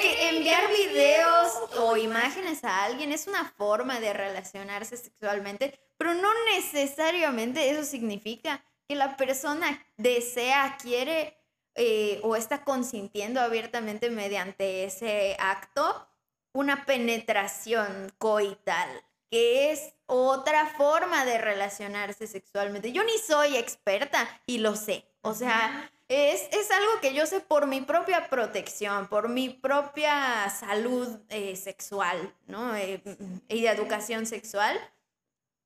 que 0.00 0.28
enviar 0.28 0.68
videos 0.68 1.52
o 1.78 1.96
imágenes 1.96 2.62
a 2.62 2.84
alguien 2.84 3.10
es 3.10 3.26
una 3.26 3.44
forma 3.44 3.98
de 3.98 4.12
relacionarse 4.12 4.96
sexualmente, 4.96 5.80
pero 5.96 6.14
no 6.14 6.28
necesariamente 6.54 7.70
eso 7.70 7.82
significa 7.84 8.62
que 8.86 8.94
la 8.94 9.16
persona 9.16 9.84
desea, 9.96 10.76
quiere 10.80 11.36
eh, 11.74 12.20
o 12.22 12.36
está 12.36 12.64
consintiendo 12.64 13.40
abiertamente 13.40 14.10
mediante 14.10 14.84
ese 14.84 15.36
acto 15.38 16.08
una 16.52 16.86
penetración 16.86 18.12
coital, 18.18 18.88
que 19.30 19.72
es 19.72 19.94
otra 20.06 20.66
forma 20.66 21.24
de 21.24 21.38
relacionarse 21.38 22.26
sexualmente. 22.26 22.92
Yo 22.92 23.04
ni 23.04 23.18
soy 23.18 23.56
experta 23.56 24.26
y 24.46 24.58
lo 24.58 24.76
sé. 24.76 25.04
O 25.22 25.34
sea, 25.34 25.90
es, 26.08 26.48
algo 26.70 27.00
que 27.02 27.14
yo 27.14 27.26
sé 27.26 27.40
por 27.40 27.66
mi 27.66 27.80
propia 27.80 28.28
protección, 28.30 29.08
por 29.08 29.28
mi 29.28 29.50
propia 29.50 30.48
salud 30.50 31.18
eh, 31.28 31.56
sexual, 31.56 32.34
¿no? 32.46 32.74
Eh, 32.76 33.02
y 33.48 33.62
de 33.62 33.68
educación 33.68 34.26
sexual. 34.26 34.78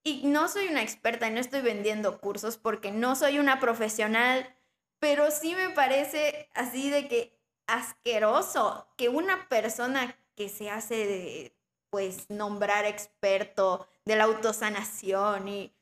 Y 0.05 0.23
no 0.27 0.49
soy 0.49 0.69
una 0.69 0.83
experta 0.83 1.29
y 1.29 1.31
no 1.31 1.41
estoy 1.41 1.61
vendiendo 1.61 2.19
cursos 2.21 2.57
porque 2.57 2.91
no 2.91 3.15
soy 3.15 3.39
una 3.39 3.61
profesional 3.61 4.53
pero 5.03 5.33
sí 5.33 5.57
me 5.57 5.71
parece 5.71 6.49
así 6.55 6.89
de 6.89 7.09
que 7.09 7.37
asqueroso 7.67 8.87
que 8.97 9.09
una 9.09 9.49
persona 9.49 10.17
que 10.37 10.49
se 10.49 10.71
hace 10.71 10.95
de, 10.95 11.57
pues, 11.93 12.31
nombrar 12.31 12.87
experto 12.87 13.87
de 14.07 14.17
la 14.17 14.25
autosanación 14.25 15.47
y 15.47 15.77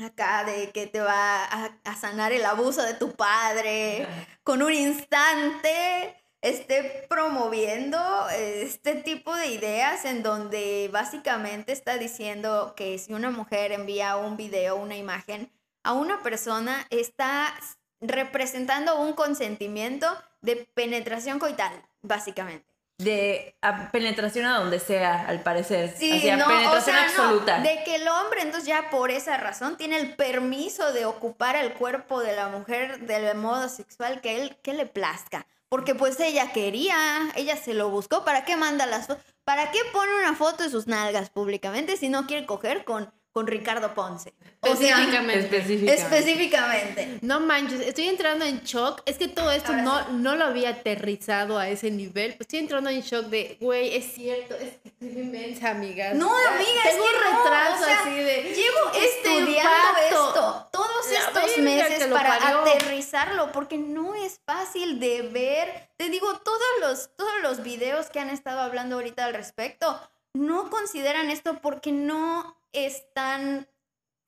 acá 0.00 0.44
de 0.44 0.70
que 0.70 0.86
te 0.86 1.00
va 1.00 1.44
a, 1.44 1.96
sanar 1.96 2.32
el 2.32 2.44
abuso 2.44 2.82
de 2.82 2.94
tu 2.94 3.10
padre 3.16 4.06
con 4.44 4.62
un 4.62 4.72
instante 4.72 6.14
esté 6.40 7.04
promoviendo 7.08 7.98
este 8.30 8.94
tipo 8.94 9.34
de 9.34 9.48
ideas 9.48 10.04
en 10.04 10.22
donde 10.22 10.88
básicamente 10.92 11.72
está 11.72 11.98
diciendo 11.98 12.74
que 12.76 12.96
si 12.98 13.12
una 13.12 13.30
mujer 13.30 13.72
envía 13.72 14.16
un 14.16 14.36
video, 14.36 14.76
una 14.76 14.96
imagen 14.96 15.50
a 15.82 15.94
una 15.94 16.22
persona, 16.22 16.86
está 16.90 17.54
representando 18.00 19.00
un 19.00 19.14
consentimiento 19.14 20.06
de 20.42 20.68
penetración 20.74 21.40
coital, 21.40 21.72
básicamente. 22.02 22.73
De 22.98 23.56
penetración 23.90 24.46
a 24.46 24.58
donde 24.58 24.78
sea, 24.78 25.26
al 25.26 25.42
parecer. 25.42 25.94
Sí, 25.96 26.20
penetración 26.20 26.96
absoluta. 26.96 27.58
de 27.58 27.82
que 27.84 27.96
el 27.96 28.06
hombre, 28.06 28.42
entonces 28.42 28.68
ya 28.68 28.88
por 28.90 29.10
esa 29.10 29.36
razón, 29.36 29.76
tiene 29.76 29.96
el 29.96 30.14
permiso 30.14 30.92
de 30.92 31.04
ocupar 31.04 31.56
el 31.56 31.72
cuerpo 31.74 32.20
de 32.20 32.36
la 32.36 32.48
mujer 32.48 33.00
del 33.00 33.36
modo 33.36 33.68
sexual 33.68 34.20
que 34.20 34.40
él 34.40 34.56
que 34.62 34.74
le 34.74 34.86
plazca. 34.86 35.46
Porque 35.68 35.96
pues 35.96 36.20
ella 36.20 36.52
quería, 36.52 36.96
ella 37.34 37.56
se 37.56 37.74
lo 37.74 37.90
buscó. 37.90 38.24
¿Para 38.24 38.44
qué 38.44 38.56
manda 38.56 38.86
las 38.86 39.08
fotos? 39.08 39.24
¿Para 39.44 39.72
qué 39.72 39.80
pone 39.92 40.14
una 40.14 40.36
foto 40.36 40.62
de 40.62 40.70
sus 40.70 40.86
nalgas 40.86 41.30
públicamente 41.30 41.96
si 41.96 42.08
no 42.08 42.26
quiere 42.26 42.46
coger 42.46 42.84
con 42.84 43.12
con 43.34 43.48
Ricardo 43.48 43.92
Ponce. 43.94 44.32
Específicamente. 44.62 45.56
específicamente. 45.92 47.18
No 47.20 47.40
manches, 47.40 47.80
estoy 47.80 48.06
entrando 48.06 48.44
en 48.44 48.60
shock. 48.60 49.02
Es 49.06 49.18
que 49.18 49.26
todo 49.26 49.50
esto 49.50 49.72
no, 49.72 50.08
no 50.10 50.36
lo 50.36 50.44
había 50.44 50.68
aterrizado 50.70 51.58
a 51.58 51.68
ese 51.68 51.90
nivel. 51.90 52.36
Estoy 52.38 52.60
entrando 52.60 52.90
en 52.90 53.00
shock 53.00 53.26
de, 53.26 53.58
güey, 53.60 53.96
es 53.96 54.14
cierto, 54.14 54.54
es 54.54 54.76
que 54.76 54.88
estoy 54.88 55.08
inmensa, 55.08 55.70
amiga. 55.70 56.14
No, 56.14 56.30
amiga, 56.32 56.82
Tengo 56.84 57.04
es 57.04 57.12
un 57.12 57.20
retraso 57.22 57.84
así 58.00 58.14
de. 58.14 58.42
Llevo 58.54 58.92
estudiando 59.04 60.68
unos 60.72 61.58
meses 61.58 62.06
para 62.06 62.60
aterrizarlo, 62.60 63.50
porque 63.50 63.78
no 63.78 64.14
es 64.14 64.40
fácil 64.46 65.00
de 65.00 65.22
ver. 65.22 65.90
Te 65.96 66.08
digo, 66.08 66.38
todos 66.38 66.60
los, 66.80 67.10
todos 67.16 67.34
los 67.42 67.64
videos 67.64 68.10
que 68.10 68.20
han 68.20 68.30
estado 68.30 68.60
hablando 68.60 68.94
ahorita 68.94 69.24
al 69.24 69.34
respecto 69.34 70.00
no 70.34 70.70
consideran 70.70 71.30
esto 71.30 71.60
porque 71.60 71.90
no 71.90 72.56
es 72.74 73.12
tan 73.14 73.66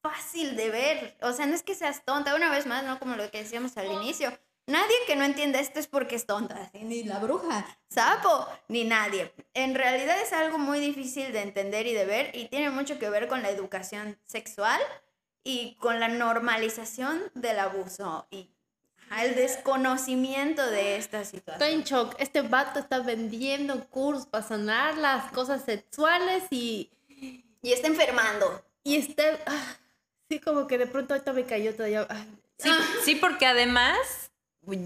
fácil 0.02 0.56
de 0.56 0.70
ver. 0.70 1.16
O 1.22 1.32
sea, 1.32 1.46
no 1.46 1.54
es 1.54 1.62
que 1.62 1.74
seas 1.74 2.04
tonta, 2.04 2.34
una 2.34 2.50
vez 2.50 2.66
más, 2.66 2.84
no 2.84 2.98
como 2.98 3.16
lo 3.16 3.30
que 3.30 3.42
decíamos 3.42 3.76
al 3.76 3.92
inicio. 3.92 4.32
Nadie 4.68 4.96
que 5.06 5.14
no 5.14 5.24
entienda 5.24 5.60
esto 5.60 5.78
es 5.78 5.86
porque 5.86 6.16
es 6.16 6.26
tonta, 6.26 6.70
ni 6.72 7.04
la 7.04 7.20
bruja, 7.20 7.64
sapo, 7.88 8.48
ni 8.66 8.82
nadie. 8.82 9.32
En 9.54 9.76
realidad 9.76 10.20
es 10.20 10.32
algo 10.32 10.58
muy 10.58 10.80
difícil 10.80 11.32
de 11.32 11.42
entender 11.42 11.86
y 11.86 11.92
de 11.92 12.04
ver 12.04 12.36
y 12.36 12.48
tiene 12.48 12.70
mucho 12.70 12.98
que 12.98 13.08
ver 13.08 13.28
con 13.28 13.42
la 13.42 13.50
educación 13.50 14.18
sexual 14.24 14.80
y 15.44 15.76
con 15.76 16.00
la 16.00 16.08
normalización 16.08 17.22
del 17.34 17.60
abuso 17.60 18.26
y 18.32 18.50
el 19.20 19.36
desconocimiento 19.36 20.68
de 20.68 20.96
esta 20.96 21.24
situación. 21.24 21.62
Estoy 21.62 21.74
en 21.74 21.84
shock. 21.84 22.16
Este 22.18 22.42
vato 22.42 22.80
está 22.80 22.98
vendiendo 22.98 23.88
cursos 23.88 24.26
para 24.26 24.42
sanar 24.42 24.96
las 24.98 25.30
cosas 25.30 25.64
sexuales 25.64 26.42
y... 26.50 26.90
Y 27.66 27.72
está 27.72 27.88
enfermando. 27.88 28.62
Y 28.84 28.94
está... 28.94 29.24
Ah, 29.44 29.76
sí, 30.28 30.38
como 30.38 30.68
que 30.68 30.78
de 30.78 30.86
pronto 30.86 31.14
ahorita 31.14 31.32
me 31.32 31.42
cayó 31.46 31.74
todavía. 31.74 32.06
Sí, 32.58 32.70
sí, 33.04 33.16
porque 33.16 33.44
además 33.44 34.30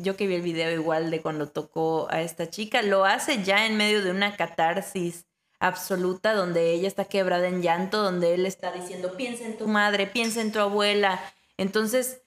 yo 0.03 0.17
que 0.17 0.27
vi 0.27 0.37
el 0.37 0.41
video 0.41 0.73
igual 0.73 1.11
de 1.11 1.21
cuando 1.21 1.47
tocó 1.47 2.09
a 2.11 2.23
esta 2.23 2.49
chica, 2.49 2.81
lo 2.81 3.05
hace 3.05 3.45
ya 3.45 3.67
en 3.67 3.77
medio 3.77 4.03
de 4.03 4.11
una 4.11 4.35
catarsis 4.35 5.27
absoluta 5.59 6.33
donde 6.33 6.73
ella 6.73 6.89
está 6.89 7.05
quebrada 7.05 7.49
en 7.49 7.61
llanto, 7.61 8.03
donde 8.03 8.33
él 8.33 8.47
está 8.47 8.73
diciendo, 8.73 9.15
piensa 9.15 9.45
en 9.45 9.59
tu 9.59 9.69
madre, 9.69 10.07
piensa 10.07 10.41
en 10.41 10.51
tu 10.51 10.61
abuela. 10.61 11.21
Entonces, 11.59 12.23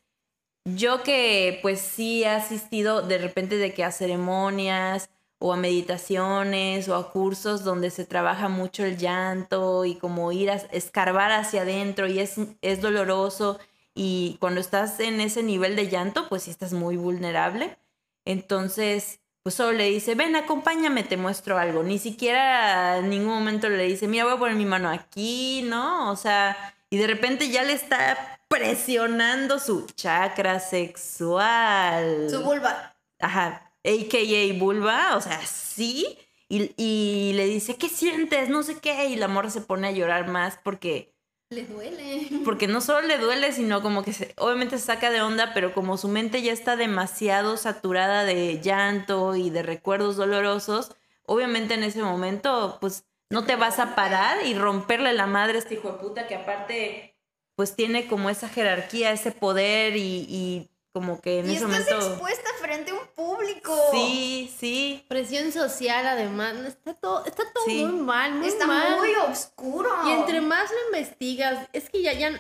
yo 0.66 1.02
que 1.02 1.58
pues 1.64 1.82
sí 1.82 2.26
he 2.26 2.30
asistido 2.30 3.02
de 3.02 3.18
repente 3.18 3.58
de 3.58 3.74
que 3.74 3.84
a 3.84 3.92
ceremonias 3.92 5.10
o 5.46 5.52
a 5.52 5.58
meditaciones 5.58 6.88
o 6.88 6.96
a 6.96 7.12
cursos 7.12 7.66
donde 7.66 7.90
se 7.90 8.06
trabaja 8.06 8.48
mucho 8.48 8.86
el 8.86 8.98
llanto 8.98 9.84
y 9.84 9.96
como 9.96 10.32
ir 10.32 10.50
a 10.50 10.56
escarbar 10.56 11.34
hacia 11.34 11.64
adentro 11.64 12.08
y 12.08 12.20
es, 12.20 12.36
es 12.62 12.80
doloroso 12.80 13.60
y 13.94 14.38
cuando 14.40 14.62
estás 14.62 15.02
en 15.02 15.20
ese 15.20 15.44
nivel 15.44 15.76
de 15.76 15.90
llanto, 15.90 16.30
pues 16.30 16.44
sí 16.44 16.52
estás 16.52 16.72
muy 16.72 16.96
vulnerable. 16.96 17.78
Entonces, 18.24 19.20
pues 19.44 19.56
solo 19.56 19.74
le 19.74 19.90
dice, 19.90 20.16
ven, 20.16 20.38
acompáñame, 20.38 21.04
te 21.04 21.18
muestro 21.18 21.58
algo. 21.58 21.84
Ni 21.84 22.00
siquiera 22.00 23.00
en 23.00 23.10
ningún 23.10 23.34
momento 23.34 23.68
le 23.68 23.84
dice, 23.84 24.08
mira, 24.08 24.24
voy 24.24 24.36
a 24.36 24.40
poner 24.40 24.56
mi 24.56 24.64
mano 24.66 24.90
aquí, 24.90 25.64
¿no? 25.66 26.10
O 26.10 26.16
sea, 26.16 26.56
y 26.90 26.96
de 26.96 27.06
repente 27.08 27.50
ya 27.50 27.64
le 27.64 27.74
está 27.74 28.40
presionando 28.48 29.60
su 29.60 29.88
chakra 29.88 30.62
sexual. 30.62 32.30
Su 32.30 32.42
vulva. 32.44 32.96
Ajá, 33.20 33.63
a.k.a. 33.84 34.60
vulva, 34.60 35.16
o 35.16 35.22
sea, 35.22 35.46
sí. 35.46 36.18
Y, 36.50 36.72
y 36.78 37.34
le 37.34 37.46
dice, 37.46 37.76
¿qué 37.78 37.90
sientes? 37.90 38.50
No 38.50 38.64
sé 38.64 38.80
qué. 38.80 39.08
Y 39.10 39.16
la 39.16 39.28
morra 39.28 39.50
se 39.50 39.62
pone 39.62 39.88
a 39.88 39.92
llorar 39.92 40.28
más 40.28 40.60
porque 40.64 41.14
le 41.54 41.66
duele. 41.66 42.28
Porque 42.44 42.68
no 42.68 42.82
solo 42.82 43.08
le 43.08 43.18
duele, 43.18 43.52
sino 43.52 43.82
como 43.82 44.04
que 44.04 44.14
se, 44.14 44.34
obviamente 44.38 44.78
se 44.78 44.86
saca 44.86 45.12
de 45.12 45.22
onda, 45.22 45.54
pero 45.54 45.74
como 45.74 45.98
su 45.98 46.08
mente 46.08 46.42
ya 46.42 46.52
está 46.52 46.76
demasiado 46.76 47.58
saturada 47.58 48.26
de 48.26 48.60
llanto 48.62 49.36
y 49.36 49.50
de 49.50 49.64
recuerdos 49.64 50.16
dolorosos, 50.16 50.96
obviamente 51.26 51.76
en 51.76 51.84
ese 51.84 52.02
momento, 52.02 52.78
pues 52.82 53.06
no 53.30 53.46
te 53.46 53.56
vas 53.56 53.80
a 53.80 53.96
parar 53.96 54.46
y 54.46 54.56
romperle 54.56 55.14
la 55.14 55.28
madre 55.28 55.56
a 55.56 55.60
este 55.60 55.76
hijo 55.76 55.92
de 55.92 56.00
puta 56.00 56.28
que 56.28 56.36
aparte, 56.36 57.16
pues 57.56 57.76
tiene 57.76 58.08
como 58.08 58.30
esa 58.30 58.50
jerarquía, 58.50 59.12
ese 59.12 59.32
poder 59.32 59.96
y, 59.96 60.26
y 60.28 60.70
como 60.94 61.20
que 61.20 61.40
en 61.40 61.50
ese 61.50 61.66
momento... 61.66 61.96
expuesta 61.96 62.50
frente 62.62 62.92
a 62.92 62.94
un 62.94 63.08
público. 63.16 63.76
Sí, 63.92 64.54
sí. 64.58 65.04
Presión 65.10 65.52
social, 65.52 66.06
además. 66.06 66.56
Está 66.68 66.94
todo, 66.94 67.26
está 67.26 67.44
todo 67.52 67.66
muy 67.66 67.84
mal, 67.86 68.36
muy 68.36 68.48
está 68.48 68.68
muy 68.68 69.10
oscuro. 69.30 69.90
Y 70.06 70.12
entre 70.12 70.40
más 70.40 70.70
lo 70.70 70.96
investigas, 70.96 71.68
es 71.74 71.90
que 71.90 72.04
ya, 72.04 72.14
ya 72.14 72.40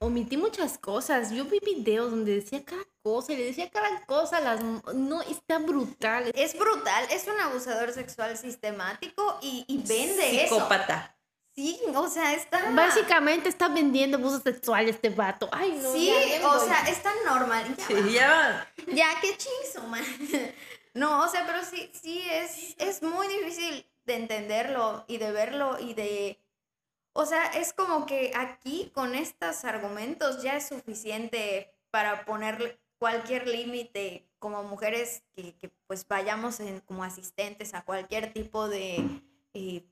omití 0.00 0.36
muchas 0.36 0.78
cosas. 0.78 1.30
Yo 1.30 1.44
vi 1.44 1.60
videos 1.60 2.10
donde 2.10 2.34
decía 2.34 2.64
cada 2.64 2.82
cosa 3.02 3.32
y 3.32 3.36
le 3.36 3.44
decía 3.46 3.70
cada 3.70 4.04
cosa. 4.04 4.40
Las, 4.40 4.60
no, 4.94 5.22
está 5.22 5.58
brutal. 5.58 6.32
Es 6.34 6.58
brutal. 6.58 7.06
Es 7.10 7.28
un 7.28 7.38
abusador 7.38 7.92
sexual 7.92 8.36
sistemático 8.36 9.38
y, 9.40 9.64
y 9.68 9.78
vende 9.78 10.44
eso. 10.44 10.56
Psicópata. 10.56 11.11
Sí, 11.54 11.78
o 11.94 12.08
sea, 12.08 12.34
está... 12.34 12.70
Básicamente 12.70 13.48
está 13.48 13.68
vendiendo 13.68 14.16
abuso 14.16 14.40
sexual 14.40 14.88
este 14.88 15.10
vato. 15.10 15.48
Ay, 15.52 15.78
no. 15.82 15.92
Sí, 15.92 16.10
o 16.44 16.58
sea, 16.60 16.88
está 16.88 17.12
normal. 17.26 17.76
Ya, 17.76 17.86
sí, 17.86 18.12
ya. 18.12 18.72
Ya, 18.86 19.08
qué 19.20 19.36
chinzo, 19.36 19.86
man. 19.88 20.04
No, 20.94 21.24
o 21.24 21.28
sea, 21.28 21.46
pero 21.46 21.64
sí, 21.64 21.90
sí, 21.94 22.22
es, 22.30 22.76
es 22.78 23.02
muy 23.02 23.26
difícil 23.26 23.86
de 24.04 24.14
entenderlo 24.16 25.06
y 25.08 25.16
de 25.16 25.32
verlo 25.32 25.78
y 25.80 25.94
de... 25.94 26.38
O 27.14 27.24
sea, 27.24 27.46
es 27.46 27.72
como 27.72 28.04
que 28.04 28.32
aquí 28.34 28.90
con 28.94 29.14
estos 29.14 29.64
argumentos 29.64 30.42
ya 30.42 30.56
es 30.56 30.68
suficiente 30.68 31.72
para 31.90 32.26
ponerle 32.26 32.78
cualquier 32.98 33.48
límite 33.48 34.28
como 34.38 34.64
mujeres 34.64 35.22
que, 35.34 35.54
que, 35.56 35.70
pues 35.86 36.06
vayamos 36.06 36.60
en, 36.60 36.80
como 36.80 37.04
asistentes 37.04 37.72
a 37.74 37.84
cualquier 37.84 38.32
tipo 38.32 38.68
de... 38.68 39.22
Eh, 39.54 39.86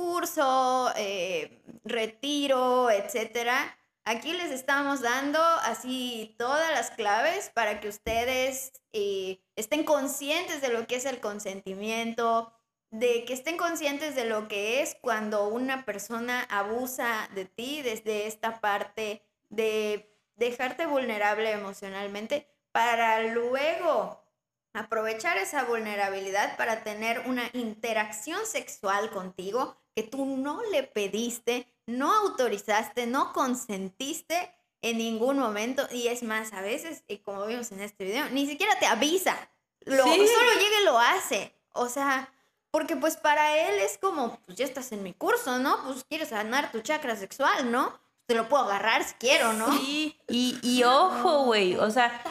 curso, 0.00 0.90
eh, 0.96 1.62
retiro, 1.84 2.90
etcétera. 2.90 3.76
Aquí 4.04 4.32
les 4.32 4.50
estamos 4.50 5.02
dando 5.02 5.38
así 5.38 6.34
todas 6.38 6.70
las 6.70 6.90
claves 6.90 7.50
para 7.50 7.80
que 7.80 7.88
ustedes 7.88 8.72
eh, 8.94 9.42
estén 9.56 9.84
conscientes 9.84 10.62
de 10.62 10.70
lo 10.70 10.86
que 10.86 10.96
es 10.96 11.04
el 11.04 11.20
consentimiento, 11.20 12.50
de 12.90 13.26
que 13.26 13.34
estén 13.34 13.58
conscientes 13.58 14.14
de 14.14 14.24
lo 14.24 14.48
que 14.48 14.80
es 14.80 14.96
cuando 15.02 15.48
una 15.48 15.84
persona 15.84 16.46
abusa 16.48 17.28
de 17.34 17.44
ti 17.44 17.82
desde 17.82 18.26
esta 18.26 18.60
parte 18.60 19.22
de 19.50 20.16
dejarte 20.36 20.86
vulnerable 20.86 21.52
emocionalmente 21.52 22.48
para 22.72 23.22
luego 23.34 24.24
aprovechar 24.72 25.36
esa 25.36 25.64
vulnerabilidad 25.64 26.56
para 26.56 26.84
tener 26.84 27.20
una 27.26 27.50
interacción 27.52 28.46
sexual 28.46 29.10
contigo 29.10 29.79
que 29.94 30.02
tú 30.02 30.24
no 30.24 30.62
le 30.70 30.82
pediste, 30.82 31.66
no 31.86 32.12
autorizaste, 32.12 33.06
no 33.06 33.32
consentiste 33.32 34.54
en 34.82 34.98
ningún 34.98 35.38
momento. 35.38 35.86
Y 35.90 36.08
es 36.08 36.22
más, 36.22 36.52
a 36.52 36.62
veces, 36.62 37.02
y 37.08 37.18
como 37.18 37.46
vimos 37.46 37.72
en 37.72 37.80
este 37.80 38.04
video, 38.04 38.28
ni 38.30 38.46
siquiera 38.46 38.78
te 38.78 38.86
avisa. 38.86 39.36
Lo, 39.80 40.04
Solo 40.04 40.14
llega 40.14 40.80
y 40.80 40.84
lo 40.84 40.98
hace. 40.98 41.54
O 41.72 41.88
sea, 41.88 42.32
porque 42.70 42.96
pues 42.96 43.16
para 43.16 43.58
él 43.68 43.80
es 43.80 43.98
como, 43.98 44.38
pues 44.46 44.56
ya 44.56 44.64
estás 44.64 44.92
en 44.92 45.02
mi 45.02 45.12
curso, 45.12 45.58
¿no? 45.58 45.82
Pues 45.84 46.04
quieres 46.04 46.28
sanar 46.28 46.70
tu 46.72 46.80
chakra 46.80 47.16
sexual, 47.16 47.70
¿no? 47.70 47.98
Te 48.26 48.34
lo 48.34 48.48
puedo 48.48 48.64
agarrar 48.64 49.02
si 49.04 49.14
quiero, 49.14 49.52
¿no? 49.54 49.72
Sí. 49.78 50.16
Y, 50.28 50.58
y 50.62 50.84
ojo, 50.84 51.44
güey, 51.44 51.76
o 51.76 51.90
sea, 51.90 52.22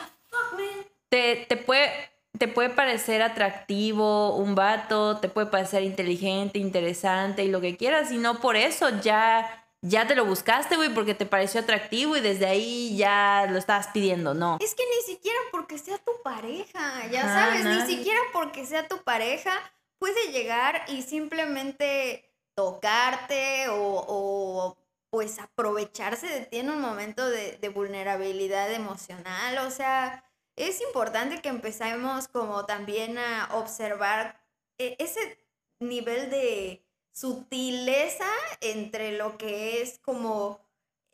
te, 1.10 1.46
te 1.48 1.58
puede 1.58 1.92
te 2.38 2.48
puede 2.48 2.70
parecer 2.70 3.22
atractivo 3.22 4.36
un 4.36 4.56
vato, 4.56 5.18
te 5.18 5.30
puede 5.30 5.48
parecer 5.48 5.84
inteligente, 5.84 6.60
interesante 6.60 7.44
y 7.44 7.48
lo 7.48 7.62
que 7.62 7.76
quieras, 7.76 8.12
y 8.12 8.18
no 8.18 8.40
por 8.40 8.56
eso 8.56 8.90
ya, 9.02 9.68
ya 9.82 10.08
te 10.08 10.16
lo 10.16 10.26
buscaste, 10.26 10.76
güey, 10.76 10.94
porque 10.94 11.16
te 11.16 11.26
pareció 11.26 11.62
atractivo 11.62 12.16
y 12.16 12.22
desde 12.22 12.46
ahí 12.46 12.96
ya 12.96 13.48
lo 13.50 13.58
estabas 13.58 13.88
pidiendo, 13.88 14.34
no. 14.34 14.58
Es 14.62 14.76
que 14.76 14.84
ni 14.84 15.14
siquiera 15.14 15.40
porque 15.52 15.78
sea 15.78 15.98
tu 15.98 16.12
pareja, 16.24 17.08
ya 17.12 17.24
sabes, 17.24 17.66
ni 17.66 17.96
siquiera 17.96 18.20
porque 18.32 18.66
sea 18.66 18.88
tu 18.88 18.98
pareja 19.04 19.52
puede 19.98 20.32
llegar 20.32 20.84
y 20.88 21.02
simplemente 21.02 22.32
tocarte 22.56 23.66
o, 23.70 24.78
pues 25.10 25.40
aprovecharse 25.40 26.28
de 26.28 26.42
ti 26.42 26.60
en 26.60 26.70
un 26.70 26.80
momento 26.80 27.28
de, 27.28 27.58
de 27.58 27.70
vulnerabilidad 27.70 28.72
emocional, 28.72 29.58
o 29.66 29.72
sea 29.72 30.24
es 30.60 30.82
importante 30.82 31.42
que 31.42 31.50
empecemos 31.50 32.28
como 32.28 32.66
también 32.66 33.18
a 33.18 33.50
observar 33.54 34.40
eh, 34.78 34.96
ese 35.00 35.40
nivel 35.80 36.30
de 36.30 36.84
sutileza 37.12 38.30
entre 38.62 39.18
lo 39.18 39.38
que 39.38 39.82
es 39.82 40.00
como 40.00 40.60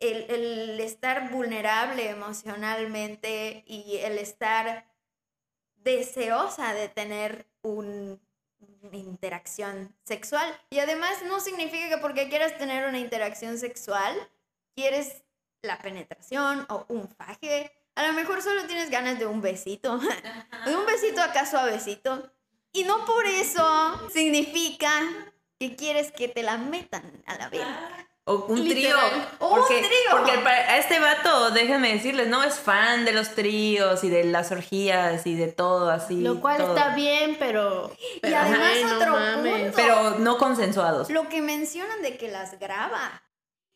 el, 0.00 0.78
estar 0.80 1.30
vulnerable 1.30 2.10
emocionalmente 2.10 3.64
y 3.66 3.98
el 3.98 4.18
estar 4.18 4.86
deseosa 5.76 6.74
de 6.74 6.88
tener 6.88 7.46
una 7.62 8.18
interacción 8.92 9.94
sexual. 10.04 10.48
Y 10.70 10.80
además 10.80 11.22
no 11.24 11.40
significa 11.40 11.88
que 11.88 11.98
porque 11.98 12.28
quieras 12.28 12.58
tener 12.58 12.88
una 12.88 12.98
interacción 12.98 13.58
sexual, 13.58 14.14
quieres 14.74 15.22
la 15.62 15.78
penetración 15.78 16.66
o 16.68 16.84
un 16.88 17.08
faje 17.08 17.72
a 17.96 18.06
lo 18.06 18.12
mejor 18.12 18.42
solo 18.42 18.64
tienes 18.66 18.90
ganas 18.90 19.18
de 19.18 19.26
un 19.26 19.40
besito. 19.40 19.98
De 20.66 20.76
un 20.76 20.86
besito 20.86 21.22
acá 21.22 21.46
suavecito. 21.46 22.30
Y 22.72 22.84
no 22.84 23.04
por 23.06 23.26
eso 23.26 24.08
significa 24.12 24.90
que 25.58 25.76
quieres 25.76 26.12
que 26.12 26.28
te 26.28 26.42
la 26.42 26.58
metan 26.58 27.22
a 27.26 27.36
la 27.36 27.48
verga. 27.48 28.06
O 28.24 28.44
un 28.48 28.68
trío. 28.68 28.96
Porque, 29.38 29.76
un 29.76 29.82
trío. 29.82 30.10
Porque 30.10 30.32
a 30.32 30.78
este 30.78 30.98
vato, 30.98 31.52
déjenme 31.52 31.92
decirles, 31.94 32.26
no 32.28 32.42
es 32.42 32.58
fan 32.58 33.04
de 33.04 33.12
los 33.12 33.34
tríos 33.34 34.02
y 34.04 34.10
de 34.10 34.24
las 34.24 34.50
orgías 34.50 35.26
y 35.26 35.34
de 35.34 35.46
todo 35.48 35.88
así. 35.90 36.20
Lo 36.20 36.40
cual 36.40 36.60
está 36.60 36.94
bien, 36.94 37.36
pero. 37.38 37.90
y 38.22 38.32
además 38.32 38.92
otro 38.96 39.14
punto. 39.14 39.72
Pero 39.76 40.18
no 40.18 40.36
consensuados. 40.38 41.08
Lo 41.08 41.28
que 41.28 41.40
mencionan 41.40 42.02
de 42.02 42.18
que 42.18 42.28
las 42.28 42.58
graba. 42.58 43.22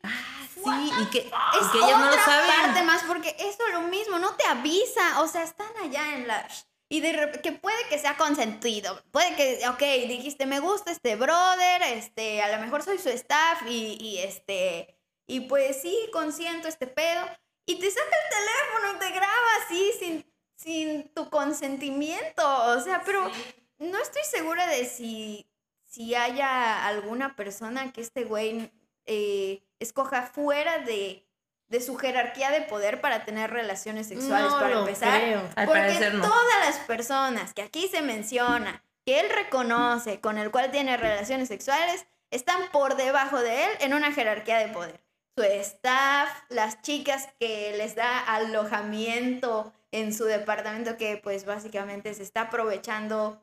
Ah, 0.02 0.39
sí, 0.64 0.92
y 1.02 1.06
que, 1.06 1.18
es 1.18 1.68
que 1.72 1.78
no 1.78 2.04
lo 2.04 2.12
saben. 2.24 2.50
parte 2.62 2.82
más, 2.82 3.02
porque 3.04 3.34
eso 3.38 3.66
es 3.66 3.72
lo 3.72 3.82
mismo, 3.82 4.18
no 4.18 4.34
te 4.34 4.46
avisa. 4.46 5.20
O 5.20 5.28
sea, 5.28 5.42
están 5.42 5.70
allá 5.82 6.14
en 6.14 6.28
la 6.28 6.46
y 6.92 7.00
de 7.00 7.40
que 7.40 7.52
puede 7.52 7.76
que 7.88 8.00
sea 8.00 8.16
consentido. 8.16 9.00
Puede 9.12 9.36
que, 9.36 9.68
ok, 9.68 10.08
dijiste, 10.08 10.44
me 10.44 10.58
gusta 10.58 10.90
este 10.90 11.14
brother, 11.14 11.82
este, 11.84 12.42
a 12.42 12.56
lo 12.56 12.60
mejor 12.60 12.82
soy 12.82 12.98
su 12.98 13.08
staff 13.10 13.62
y, 13.68 13.96
y 14.00 14.18
este, 14.18 14.98
y 15.28 15.42
pues 15.42 15.80
sí, 15.80 15.96
consiento 16.12 16.66
este 16.66 16.88
pedo. 16.88 17.24
Y 17.64 17.76
te 17.76 17.88
saca 17.88 18.04
el 18.04 18.36
teléfono 18.36 18.96
y 18.96 18.98
te 18.98 19.14
graba 19.14 19.48
así 19.64 19.92
sin, 20.00 20.34
sin 20.56 21.14
tu 21.14 21.30
consentimiento. 21.30 22.42
O 22.72 22.80
sea, 22.80 23.02
pero 23.06 23.30
no 23.78 23.98
estoy 23.98 24.22
segura 24.28 24.66
de 24.66 24.84
si, 24.84 25.48
si 25.84 26.16
haya 26.16 26.84
alguna 26.88 27.36
persona 27.36 27.92
que 27.92 28.00
este 28.00 28.24
güey 28.24 28.72
eh, 29.10 29.62
escoja 29.80 30.22
fuera 30.22 30.78
de 30.78 31.26
de 31.70 31.80
su 31.80 31.96
jerarquía 31.96 32.50
de 32.50 32.62
poder 32.62 33.00
para 33.00 33.24
tener 33.24 33.50
relaciones 33.50 34.08
sexuales, 34.08 34.52
para 34.52 34.80
empezar. 34.80 35.52
Porque 35.64 36.10
todas 36.20 36.66
las 36.66 36.78
personas 36.80 37.54
que 37.54 37.62
aquí 37.62 37.88
se 37.88 38.02
menciona, 38.02 38.82
que 39.06 39.20
él 39.20 39.30
reconoce, 39.30 40.20
con 40.20 40.36
el 40.36 40.50
cual 40.50 40.72
tiene 40.72 40.96
relaciones 40.96 41.46
sexuales, 41.46 42.06
están 42.32 42.70
por 42.72 42.96
debajo 42.96 43.40
de 43.40 43.64
él 43.64 43.70
en 43.80 43.94
una 43.94 44.12
jerarquía 44.12 44.58
de 44.58 44.68
poder. 44.68 45.00
Su 45.36 45.44
staff, 45.44 46.28
las 46.48 46.82
chicas 46.82 47.28
que 47.38 47.72
les 47.76 47.94
da 47.94 48.18
alojamiento 48.18 49.72
en 49.92 50.12
su 50.12 50.24
departamento, 50.24 50.96
que 50.96 51.20
pues 51.22 51.44
básicamente 51.44 52.12
se 52.14 52.24
está 52.24 52.42
aprovechando 52.42 53.40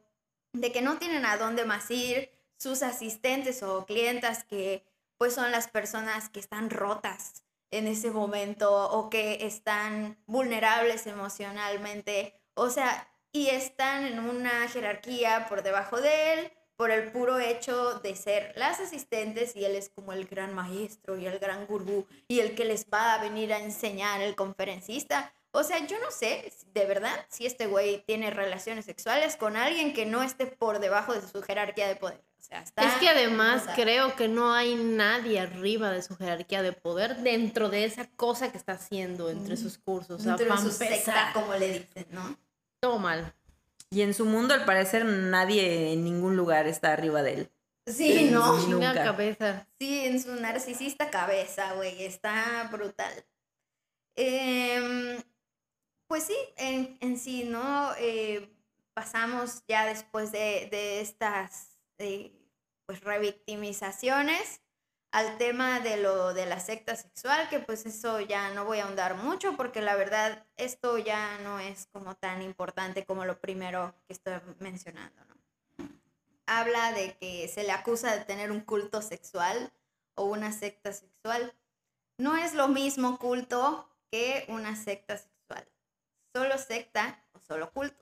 de 0.51 0.73
que 0.73 0.81
no 0.81 0.97
tienen 0.97 1.25
a 1.25 1.37
dónde 1.37 1.63
más 1.63 1.89
ir, 1.91 2.29
sus 2.57 2.83
asistentes 2.83 3.63
o 3.63 3.85
clientas 3.85 4.43
que 4.43 4.83
pues 5.17 5.33
son 5.33 5.51
las 5.51 5.67
personas 5.67 6.29
que 6.29 6.39
están 6.39 6.69
rotas, 6.69 7.43
en 7.71 7.87
ese 7.87 8.11
momento 8.11 8.89
o 8.91 9.09
que 9.09 9.45
están 9.45 10.17
vulnerables 10.25 11.05
emocionalmente, 11.07 12.39
o 12.53 12.69
sea, 12.69 13.09
y 13.31 13.49
están 13.49 14.05
en 14.05 14.19
una 14.19 14.67
jerarquía 14.69 15.47
por 15.49 15.63
debajo 15.63 15.99
de 15.99 16.33
él 16.33 16.51
por 16.77 16.91
el 16.91 17.11
puro 17.11 17.39
hecho 17.39 17.99
de 17.99 18.15
ser 18.15 18.53
las 18.55 18.79
asistentes 18.79 19.55
y 19.55 19.65
él 19.65 19.75
es 19.75 19.89
como 19.89 20.13
el 20.13 20.25
gran 20.25 20.53
maestro 20.53 21.17
y 21.17 21.25
el 21.25 21.39
gran 21.39 21.65
gurú 21.65 22.05
y 22.27 22.39
el 22.39 22.53
que 22.53 22.65
les 22.65 22.85
va 22.85 23.15
a 23.15 23.21
venir 23.21 23.51
a 23.51 23.59
enseñar 23.59 24.21
el 24.21 24.35
conferencista. 24.35 25.33
O 25.57 25.63
sea, 25.63 25.85
yo 25.87 25.99
no 25.99 26.11
sé 26.11 26.51
de 26.73 26.85
verdad 26.85 27.25
si 27.29 27.45
este 27.45 27.67
güey 27.67 28.03
tiene 28.05 28.29
relaciones 28.29 28.85
sexuales 28.85 29.35
con 29.35 29.57
alguien 29.57 29.93
que 29.93 30.05
no 30.05 30.23
esté 30.23 30.45
por 30.45 30.79
debajo 30.79 31.13
de 31.13 31.21
su 31.21 31.41
jerarquía 31.41 31.87
de 31.87 31.95
poder 31.95 32.27
es 32.49 32.93
que 32.99 33.09
además 33.09 33.65
creo 33.75 34.15
que 34.15 34.27
no 34.27 34.53
hay 34.53 34.75
nadie 34.75 35.39
arriba 35.39 35.91
de 35.91 36.01
su 36.01 36.15
jerarquía 36.15 36.61
de 36.61 36.71
poder 36.71 37.17
dentro 37.17 37.69
de 37.69 37.83
esa 37.83 38.07
cosa 38.11 38.51
que 38.51 38.57
está 38.57 38.73
haciendo 38.73 39.29
entre 39.29 39.57
sus 39.57 39.77
cursos. 39.77 40.23
Dentro 40.23 40.45
de 40.45 40.61
su 40.61 40.71
secta, 40.71 41.31
como 41.33 41.53
le 41.55 41.79
dicen, 41.79 42.07
¿no? 42.11 42.37
Todo 42.79 42.99
mal. 42.99 43.33
Y 43.89 44.01
en 44.01 44.13
su 44.13 44.25
mundo, 44.25 44.53
al 44.53 44.65
parecer, 44.65 45.05
nadie 45.05 45.93
en 45.93 46.03
ningún 46.03 46.37
lugar 46.37 46.67
está 46.67 46.93
arriba 46.93 47.21
de 47.21 47.33
él. 47.33 47.51
Sí, 47.85 48.29
no. 48.31 48.57
Nunca. 48.67 48.93
cabeza. 48.93 49.67
Sí, 49.79 50.05
en 50.05 50.21
su 50.21 50.33
narcisista 50.35 51.09
cabeza, 51.09 51.73
güey. 51.73 52.03
Está 52.03 52.69
brutal. 52.71 53.11
Em, 54.15 55.21
pues 56.07 56.23
sí, 56.23 56.37
en, 56.57 57.17
sí, 57.17 57.43
¿no? 57.43 57.93
Eh, 57.97 58.49
pasamos 58.93 59.63
ya 59.67 59.85
después 59.85 60.31
de, 60.31 60.67
de 60.71 61.01
estas 61.01 61.77
pues 61.97 63.01
revictimizaciones 63.01 64.61
al 65.11 65.37
tema 65.37 65.79
de 65.79 65.97
lo 65.97 66.33
de 66.33 66.45
la 66.45 66.59
secta 66.59 66.95
sexual, 66.95 67.49
que 67.49 67.59
pues 67.59 67.85
eso 67.85 68.19
ya 68.19 68.53
no 68.53 68.65
voy 68.65 68.79
a 68.79 68.85
ahondar 68.85 69.15
mucho 69.15 69.55
porque 69.55 69.81
la 69.81 69.95
verdad 69.95 70.45
esto 70.57 70.97
ya 70.97 71.37
no 71.39 71.59
es 71.59 71.87
como 71.91 72.15
tan 72.15 72.41
importante 72.41 73.05
como 73.05 73.25
lo 73.25 73.39
primero 73.39 73.95
que 74.05 74.13
estoy 74.13 74.33
mencionando, 74.59 75.23
¿no? 75.25 75.35
Habla 76.45 76.93
de 76.93 77.17
que 77.17 77.47
se 77.47 77.63
le 77.63 77.71
acusa 77.71 78.15
de 78.15 78.25
tener 78.25 78.51
un 78.51 78.61
culto 78.61 79.01
sexual 79.01 79.71
o 80.15 80.25
una 80.25 80.51
secta 80.51 80.93
sexual. 80.93 81.53
No 82.17 82.37
es 82.37 82.53
lo 82.53 82.69
mismo 82.69 83.19
culto 83.19 83.89
que 84.11 84.45
una 84.47 84.75
secta 84.75 85.17
sexual. 85.17 85.36
Solo 86.37 86.59
secta 86.59 87.19
o 87.33 87.39
solo 87.39 87.71
culto. 87.71 87.99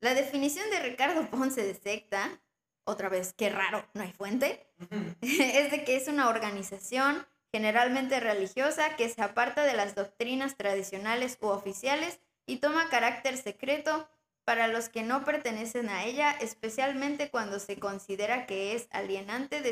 La 0.00 0.12
definición 0.12 0.68
de 0.68 0.80
Ricardo 0.80 1.26
Ponce 1.30 1.62
de 1.62 1.74
secta 1.74 2.38
otra 2.84 3.08
vez, 3.08 3.32
qué 3.32 3.48
raro, 3.48 3.82
no 3.94 4.02
hay 4.02 4.12
fuente, 4.12 4.66
es 5.22 5.70
de 5.70 5.84
que 5.86 5.96
es 5.96 6.06
una 6.08 6.28
organización 6.28 7.26
generalmente 7.50 8.20
religiosa 8.20 8.94
que 8.96 9.08
se 9.08 9.22
aparta 9.22 9.64
de 9.64 9.72
las 9.72 9.94
doctrinas 9.94 10.58
tradicionales 10.58 11.38
u 11.40 11.46
oficiales 11.46 12.20
y 12.44 12.58
toma 12.58 12.90
carácter 12.90 13.38
secreto 13.38 14.06
para 14.44 14.68
los 14.68 14.90
que 14.90 15.02
no 15.02 15.24
pertenecen 15.24 15.88
a 15.88 16.04
ella, 16.04 16.30
especialmente 16.42 17.30
cuando 17.30 17.58
se 17.58 17.78
considera 17.78 18.44
que 18.44 18.74
es 18.74 18.86
alienante, 18.90 19.62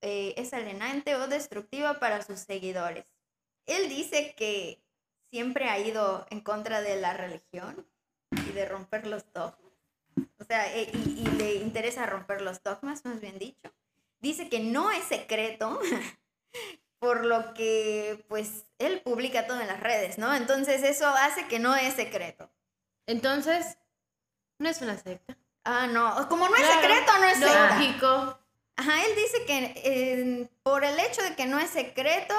eh, 0.00 0.34
es 0.36 0.52
alienante 0.52 1.14
o 1.14 1.28
destructiva 1.28 2.00
para 2.00 2.24
sus 2.24 2.40
seguidores. 2.40 3.06
Él 3.66 3.88
dice 3.88 4.34
que 4.36 4.84
siempre 5.30 5.68
ha 5.68 5.78
ido 5.78 6.26
en 6.30 6.40
contra 6.40 6.80
de 6.80 7.00
la 7.00 7.14
religión 7.14 7.86
y 8.48 8.52
de 8.52 8.66
romper 8.66 9.06
los 9.06 9.32
dogmas 9.32 9.66
o 10.38 10.44
sea, 10.44 10.74
eh, 10.74 10.90
y, 10.92 11.26
le 11.36 11.54
interesa 11.56 12.06
romper 12.06 12.40
los 12.40 12.62
dogmas, 12.62 13.04
más 13.04 13.20
bien 13.20 13.38
dicho. 13.38 13.72
Dice 14.20 14.48
que 14.48 14.60
no 14.60 14.90
es 14.90 15.04
secreto, 15.04 15.78
por 16.98 17.24
lo 17.24 17.54
que 17.54 18.24
pues 18.28 18.64
él 18.78 19.00
publica 19.02 19.46
todo 19.46 19.60
en 19.60 19.66
las 19.66 19.80
redes, 19.80 20.18
¿no? 20.18 20.34
Entonces 20.34 20.82
eso 20.82 21.06
hace 21.08 21.46
que 21.48 21.58
no 21.58 21.74
es 21.74 21.94
secreto. 21.94 22.50
Entonces, 23.06 23.78
no 24.58 24.68
es 24.68 24.80
una 24.80 24.96
secta. 24.98 25.36
Ah, 25.64 25.86
no, 25.86 26.28
como 26.28 26.48
no 26.48 26.56
es 26.56 26.66
secreto, 26.66 27.12
no 27.18 27.24
es 27.24 27.38
secta. 27.38 27.76
Lógico. 27.76 28.38
Ajá, 28.76 29.04
él 29.04 29.12
dice 29.16 29.44
que 29.46 30.48
por 30.62 30.84
el 30.84 30.98
hecho 30.98 31.22
de 31.22 31.34
que 31.34 31.46
no 31.46 31.58
es 31.58 31.70
secreto, 31.70 32.34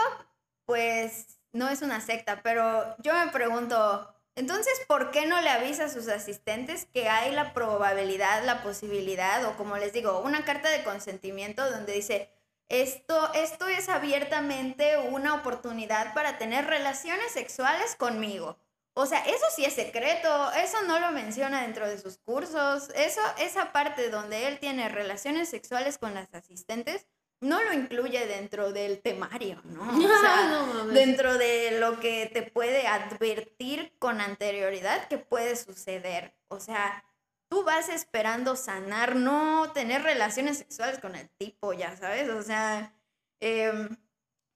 pues 0.65 1.36
no 1.53 1.69
es 1.69 1.81
una 1.81 2.01
secta, 2.01 2.41
pero 2.43 2.95
yo 2.99 3.13
me 3.13 3.31
pregunto, 3.31 4.13
entonces, 4.35 4.73
¿por 4.87 5.09
qué 5.11 5.25
no 5.25 5.41
le 5.41 5.49
avisa 5.49 5.85
a 5.85 5.89
sus 5.89 6.07
asistentes 6.07 6.85
que 6.93 7.09
hay 7.09 7.31
la 7.31 7.53
probabilidad, 7.53 8.43
la 8.45 8.61
posibilidad, 8.61 9.43
o 9.45 9.57
como 9.57 9.77
les 9.77 9.93
digo, 9.93 10.19
una 10.19 10.45
carta 10.45 10.69
de 10.69 10.83
consentimiento 10.83 11.69
donde 11.69 11.93
dice, 11.93 12.29
esto, 12.69 13.33
esto 13.33 13.67
es 13.67 13.89
abiertamente 13.89 14.97
una 14.97 15.33
oportunidad 15.35 16.13
para 16.13 16.37
tener 16.37 16.65
relaciones 16.65 17.31
sexuales 17.31 17.95
conmigo? 17.95 18.59
O 18.93 19.05
sea, 19.05 19.19
eso 19.21 19.45
sí 19.55 19.63
es 19.63 19.73
secreto, 19.73 20.51
eso 20.53 20.81
no 20.87 20.99
lo 20.99 21.11
menciona 21.11 21.61
dentro 21.61 21.87
de 21.87 21.99
sus 21.99 22.17
cursos, 22.17 22.89
eso, 22.95 23.21
esa 23.37 23.71
parte 23.71 24.09
donde 24.09 24.47
él 24.47 24.59
tiene 24.59 24.89
relaciones 24.89 25.49
sexuales 25.49 25.97
con 25.97 26.13
las 26.13 26.33
asistentes, 26.33 27.07
no 27.39 27.61
lo 27.63 27.73
incluye 27.73 28.25
dentro 28.25 28.71
del 28.71 29.01
temario, 29.01 29.61
¿no? 29.65 29.83
O 29.97 30.21
sea, 30.21 30.85
dentro 30.91 31.37
de 31.37 31.79
lo 31.79 31.99
que 31.99 32.29
te 32.33 32.43
puede 32.43 32.87
advertir 32.87 33.93
con 33.99 34.21
anterioridad 34.21 35.07
que 35.07 35.17
puede 35.17 35.55
suceder. 35.55 36.35
O 36.47 36.59
sea, 36.59 37.03
tú 37.49 37.63
vas 37.63 37.89
esperando 37.89 38.55
sanar, 38.55 39.15
no 39.15 39.71
tener 39.73 40.03
relaciones 40.03 40.57
sexuales 40.57 40.99
con 40.99 41.15
el 41.15 41.29
tipo, 41.37 41.73
ya 41.73 41.95
sabes. 41.95 42.29
O 42.29 42.41
sea, 42.41 42.93
em, 43.39 43.97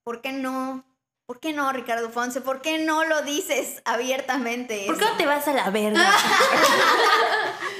¿por 0.04 0.22
qué 0.22 0.32
no? 0.32 0.86
¿Por 1.26 1.40
qué 1.40 1.54
no, 1.54 1.72
Ricardo 1.72 2.10
Fonse? 2.10 2.42
¿Por 2.42 2.62
qué 2.62 2.80
no 2.80 3.06
lo 3.06 3.22
dices 3.22 3.82
abiertamente? 3.86 4.84
¿Por 4.88 4.98
qué 4.98 5.06
no 5.06 5.18
te 5.18 5.26
vas 5.26 5.48
a 5.48 5.54
la 5.54 5.70
verga? 5.70 6.12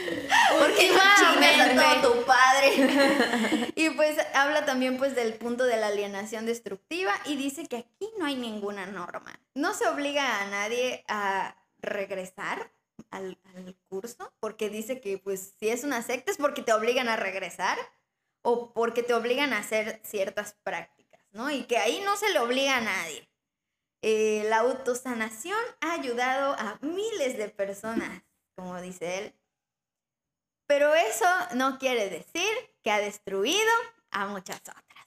Porque 0.62 0.92
no 0.92 2.00
todo 2.02 2.14
tu 2.14 2.26
padre. 2.26 3.72
y 3.76 3.90
pues 3.92 4.18
habla 4.34 4.66
también 4.66 4.98
pues 4.98 5.16
del 5.16 5.34
punto 5.34 5.64
de 5.66 5.78
la 5.78 5.88
alienación 5.88 6.46
destructiva 6.46 7.14
y 7.26 7.36
dice 7.36 7.66
que 7.66 7.78
aquí 7.78 8.10
no 8.18 8.26
hay 8.26 8.36
ninguna 8.36 8.86
norma. 8.86 9.40
No 9.56 9.74
se 9.74 9.88
obliga 9.88 10.42
a 10.42 10.48
nadie 10.48 11.04
a 11.08 11.56
regresar 11.80 12.72
al, 13.10 13.38
al 13.56 13.76
curso 13.90 14.34
porque 14.40 14.70
dice 14.70 15.02
que 15.02 15.18
pues 15.18 15.56
si 15.60 15.70
es 15.70 15.84
una 15.84 16.02
secta 16.02 16.32
es 16.32 16.38
porque 16.38 16.62
te 16.62 16.74
obligan 16.74 17.10
a 17.10 17.16
regresar 17.16 17.78
o 18.44 18.74
porque 18.74 19.04
te 19.04 19.14
obligan 19.14 19.54
a 19.54 19.60
hacer 19.60 20.02
ciertas 20.04 20.56
prácticas, 20.64 21.22
¿no? 21.32 21.52
Y 21.52 21.64
que 21.64 21.78
ahí 21.78 22.02
no 22.06 22.18
se 22.18 22.30
le 22.32 22.40
obliga 22.40 22.78
a 22.78 22.82
nadie. 22.82 23.28
Eh, 24.02 24.46
la 24.50 24.60
autosanación 24.60 25.60
ha 25.80 25.94
ayudado 25.94 26.56
a 26.58 26.80
miles 26.82 27.38
de 27.38 27.50
personas, 27.50 28.24
como 28.56 28.82
dice 28.82 29.20
él, 29.20 29.36
pero 30.72 30.96
eso 30.96 31.26
no 31.56 31.78
quiere 31.78 32.10
decir 32.10 32.50
que 32.82 32.92
ha 32.92 33.00
destruido 33.00 33.74
a 34.10 34.28
muchas 34.28 34.62
otras. 34.62 35.06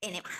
Enema. 0.00 0.30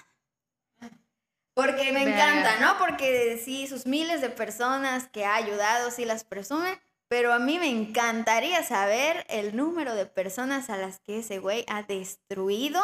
Porque 1.53 1.93
me 1.93 2.05
encanta, 2.05 2.59
¿no? 2.59 2.79
Porque 2.79 3.39
sí, 3.45 3.67
sus 3.67 3.85
miles 3.85 4.23
de 4.23 4.31
personas 4.31 5.07
que 5.09 5.27
ha 5.27 5.35
ayudado, 5.35 5.91
sí 5.91 6.07
las 6.07 6.25
presume. 6.25 6.81
Pero 7.09 7.35
a 7.35 7.39
mí 7.39 7.59
me 7.59 7.69
encantaría 7.69 8.65
saber 8.65 9.27
el 9.29 9.55
número 9.55 9.95
de 9.95 10.07
personas 10.07 10.71
a 10.71 10.79
las 10.79 10.99
que 11.01 11.19
ese 11.19 11.39
güey 11.39 11.67
ha 11.69 11.83
destruido 11.83 12.81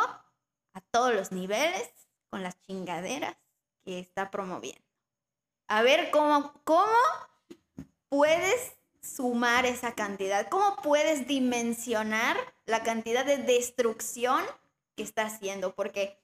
a 0.75 0.83
todos 0.91 1.15
los 1.15 1.33
niveles 1.33 1.91
con 2.29 2.43
las 2.43 2.61
chingaderas 2.61 3.39
que 3.87 3.99
está 3.99 4.31
promoviendo. 4.31 4.85
A 5.67 5.81
ver 5.81 6.11
cómo, 6.11 6.53
cómo 6.65 6.93
puedes 8.11 8.78
sumar 9.15 9.67
esa 9.67 9.95
cantidad, 9.95 10.49
cómo 10.49 10.77
puedes 10.83 11.27
dimensionar 11.27 12.37
la 12.67 12.83
cantidad 12.83 13.25
de 13.25 13.39
destrucción 13.39 14.43
que 14.97 15.03
está 15.03 15.23
haciendo, 15.27 15.75
porque, 15.75 16.19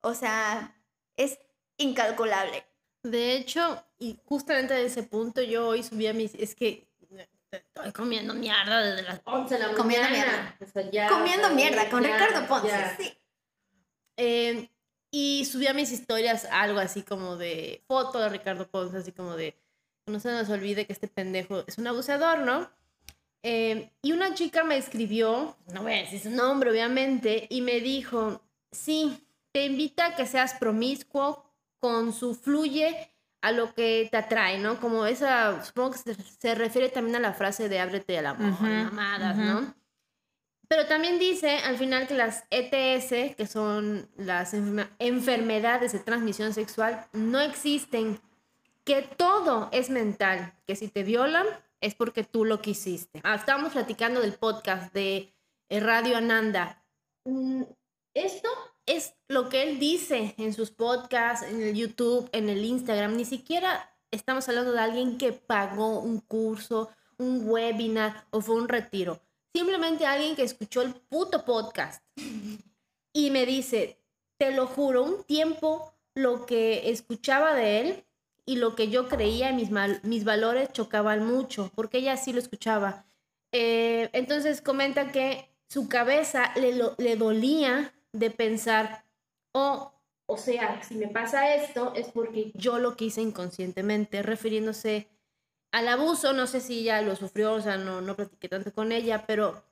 o 0.00 0.14
sea, 0.14 0.76
es 1.16 1.38
incalculable. 1.76 2.64
De 3.02 3.34
hecho, 3.34 3.82
y 3.98 4.18
justamente 4.24 4.74
de 4.74 4.86
ese 4.86 5.02
punto 5.02 5.42
yo 5.42 5.68
hoy 5.68 5.82
subí 5.82 6.06
a 6.06 6.12
mis, 6.12 6.34
es 6.34 6.54
que 6.54 6.88
estoy 7.50 7.92
comiendo 7.92 8.34
mierda 8.34 8.82
desde 8.82 9.02
las 9.02 9.20
11 9.24 9.54
de 9.54 9.60
la 9.60 9.72
mañana. 9.72 10.56
Comiendo 10.58 10.90
mierda. 10.90 11.08
comiendo 11.08 11.50
mierda 11.50 11.88
con 11.88 12.04
Ricardo 12.04 12.46
Ponce, 12.46 12.96
sí. 12.98 13.18
Eh, 14.16 14.68
y 15.10 15.44
subí 15.46 15.66
a 15.66 15.72
mis 15.72 15.90
historias 15.92 16.46
algo 16.50 16.80
así 16.80 17.02
como 17.02 17.36
de 17.36 17.82
foto 17.86 18.18
de 18.18 18.28
Ricardo 18.28 18.68
Ponce, 18.68 18.98
así 18.98 19.12
como 19.12 19.36
de 19.36 19.56
no 20.08 20.20
se 20.20 20.30
nos 20.30 20.48
olvide 20.48 20.86
que 20.86 20.92
este 20.92 21.08
pendejo 21.08 21.64
es 21.66 21.78
un 21.78 21.86
abusador, 21.86 22.40
¿no? 22.40 22.68
Eh, 23.42 23.90
y 24.02 24.12
una 24.12 24.34
chica 24.34 24.64
me 24.64 24.76
escribió, 24.76 25.56
no 25.72 25.82
voy 25.82 25.92
a 25.92 25.98
decir 25.98 26.20
su 26.20 26.30
nombre 26.30 26.70
obviamente, 26.70 27.46
y 27.50 27.60
me 27.60 27.80
dijo, 27.80 28.42
sí, 28.72 29.24
te 29.52 29.64
invita 29.64 30.06
a 30.06 30.16
que 30.16 30.26
seas 30.26 30.54
promiscuo 30.54 31.44
con 31.78 32.12
su 32.12 32.34
fluye 32.34 33.12
a 33.40 33.52
lo 33.52 33.72
que 33.74 34.08
te 34.10 34.16
atrae, 34.16 34.58
¿no? 34.58 34.80
Como 34.80 35.06
esa, 35.06 35.64
supongo 35.64 35.92
que 35.92 36.14
se, 36.14 36.54
refiere 36.54 36.88
también 36.88 37.16
a 37.16 37.20
la 37.20 37.32
frase 37.32 37.68
de 37.68 37.78
ábrete 37.78 38.18
al 38.18 38.26
amor, 38.26 38.60
mamadas, 38.60 39.36
¿no? 39.36 39.74
Pero 40.68 40.86
también 40.86 41.18
dice 41.18 41.58
al 41.58 41.78
final 41.78 42.06
que 42.06 42.14
las 42.14 42.44
ETS, 42.50 43.34
que 43.36 43.46
son 43.46 44.06
las 44.16 44.54
enfermedades 44.98 45.92
de 45.92 45.98
transmisión 46.00 46.52
sexual, 46.52 47.06
no 47.14 47.40
existen, 47.40 48.20
que 48.88 49.02
todo 49.02 49.68
es 49.70 49.90
mental, 49.90 50.54
que 50.66 50.74
si 50.74 50.88
te 50.88 51.02
violan 51.02 51.46
es 51.82 51.94
porque 51.94 52.24
tú 52.24 52.46
lo 52.46 52.62
quisiste. 52.62 53.20
Ah, 53.22 53.34
estábamos 53.34 53.74
platicando 53.74 54.22
del 54.22 54.32
podcast 54.32 54.94
de 54.94 55.34
eh, 55.68 55.80
Radio 55.80 56.16
Ananda. 56.16 56.82
Mm, 57.26 57.64
esto 58.14 58.48
es 58.86 59.14
lo 59.28 59.50
que 59.50 59.62
él 59.62 59.78
dice 59.78 60.34
en 60.38 60.54
sus 60.54 60.70
podcasts, 60.70 61.46
en 61.46 61.60
el 61.60 61.74
YouTube, 61.74 62.30
en 62.32 62.48
el 62.48 62.64
Instagram. 62.64 63.14
Ni 63.14 63.26
siquiera 63.26 63.94
estamos 64.10 64.48
hablando 64.48 64.72
de 64.72 64.80
alguien 64.80 65.18
que 65.18 65.34
pagó 65.34 66.00
un 66.00 66.20
curso, 66.20 66.88
un 67.18 67.46
webinar 67.46 68.24
o 68.30 68.40
fue 68.40 68.54
un 68.54 68.68
retiro 68.68 69.20
Simplemente 69.54 70.06
alguien 70.06 70.34
que 70.34 70.44
escuchó 70.44 70.80
el 70.80 70.94
puto 70.94 71.44
podcast 71.44 72.02
y 73.12 73.30
me 73.30 73.44
dice, 73.44 73.98
te 74.38 74.52
lo 74.52 74.66
juro, 74.66 75.02
un 75.02 75.24
tiempo 75.24 75.92
lo 76.14 76.46
que 76.46 76.90
escuchaba 76.90 77.54
de 77.54 77.80
él 77.80 78.04
y 78.48 78.56
lo 78.56 78.74
que 78.74 78.88
yo 78.88 79.08
creía, 79.08 79.52
mis, 79.52 79.68
mis 80.04 80.24
valores 80.24 80.72
chocaban 80.72 81.26
mucho, 81.26 81.70
porque 81.74 81.98
ella 81.98 82.16
sí 82.16 82.32
lo 82.32 82.38
escuchaba. 82.38 83.04
Eh, 83.52 84.08
entonces 84.14 84.62
comenta 84.62 85.12
que 85.12 85.50
su 85.68 85.86
cabeza 85.86 86.50
le, 86.56 86.72
le 86.96 87.16
dolía 87.16 87.92
de 88.14 88.30
pensar, 88.30 89.04
oh, 89.52 89.92
o 90.24 90.38
sea, 90.38 90.82
si 90.82 90.94
me 90.94 91.08
pasa 91.08 91.56
esto 91.56 91.92
es 91.94 92.08
porque 92.08 92.50
yo 92.54 92.78
lo 92.78 92.96
quise 92.96 93.20
inconscientemente, 93.20 94.22
refiriéndose 94.22 95.08
al 95.70 95.86
abuso, 95.86 96.32
no 96.32 96.46
sé 96.46 96.62
si 96.62 96.78
ella 96.78 97.02
lo 97.02 97.16
sufrió, 97.16 97.52
o 97.52 97.60
sea, 97.60 97.76
no, 97.76 98.00
no 98.00 98.16
platiqué 98.16 98.48
tanto 98.48 98.72
con 98.72 98.92
ella, 98.92 99.26
pero 99.26 99.62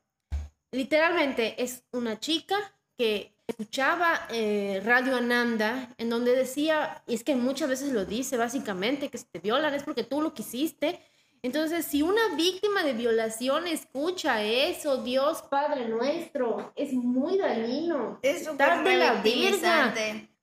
literalmente 0.70 1.62
es 1.62 1.82
una 1.92 2.20
chica 2.20 2.56
que 2.98 3.35
escuchaba 3.46 4.26
eh, 4.30 4.82
Radio 4.84 5.16
Ananda, 5.16 5.94
en 5.98 6.10
donde 6.10 6.34
decía, 6.34 7.02
y 7.06 7.14
es 7.14 7.24
que 7.24 7.36
muchas 7.36 7.68
veces 7.68 7.92
lo 7.92 8.04
dice 8.04 8.36
básicamente, 8.36 9.08
que 9.08 9.18
si 9.18 9.24
te 9.24 9.38
violan 9.38 9.74
es 9.74 9.84
porque 9.84 10.04
tú 10.04 10.20
lo 10.20 10.34
quisiste. 10.34 11.00
Entonces, 11.42 11.86
si 11.86 12.02
una 12.02 12.34
víctima 12.34 12.82
de 12.82 12.94
violación 12.94 13.68
escucha 13.68 14.42
eso, 14.42 15.04
Dios 15.04 15.42
Padre 15.42 15.86
nuestro, 15.88 16.72
es 16.74 16.92
muy 16.92 17.38
dañino. 17.38 18.18
Es 18.22 18.44
súper 18.44 18.82
de 18.82 18.96
la 18.96 19.22
virga. 19.22 19.94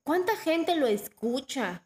¿Cuánta 0.04 0.36
gente 0.38 0.76
lo 0.76 0.88
escucha? 0.88 1.86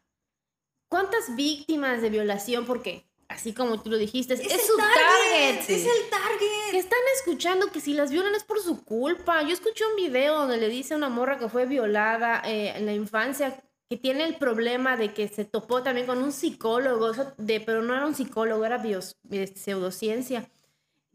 ¿Cuántas 0.87 1.35
víctimas 1.35 2.01
de 2.01 2.09
violación? 2.09 2.65
Porque 2.65 3.06
así 3.29 3.53
como 3.53 3.81
tú 3.81 3.89
lo 3.89 3.97
dijiste, 3.97 4.33
es, 4.33 4.41
su 4.41 4.77
target, 4.77 5.59
Es 5.69 5.85
el 5.85 6.09
target. 6.09 6.71
Que 6.71 6.79
están 6.79 6.99
escuchando 7.17 7.71
que 7.71 7.81
si 7.81 7.93
las 7.93 8.11
violan 8.11 8.35
es 8.35 8.43
por 8.43 8.61
su 8.61 8.83
culpa. 8.83 9.41
Yo 9.43 9.53
escuché 9.53 9.85
un 9.85 9.95
video 9.95 10.35
donde 10.35 10.57
le 10.57 10.69
dice 10.69 10.93
a 10.93 10.97
una 10.97 11.09
morra 11.09 11.37
que 11.37 11.49
fue 11.49 11.65
violada 11.65 12.41
eh, 12.45 12.73
en 12.75 12.85
la 12.85 12.93
infancia 12.93 13.61
que 13.89 13.97
tiene 13.97 14.25
el 14.25 14.35
problema 14.35 14.97
de 14.97 15.13
que 15.13 15.27
se 15.27 15.45
topó 15.45 15.81
también 15.81 16.07
con 16.07 16.21
un 16.21 16.31
psicólogo, 16.31 17.11
de, 17.37 17.61
pero 17.61 17.81
no 17.81 17.93
era 17.93 18.05
un 18.05 18.15
psicólogo, 18.15 18.65
era 18.65 18.77
bios, 18.77 19.15
pseudociencia, 19.55 20.49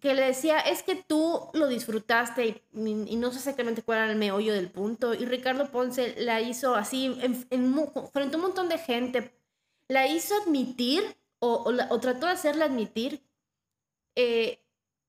que 0.01 0.15
le 0.15 0.23
decía, 0.23 0.59
es 0.59 0.83
que 0.83 0.97
tú 0.97 1.51
lo 1.53 1.69
disfrutaste 1.69 2.63
y, 2.75 3.17
no 3.17 3.31
sé 3.31 3.39
exactamente 3.39 3.83
cuál 3.83 3.99
era 3.99 4.13
el 4.13 4.19
meollo 4.19 4.55
del 4.55 4.71
punto. 4.71 5.15
Y 5.15 5.27
Ricardo 5.27 5.71
Ponce 5.71 6.15
la 6.19 6.41
hizo 6.41 6.75
así, 6.75 7.15
frente 8.13 8.37
a 8.37 8.39
un 8.39 8.43
montón 8.43 8.69
de 8.69 8.79
gente, 8.79 9.33
la 9.89 10.09
hizo 10.09 10.35
admitir 10.43 11.05
o, 11.45 11.99
trató 12.01 12.27
de 12.27 12.33
hacerle 12.33 12.65
admitir, 12.65 13.21
eh, 14.15 14.61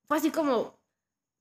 fue 0.08 0.18
así 0.18 0.32
como, 0.32 0.80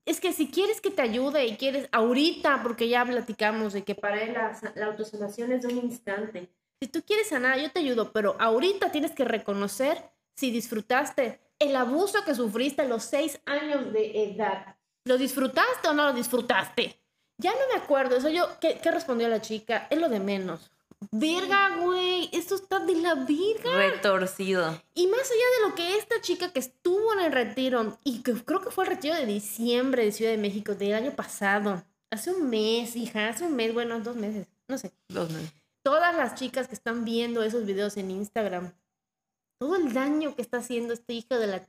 es 0.05 0.21
que 0.21 0.33
si 0.33 0.51
quieres 0.51 0.81
que 0.81 0.91
te 0.91 1.01
ayude 1.01 1.47
y 1.47 1.57
quieres 1.57 1.89
ahorita, 1.93 2.63
porque 2.63 2.89
ya 2.89 3.05
platicamos 3.05 3.73
de 3.73 3.85
que 3.85 3.95
para 3.95 4.23
él 4.23 4.35
la, 4.35 4.59
la 4.75 4.87
autosanación 4.87 5.53
es 5.53 5.63
de 5.63 5.69
un 5.69 5.79
instante, 5.79 6.51
si 6.83 6.89
tú 6.89 7.03
quieres 7.07 7.29
sanar, 7.29 7.59
yo 7.59 7.71
te 7.71 7.79
ayudo, 7.79 8.13
pero 8.13 8.37
ahorita 8.39 8.91
tienes 8.91 9.13
que 9.13 9.25
reconocer 9.25 10.03
si 10.35 10.51
disfrutaste 10.51 11.41
el 11.59 11.77
abuso 11.77 12.25
que 12.25 12.35
sufriste 12.35 12.83
a 12.83 12.89
los 12.89 13.05
seis 13.05 13.41
años 13.47 13.93
de 13.93 14.33
edad. 14.33 14.77
¿Lo 15.05 15.17
disfrutaste 15.17 15.89
o 15.89 15.95
no 15.95 16.07
lo 16.07 16.13
disfrutaste? 16.13 16.99
Ya 17.39 17.53
no 17.53 17.73
me 17.73 17.81
acuerdo, 17.81 18.17
eso 18.17 18.29
yo, 18.29 18.47
¿qué, 18.61 18.79
qué 18.83 18.91
respondió 18.91 19.29
la 19.29 19.41
chica? 19.41 19.87
Es 19.91 20.01
lo 20.01 20.09
de 20.09 20.21
menos. 20.21 20.71
Verga, 21.11 21.77
güey, 21.77 22.29
esto 22.33 22.55
está 22.55 22.79
de 22.81 22.95
la 22.97 23.15
virga. 23.15 23.75
Retorcido. 23.77 24.81
Y 24.95 25.07
más 25.07 25.21
allá 25.21 25.45
de 25.57 25.69
lo 25.69 25.75
que 25.75 25.97
esta 25.97 26.21
chica 26.21 26.53
que 26.53 26.61
estuvo 26.61 27.13
en 27.15 27.21
el 27.21 27.33
retiro, 27.33 27.99
y 28.05 28.23
que 28.23 28.35
creo 28.45 28.61
que 28.61 28.71
fue 28.71 28.85
el 28.85 28.91
retiro 28.91 29.15
de 29.15 29.27
diciembre 29.27 30.05
de 30.05 30.13
Ciudad 30.13 30.31
de 30.31 30.39
México 30.39 30.75
del 30.75 30.95
año 30.95 31.17
pasado, 31.17 31.83
hace 32.11 32.31
un 32.31 32.51
mes, 32.51 32.95
hija, 32.97 33.29
hace 33.29 33.45
un 33.45 33.57
mes, 33.57 33.73
bueno, 33.73 34.01
dos 34.01 34.17
meses, 34.17 34.47
no 34.69 34.77
sé. 34.77 34.93
Dos 35.09 35.31
meses. 35.31 35.53
Todas 35.83 36.15
las 36.15 36.35
chicas 36.35 36.69
que 36.69 36.75
están 36.75 37.05
viendo 37.05 37.43
esos 37.43 37.65
videos 37.65 37.97
en 37.97 38.11
Instagram, 38.11 38.73
todo 39.59 39.77
el 39.77 39.93
daño 39.95 40.37
que 40.37 40.43
está 40.43 40.59
haciendo 40.59 40.93
este 40.93 41.15
hijo 41.15 41.39
de 41.39 41.47
la... 41.47 41.69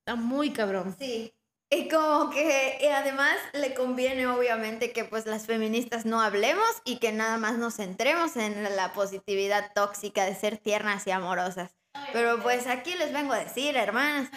Está 0.00 0.16
muy 0.16 0.50
cabrón. 0.50 0.96
Sí. 0.98 1.33
Y 1.76 1.88
como 1.88 2.30
que 2.30 2.78
y 2.80 2.86
además 2.86 3.36
le 3.52 3.74
conviene 3.74 4.26
obviamente 4.26 4.92
que 4.92 5.04
pues 5.04 5.26
las 5.26 5.46
feministas 5.46 6.04
no 6.04 6.20
hablemos 6.20 6.68
y 6.84 6.98
que 6.98 7.10
nada 7.12 7.36
más 7.36 7.58
nos 7.58 7.76
centremos 7.76 8.36
en 8.36 8.62
la 8.76 8.92
positividad 8.92 9.72
tóxica 9.74 10.24
de 10.24 10.36
ser 10.36 10.58
tiernas 10.58 11.06
y 11.06 11.10
amorosas. 11.10 11.72
Pero 12.12 12.40
pues 12.42 12.66
aquí 12.66 12.94
les 12.94 13.12
vengo 13.12 13.32
a 13.32 13.38
decir, 13.38 13.76
hermanas, 13.76 14.28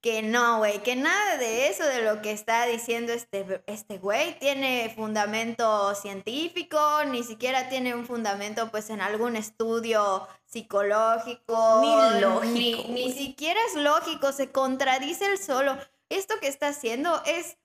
que 0.00 0.22
no, 0.22 0.58
güey, 0.58 0.82
que 0.82 0.94
nada 0.96 1.36
de 1.36 1.68
eso, 1.68 1.84
de 1.84 2.02
lo 2.02 2.22
que 2.22 2.32
está 2.32 2.64
diciendo 2.66 3.12
este, 3.12 3.62
este 3.66 3.98
güey, 3.98 4.38
tiene 4.38 4.92
fundamento 4.94 5.94
científico, 5.94 6.78
ni 7.10 7.22
siquiera 7.22 7.68
tiene 7.68 7.94
un 7.94 8.06
fundamento 8.06 8.70
pues 8.70 8.90
en 8.90 9.00
algún 9.00 9.36
estudio 9.36 10.26
psicológico. 10.46 11.80
Ni 11.80 12.20
lógico. 12.20 12.44
Ni, 12.52 12.84
ni 12.84 13.12
siquiera 13.12 13.60
es 13.68 13.74
lógico, 13.74 14.32
se 14.32 14.52
contradice 14.52 15.26
el 15.26 15.38
solo 15.38 15.76
esto 16.08 16.34
que 16.40 16.48
está 16.48 16.68
haciendo 16.68 17.22
es 17.26 17.56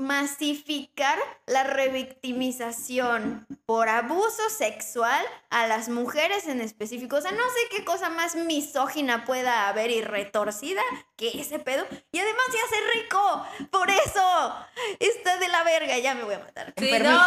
masificar 0.00 1.18
la 1.46 1.62
revictimización 1.62 3.46
por 3.66 3.88
abuso 3.88 4.48
sexual 4.48 5.24
a 5.50 5.66
las 5.66 5.88
mujeres 5.88 6.46
en 6.46 6.60
específico. 6.60 7.16
O 7.16 7.20
sea, 7.20 7.32
no 7.32 7.44
sé 7.44 7.76
qué 7.76 7.84
cosa 7.84 8.08
más 8.08 8.34
misógina 8.34 9.24
pueda 9.24 9.68
haber 9.68 9.90
y 9.90 10.00
retorcida 10.00 10.80
que 11.16 11.40
ese 11.40 11.58
pedo. 11.58 11.86
Y 12.12 12.18
además 12.18 12.44
se 12.50 12.58
hace 12.58 12.98
rico. 12.98 13.46
Por 13.70 13.90
eso 13.90 14.54
está 14.98 15.36
de 15.36 15.48
la 15.48 15.62
verga. 15.64 15.98
Ya 15.98 16.14
me 16.14 16.24
voy 16.24 16.34
a 16.34 16.40
matar. 16.40 16.72
Sí, 16.78 16.90
no, 16.90 17.20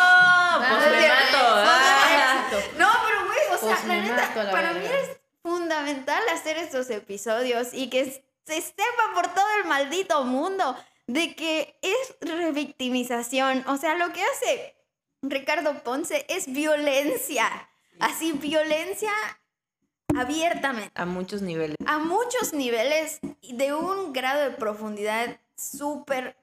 pues 0.70 0.92
me 0.92 1.08
mato. 1.08 2.58
No, 2.78 2.90
pero 3.06 3.26
güey, 3.26 3.40
o 3.52 3.58
sea, 3.58 3.76
pues 3.76 3.86
la 3.86 4.02
neta, 4.02 4.52
para 4.52 4.74
mí 4.74 4.86
es 4.86 5.18
fundamental 5.44 6.24
hacer 6.30 6.58
estos 6.58 6.90
episodios 6.90 7.70
y 7.74 7.90
que 7.90 8.24
se 8.46 8.62
sepa 8.62 9.14
por 9.14 9.34
todo 9.34 9.46
el 9.62 9.68
maldito 9.68 10.24
mundo 10.24 10.76
de 11.08 11.36
que 11.36 11.78
es 11.82 12.16
revictimización. 12.22 13.64
O 13.68 13.78
sea, 13.78 13.96
lo 13.96 14.12
que 14.14 14.24
hace 14.24 14.76
Ricardo 15.22 15.84
Ponce 15.84 16.26
es 16.30 16.52
violencia. 16.52 17.70
Así, 18.00 18.32
violencia 18.34 19.12
abiertamente. 20.16 20.92
A 20.96 21.06
muchos 21.06 21.42
niveles. 21.42 21.78
A 21.86 22.00
muchos 22.00 22.54
niveles 22.54 23.20
de 23.42 23.74
un 23.74 24.14
grado 24.14 24.50
de 24.50 24.52
profundidad 24.52 25.40
súper, 25.56 26.36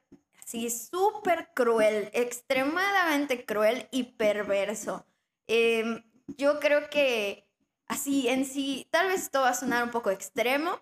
sí, 0.44 0.70
súper 0.70 1.51
cruel, 1.55 2.11
extremadamente 2.12 3.44
cruel 3.44 3.88
y 3.90 4.05
perverso. 4.05 5.05
Em, 5.46 6.03
yo 6.36 6.61
creo 6.61 6.88
que 6.90 7.46
así 7.86 8.28
en 8.28 8.44
sí, 8.44 8.86
tal 8.90 9.09
vez 9.09 9.22
esto 9.22 9.40
va 9.40 9.51
a 9.51 9.55
sonar 9.55 9.84
un 9.84 9.90
poco 9.90 10.11
extremo, 10.11 10.80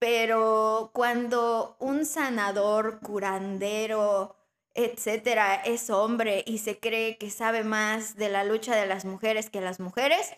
pero 0.00 0.90
cuando 0.94 1.76
un 1.78 2.06
sanador, 2.06 3.00
curandero, 3.00 4.34
etcétera, 4.74 5.56
es 5.56 5.90
hombre 5.90 6.42
y 6.46 6.58
se 6.58 6.80
cree 6.80 7.18
que 7.18 7.30
sabe 7.30 7.64
más 7.64 8.16
de 8.16 8.30
la 8.30 8.42
lucha 8.42 8.74
de 8.74 8.86
las 8.86 9.04
mujeres 9.04 9.50
que 9.50 9.60
las 9.60 9.78
mujeres, 9.78 10.32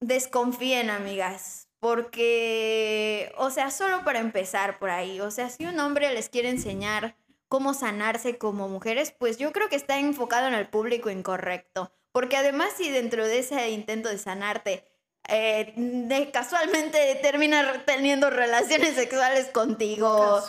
desconfíen, 0.00 0.90
amigas, 0.90 1.68
porque, 1.80 3.32
o 3.38 3.50
sea, 3.50 3.70
solo 3.70 4.04
para 4.04 4.20
empezar 4.20 4.78
por 4.78 4.90
ahí, 4.90 5.20
o 5.20 5.30
sea, 5.30 5.48
si 5.48 5.64
un 5.64 5.80
hombre 5.80 6.12
les 6.12 6.28
quiere 6.28 6.50
enseñar 6.50 7.16
cómo 7.48 7.72
sanarse 7.72 8.36
como 8.36 8.68
mujeres, 8.68 9.10
pues 9.18 9.38
yo 9.38 9.52
creo 9.52 9.70
que 9.70 9.76
está 9.76 9.98
enfocado 9.98 10.48
en 10.48 10.54
el 10.54 10.68
público 10.68 11.08
incorrecto, 11.08 11.92
porque 12.12 12.36
además 12.36 12.74
si 12.76 12.90
dentro 12.90 13.26
de 13.26 13.38
ese 13.38 13.70
intento 13.70 14.10
de 14.10 14.18
sanarte, 14.18 14.84
eh, 15.26 15.72
de, 15.76 16.30
casualmente 16.30 17.18
termina 17.22 17.84
teniendo 17.84 18.30
relaciones 18.30 18.94
sexuales 18.94 19.48
contigo, 19.48 20.42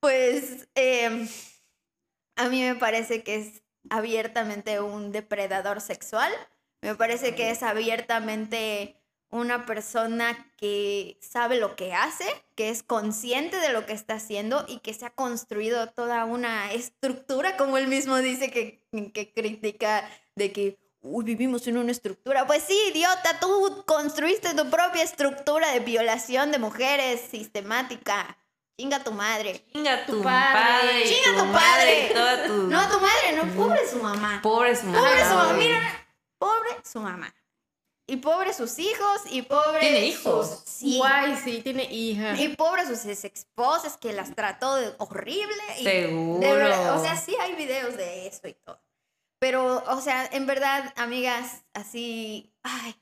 pues 0.00 0.68
em, 0.74 1.28
a 2.36 2.48
mí 2.48 2.62
me 2.62 2.74
parece 2.74 3.22
que 3.22 3.36
es 3.36 3.62
abiertamente 3.90 4.80
un 4.80 5.12
depredador 5.12 5.80
sexual. 5.80 6.32
Me 6.82 6.94
parece 6.94 7.34
que 7.34 7.50
es 7.50 7.62
abiertamente 7.62 8.96
una 9.32 9.64
persona 9.64 10.52
que 10.58 11.18
sabe 11.20 11.56
lo 11.56 11.74
que 11.74 11.94
hace, 11.94 12.26
que 12.54 12.68
es 12.68 12.82
consciente 12.82 13.56
de 13.56 13.72
lo 13.72 13.86
que 13.86 13.94
está 13.94 14.14
haciendo 14.14 14.64
y 14.68 14.80
que 14.80 14.92
se 14.92 15.06
ha 15.06 15.10
construido 15.10 15.88
toda 15.88 16.26
una 16.26 16.70
estructura, 16.72 17.56
como 17.56 17.78
él 17.78 17.88
mismo 17.88 18.18
dice 18.18 18.50
que, 18.50 18.86
que 19.12 19.32
critica 19.32 20.08
de 20.36 20.52
que 20.52 20.78
Uy, 21.04 21.24
vivimos 21.24 21.66
en 21.66 21.78
una 21.78 21.90
estructura. 21.90 22.46
Pues 22.46 22.62
sí, 22.62 22.78
idiota, 22.94 23.40
tú 23.40 23.82
construiste 23.86 24.54
tu 24.54 24.70
propia 24.70 25.02
estructura 25.02 25.72
de 25.72 25.80
violación 25.80 26.52
de 26.52 26.60
mujeres 26.60 27.20
sistemática. 27.28 28.38
Chinga 28.78 29.02
tu 29.02 29.10
madre. 29.10 29.64
Chinga 29.72 30.06
tu, 30.06 30.22
padre. 30.22 31.04
Chinga 31.04 31.44
tu, 31.44 31.52
padre. 31.52 32.12
No, 32.46 32.88
tu 32.88 33.00
madre, 33.00 33.32
no, 33.36 33.52
pobre 33.54 33.88
su 33.88 33.96
mamá. 33.96 34.40
Pobre 34.42 34.76
su 34.76 34.86
mamá. 34.86 35.00
Pobre 35.00 35.24
su 35.24 35.34
mamá. 35.34 35.52
Mira, 35.54 36.06
pobre 36.38 36.70
su 36.84 37.00
mamá. 37.00 37.34
Y 38.06 38.16
pobre 38.16 38.52
sus 38.52 38.78
hijos, 38.78 39.22
y 39.30 39.42
pobre. 39.42 39.80
Tiene 39.80 40.06
hijos. 40.06 40.62
sí. 40.66 40.98
Guay, 40.98 41.36
sí, 41.36 41.62
tiene 41.62 41.84
hijas. 41.84 42.38
Y 42.38 42.48
pobre 42.50 42.86
sus 42.86 43.04
esposas 43.06 43.96
que 43.96 44.12
las 44.12 44.34
trató 44.34 44.76
de 44.76 44.94
horrible. 44.98 45.62
Y 45.80 45.84
Seguro. 45.84 46.94
o 46.96 47.02
sea, 47.02 47.16
sí 47.16 47.34
hay 47.40 47.54
videos 47.54 47.96
de 47.96 48.28
eso 48.28 48.46
y 48.46 48.54
todo. 48.54 48.80
Pero, 49.42 49.82
o 49.88 50.00
sea, 50.00 50.24
en 50.30 50.46
verdad, 50.46 50.94
amigas, 50.94 51.64
así. 51.74 52.54
Ay, 52.62 52.94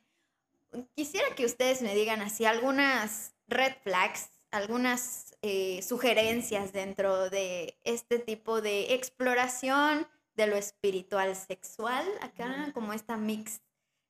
quisiera 0.94 1.34
que 1.34 1.44
ustedes 1.44 1.82
me 1.82 1.94
digan 1.94 2.22
así 2.22 2.46
algunas 2.46 3.34
red 3.46 3.74
flags, 3.82 4.30
algunas 4.50 5.36
eh, 5.42 5.82
sugerencias 5.82 6.72
dentro 6.72 7.28
de 7.28 7.78
este 7.84 8.18
tipo 8.18 8.62
de 8.62 8.94
exploración 8.94 10.08
de 10.34 10.46
lo 10.46 10.56
espiritual 10.56 11.36
sexual, 11.36 12.06
acá 12.22 12.70
como 12.72 12.94
esta 12.94 13.18
mix 13.18 13.60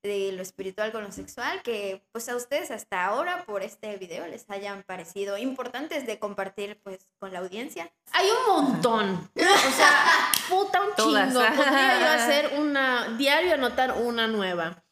de 0.03 0.33
lo 0.33 0.43
espiritual 0.43 0.93
con 0.93 1.05
lo 1.05 1.13
sexual, 1.13 1.63
que 1.63 2.03
pues 2.13 2.29
a 2.29 2.37
ustedes 2.37 2.71
hasta 2.71 3.05
ahora 3.05 3.45
por 3.45 3.63
este 3.63 3.97
video 3.99 4.27
les 4.27 4.49
hayan 4.49 4.83
parecido 4.83 5.37
importantes 5.37 6.07
de 6.07 6.19
compartir 6.19 6.81
pues 6.83 7.07
con 7.19 7.33
la 7.33 7.41
audiencia. 7.41 7.91
Hay 8.13 8.27
un 8.31 8.65
montón. 8.65 9.31
O 9.41 9.73
sea, 9.73 10.33
puta 10.49 10.81
un 10.81 10.95
chingo. 10.97 11.41
Podría 11.41 12.01
yo 12.01 12.07
hacer 12.23 12.59
una, 12.59 13.17
diario 13.17 13.55
anotar 13.55 13.93
una 13.93 14.27
nueva. 14.27 14.83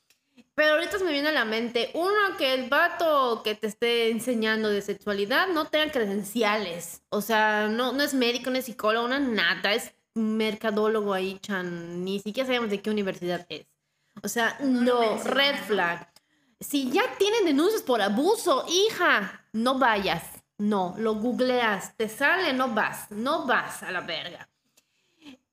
Pero 0.54 0.74
ahorita 0.74 0.98
me 0.98 1.12
viene 1.12 1.28
a 1.28 1.32
la 1.32 1.44
mente, 1.44 1.90
uno, 1.94 2.36
que 2.36 2.54
el 2.54 2.68
vato 2.68 3.42
que 3.44 3.54
te 3.54 3.68
esté 3.68 4.10
enseñando 4.10 4.68
de 4.68 4.82
sexualidad 4.82 5.48
no 5.48 5.66
tenga 5.66 5.92
credenciales. 5.92 7.02
O 7.10 7.20
sea, 7.20 7.68
no, 7.68 7.92
no 7.92 8.02
es 8.02 8.12
médico, 8.12 8.50
no 8.50 8.58
es 8.58 8.64
psicólogo, 8.64 9.06
no 9.06 9.14
es 9.14 9.20
nada. 9.20 9.72
Es 9.72 9.94
mercadólogo 10.14 11.14
ahí, 11.14 11.38
Chan, 11.40 12.04
ni 12.04 12.18
siquiera 12.20 12.46
sabemos 12.46 12.70
de 12.70 12.82
qué 12.82 12.90
universidad 12.90 13.46
es. 13.48 13.66
O 14.22 14.28
sea, 14.28 14.56
no, 14.60 15.22
red 15.22 15.56
flag. 15.66 16.08
Si 16.60 16.90
ya 16.90 17.02
tienen 17.18 17.44
denuncias 17.44 17.82
por 17.82 18.02
abuso, 18.02 18.66
hija, 18.68 19.46
no 19.52 19.78
vayas. 19.78 20.24
No, 20.58 20.94
lo 20.98 21.14
googleas, 21.14 21.96
te 21.96 22.08
sale, 22.08 22.52
no 22.52 22.74
vas, 22.74 23.10
no 23.10 23.46
vas 23.46 23.84
a 23.84 23.92
la 23.92 24.00
verga. 24.00 24.48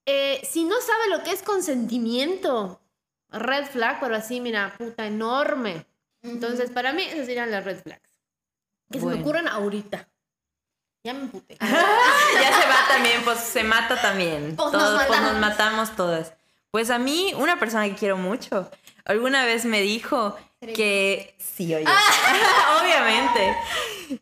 Eh, 0.08 0.42
si 0.44 0.64
no 0.64 0.76
sabe 0.82 1.10
lo 1.10 1.24
que 1.24 1.32
es 1.32 1.44
consentimiento, 1.44 2.82
red 3.30 3.66
flag, 3.66 4.00
pero 4.00 4.16
así, 4.16 4.42
mira, 4.42 4.74
puta, 4.78 5.06
enorme. 5.06 5.86
Entonces, 6.24 6.72
para 6.72 6.92
mí, 6.92 7.04
esas 7.04 7.28
serían 7.28 7.52
las 7.52 7.64
red 7.66 7.82
flags. 7.84 8.10
Que 8.92 9.00
se 9.00 9.06
me 9.06 9.22
ocurran 9.22 9.48
ahorita. 9.48 10.08
Ya 11.04 11.14
me 11.14 11.22
emputé. 11.22 11.56
ya 11.62 12.62
se 12.62 12.68
va 12.68 12.88
también, 12.88 13.24
pues 13.24 13.40
se 13.40 13.64
mata 13.64 14.02
también. 14.02 14.56
Pues 14.56 14.72
Todos, 14.72 14.94
nos, 14.94 15.04
pues 15.06 15.22
nos 15.22 15.40
matamos 15.40 15.96
todas. 15.96 16.34
Pues 16.76 16.90
a 16.90 17.00
mí, 17.00 17.32
una 17.38 17.58
persona 17.58 17.86
que 17.86 17.96
quiero 17.96 18.18
mucho, 18.18 18.70
alguna 19.06 19.46
vez 19.46 19.64
me 19.64 19.80
dijo 19.80 20.36
que 20.60 21.34
sí, 21.38 21.74
oye, 21.74 21.86
obviamente. 22.82 23.56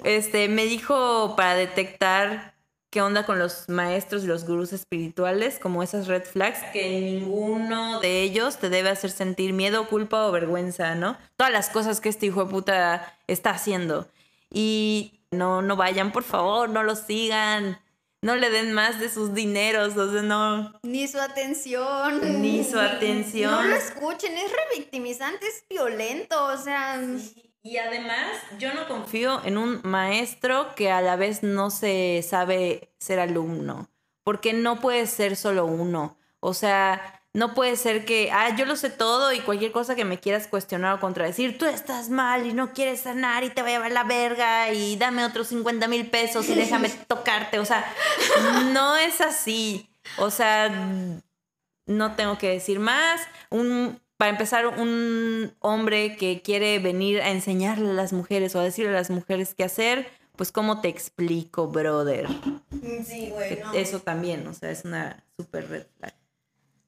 Este, 0.04 0.48
me 0.50 0.66
dijo 0.66 1.36
para 1.36 1.56
detectar 1.56 2.54
qué 2.92 3.02
onda 3.02 3.26
con 3.26 3.40
los 3.40 3.70
maestros 3.70 4.24
y 4.24 4.28
los 4.28 4.46
gurús 4.46 4.72
espirituales, 4.72 5.58
como 5.58 5.82
esas 5.82 6.06
red 6.06 6.26
flags, 6.26 6.60
que 6.72 7.02
ninguno 7.02 8.00
de 8.02 8.22
ellos 8.22 8.58
te 8.58 8.70
debe 8.70 8.90
hacer 8.90 9.10
sentir 9.10 9.52
miedo, 9.52 9.88
culpa 9.88 10.28
o 10.28 10.32
vergüenza, 10.32 10.94
¿no? 10.94 11.18
Todas 11.36 11.52
las 11.52 11.72
cosas 11.72 12.02
que 12.02 12.10
este 12.10 12.28
hijo 12.28 12.46
de 12.46 12.52
puta 12.52 13.16
está 13.26 13.50
haciendo. 13.50 14.08
Y 14.52 15.22
no, 15.32 15.64
no 15.64 15.76
vayan, 15.76 16.12
por 16.12 16.22
favor, 16.22 16.70
no 16.70 16.84
lo 16.84 16.96
sigan. 16.96 17.80
No 18.24 18.38
le 18.38 18.50
den 18.50 18.72
más 18.72 19.02
de 19.02 19.10
sus 19.10 19.34
dineros, 19.34 19.98
o 19.98 20.10
sea, 20.10 20.22
no. 20.22 20.80
Ni 20.84 21.10
su 21.10 21.20
atención. 21.20 22.42
Ni 22.42 22.64
su 22.64 22.80
atención. 22.80 23.52
No 23.52 23.64
lo 23.64 23.76
escuchen, 23.76 24.38
es 24.38 24.50
revictimizante, 24.50 25.46
es 25.46 25.66
violento, 25.70 26.42
o 26.46 26.56
sea. 26.56 27.02
Y 27.64 27.76
además, 27.76 28.32
yo 28.58 28.74
no 28.74 28.88
confío 28.88 29.42
en 29.44 29.58
un 29.58 29.82
maestro 29.84 30.74
que 30.74 30.90
a 30.90 31.02
la 31.02 31.18
vez 31.18 31.44
no 31.44 31.70
se 31.70 32.24
sabe 32.26 32.96
ser 32.98 33.20
alumno, 33.20 33.90
porque 34.24 34.54
no 34.54 34.80
puede 34.80 35.06
ser 35.08 35.36
solo 35.36 35.66
uno. 35.66 36.18
O 36.40 36.54
sea, 36.54 37.23
no 37.34 37.56
puede 37.56 37.76
ser 37.78 38.06
que, 38.06 38.32
ah, 38.32 38.56
yo 38.56 38.66
lo 38.66 38.76
sé 38.76 38.92
todo 38.92 39.34
y 39.34 39.40
cualquier 39.40 39.72
cosa 39.72 39.96
que 39.96 40.06
me 40.06 40.20
quieras 40.20 40.48
cuestionar 40.48 40.94
o 40.94 41.00
contradecir, 41.00 41.58
tú 41.58 41.66
estás 41.66 42.10
mal 42.10 42.46
y 42.46 42.54
no 42.54 42.74
quieres 42.74 43.02
sanar 43.02 43.44
y 43.44 43.50
te 43.50 43.64
voy 43.64 43.72
a 43.72 43.76
llevar 43.76 43.92
la 43.92 44.04
verga 44.04 44.72
y 44.72 44.96
dame 44.98 45.26
otros 45.26 45.48
50 45.48 45.88
mil 45.88 46.10
pesos 46.10 46.48
y 46.50 46.54
déjame 46.54 46.90
tocarte. 47.08 47.58
O 47.58 47.66
sea, 47.66 47.92
no 48.72 48.96
es 48.98 49.20
así. 49.20 49.90
O 50.18 50.30
sea, 50.30 50.70
no 51.88 52.16
tengo 52.16 52.38
que 52.38 52.50
decir 52.50 52.80
más. 52.80 53.22
Un, 53.50 54.00
para 54.18 54.30
empezar, 54.30 54.68
un 54.68 55.56
hombre 55.60 56.16
que 56.18 56.44
quiere 56.44 56.78
venir 56.78 57.20
a 57.22 57.32
enseñarle 57.32 57.90
a 57.90 57.94
las 57.94 58.14
mujeres 58.14 58.56
o 58.56 58.60
a 58.60 58.64
decirle 58.64 58.92
a 58.92 59.00
las 59.00 59.10
mujeres 59.10 59.56
qué 59.56 59.64
hacer, 59.64 60.08
pues 60.36 60.52
cómo 60.52 60.82
te 60.82 60.88
explico, 60.88 61.68
brother. 61.68 62.28
Sí, 63.08 63.30
güey. 63.32 63.60
Eso 63.74 64.02
también, 64.02 64.46
o 64.46 64.54
sea, 64.54 64.70
es 64.70 64.86
una 64.86 65.24
super 65.36 65.68
red 65.68 65.88
flag. 65.98 66.14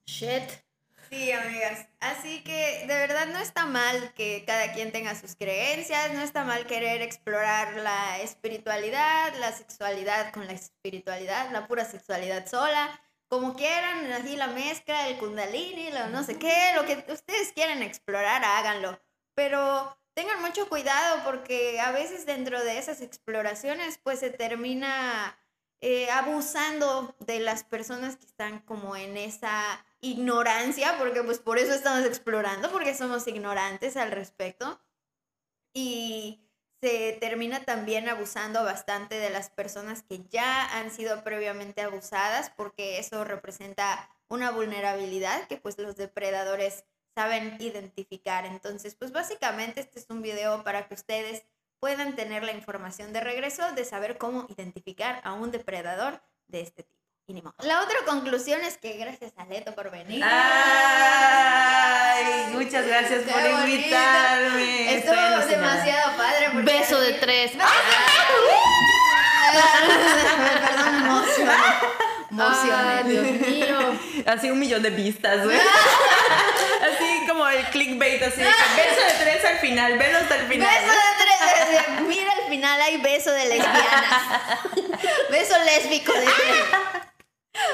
Shit. 0.05 0.65
Sí, 1.09 1.31
amigas. 1.31 1.87
Así 1.99 2.43
que 2.43 2.85
de 2.87 2.95
verdad 2.95 3.27
no 3.27 3.39
está 3.39 3.65
mal 3.65 4.13
que 4.15 4.43
cada 4.45 4.73
quien 4.73 4.91
tenga 4.91 5.15
sus 5.15 5.35
creencias, 5.35 6.13
no 6.13 6.21
está 6.21 6.43
mal 6.43 6.65
querer 6.65 7.01
explorar 7.01 7.75
la 7.77 8.19
espiritualidad, 8.19 9.33
la 9.39 9.51
sexualidad 9.51 10.33
con 10.33 10.47
la 10.47 10.53
espiritualidad, 10.53 11.51
la 11.51 11.67
pura 11.67 11.85
sexualidad 11.85 12.47
sola, 12.47 12.99
como 13.27 13.55
quieran, 13.55 14.11
así 14.13 14.35
la 14.35 14.47
mezcla, 14.47 15.07
el 15.07 15.17
kundalini, 15.17 15.91
lo 15.91 16.09
no 16.09 16.23
sé 16.23 16.37
qué, 16.39 16.71
lo 16.75 16.85
que 16.85 17.05
ustedes 17.11 17.51
quieran 17.53 17.83
explorar, 17.83 18.43
háganlo. 18.43 18.99
Pero 19.35 19.97
tengan 20.15 20.41
mucho 20.41 20.69
cuidado 20.69 21.23
porque 21.23 21.79
a 21.79 21.91
veces 21.91 22.25
dentro 22.25 22.63
de 22.63 22.77
esas 22.77 23.01
exploraciones 23.01 23.99
pues 24.03 24.19
se 24.19 24.31
termina 24.31 25.37
eh, 25.81 26.09
abusando 26.09 27.15
de 27.19 27.39
las 27.39 27.63
personas 27.63 28.15
que 28.15 28.25
están 28.25 28.59
como 28.59 28.95
en 28.95 29.17
esa 29.17 29.85
ignorancia, 30.05 30.97
porque 30.99 31.23
pues 31.23 31.39
por 31.39 31.57
eso 31.57 31.73
estamos 31.73 32.05
explorando, 32.05 32.71
porque 32.71 32.93
somos 32.93 33.27
ignorantes 33.27 33.97
al 33.97 34.11
respecto. 34.11 34.79
Y 35.73 36.41
se 36.81 37.13
termina 37.19 37.63
también 37.63 38.07
abusando 38.07 38.63
bastante 38.63 39.15
de 39.15 39.29
las 39.29 39.49
personas 39.49 40.03
que 40.03 40.23
ya 40.29 40.77
han 40.77 40.91
sido 40.91 41.23
previamente 41.23 41.81
abusadas, 41.81 42.51
porque 42.55 42.99
eso 42.99 43.23
representa 43.23 44.09
una 44.27 44.51
vulnerabilidad 44.51 45.47
que 45.47 45.57
pues 45.57 45.77
los 45.77 45.95
depredadores 45.95 46.85
saben 47.15 47.57
identificar. 47.59 48.45
Entonces, 48.45 48.95
pues 48.95 49.11
básicamente 49.11 49.79
este 49.79 49.99
es 49.99 50.05
un 50.09 50.21
video 50.21 50.63
para 50.63 50.87
que 50.87 50.93
ustedes 50.93 51.43
puedan 51.79 52.15
tener 52.15 52.43
la 52.43 52.51
información 52.51 53.13
de 53.13 53.21
regreso 53.21 53.71
de 53.73 53.85
saber 53.85 54.17
cómo 54.17 54.47
identificar 54.49 55.21
a 55.23 55.33
un 55.33 55.51
depredador 55.51 56.21
de 56.47 56.61
este 56.61 56.83
tipo. 56.83 57.04
La 57.63 57.81
otra 57.81 57.97
conclusión 58.05 58.61
es 58.61 58.77
que 58.77 58.97
gracias 58.97 59.33
a 59.37 59.45
Leto 59.45 59.73
por 59.73 59.89
venir. 59.89 60.23
Ay, 60.23 61.43
muchas 62.51 62.85
gracias 62.85 63.23
por 63.23 63.41
invitarme. 63.41 64.95
Estuvo 64.95 65.15
demasiado 65.47 66.17
padre. 66.17 66.49
Beso 66.61 66.99
de 66.99 67.13
tres. 67.13 67.53
Perdón, 70.67 70.95
emocioné. 71.03 71.53
Emocioné. 72.29 73.03
Dios 73.05 73.25
mío. 73.49 73.99
Así 74.27 74.51
un 74.51 74.59
millón 74.59 74.83
de 74.83 74.91
vistas, 74.91 75.43
güey. 75.43 75.57
así 76.81 77.25
como 77.27 77.47
el 77.47 77.65
clickbait, 77.69 78.21
así. 78.21 78.41
Beso 78.41 79.01
de 79.01 79.13
tres 79.23 79.43
al 79.45 79.57
final, 79.57 79.97
ven 79.97 80.15
hasta 80.15 80.35
el 80.35 80.45
final. 80.47 80.69
Beso 80.69 80.91
de 80.91 80.99
tres. 81.23 81.31
Mira 82.07 82.31
al 82.33 82.43
final 82.49 82.81
hay 82.81 82.97
beso 82.97 83.31
de 83.31 83.45
lesbianas. 83.45 84.21
beso 85.31 85.55
lésbico 85.63 86.13
de 86.13 86.25
tres. 86.25 87.04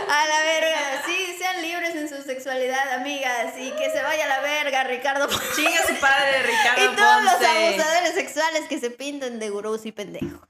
A 0.10 0.28
la 0.28 0.44
verga, 0.44 1.04
sí, 1.06 1.36
sean 1.38 1.62
libres 1.62 1.96
en 1.96 2.10
su 2.10 2.22
sexualidad, 2.24 2.94
amigas, 2.94 3.54
y 3.58 3.72
que 3.72 3.90
se 3.90 4.02
vaya 4.04 4.26
a 4.26 4.28
la 4.28 4.42
verga, 4.42 4.84
Ricardo. 4.84 5.28
Chinga 5.56 5.88
su 5.88 5.96
padre, 6.00 6.44
Ricardo. 6.44 6.82
Y 6.94 6.96
todos 6.96 7.24
los 7.24 7.34
abusadores 7.34 8.14
sexuales 8.14 8.62
que 8.70 8.80
se 8.80 8.92
pintan 8.92 9.40
de 9.40 9.50
gurús 9.50 9.86
y 9.86 9.92
pendejos. 9.92 10.48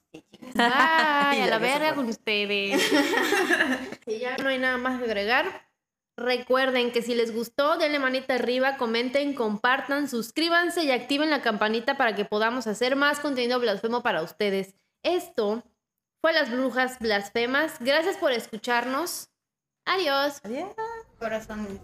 Ay, 0.57 1.41
a 1.41 1.47
la 1.47 1.57
verga 1.59 1.95
con 1.95 2.07
ustedes. 2.09 2.81
Y 4.07 4.17
ya 4.17 4.35
no 4.37 4.49
hay 4.49 4.57
nada 4.57 4.77
más 4.77 4.99
que 4.99 5.05
agregar. 5.05 5.69
Recuerden 6.17 6.91
que 6.91 7.01
si 7.01 7.15
les 7.15 7.33
gustó, 7.33 7.77
denle 7.77 7.99
manita 7.99 8.35
arriba, 8.35 8.77
comenten, 8.77 9.33
compartan, 9.33 10.09
suscríbanse 10.09 10.83
y 10.83 10.91
activen 10.91 11.29
la 11.29 11.41
campanita 11.41 11.97
para 11.97 12.15
que 12.15 12.25
podamos 12.25 12.67
hacer 12.67 12.95
más 12.95 13.19
contenido 13.19 13.59
blasfemo 13.59 14.03
para 14.03 14.21
ustedes. 14.21 14.75
Esto 15.03 15.63
fue 16.21 16.33
Las 16.33 16.51
Brujas 16.51 16.99
Blasfemas. 16.99 17.77
Gracias 17.79 18.15
por 18.17 18.31
escucharnos. 18.31 19.29
Adiós. 19.85 20.39
Adiós. 20.43 20.71
Corazones. 21.19 21.79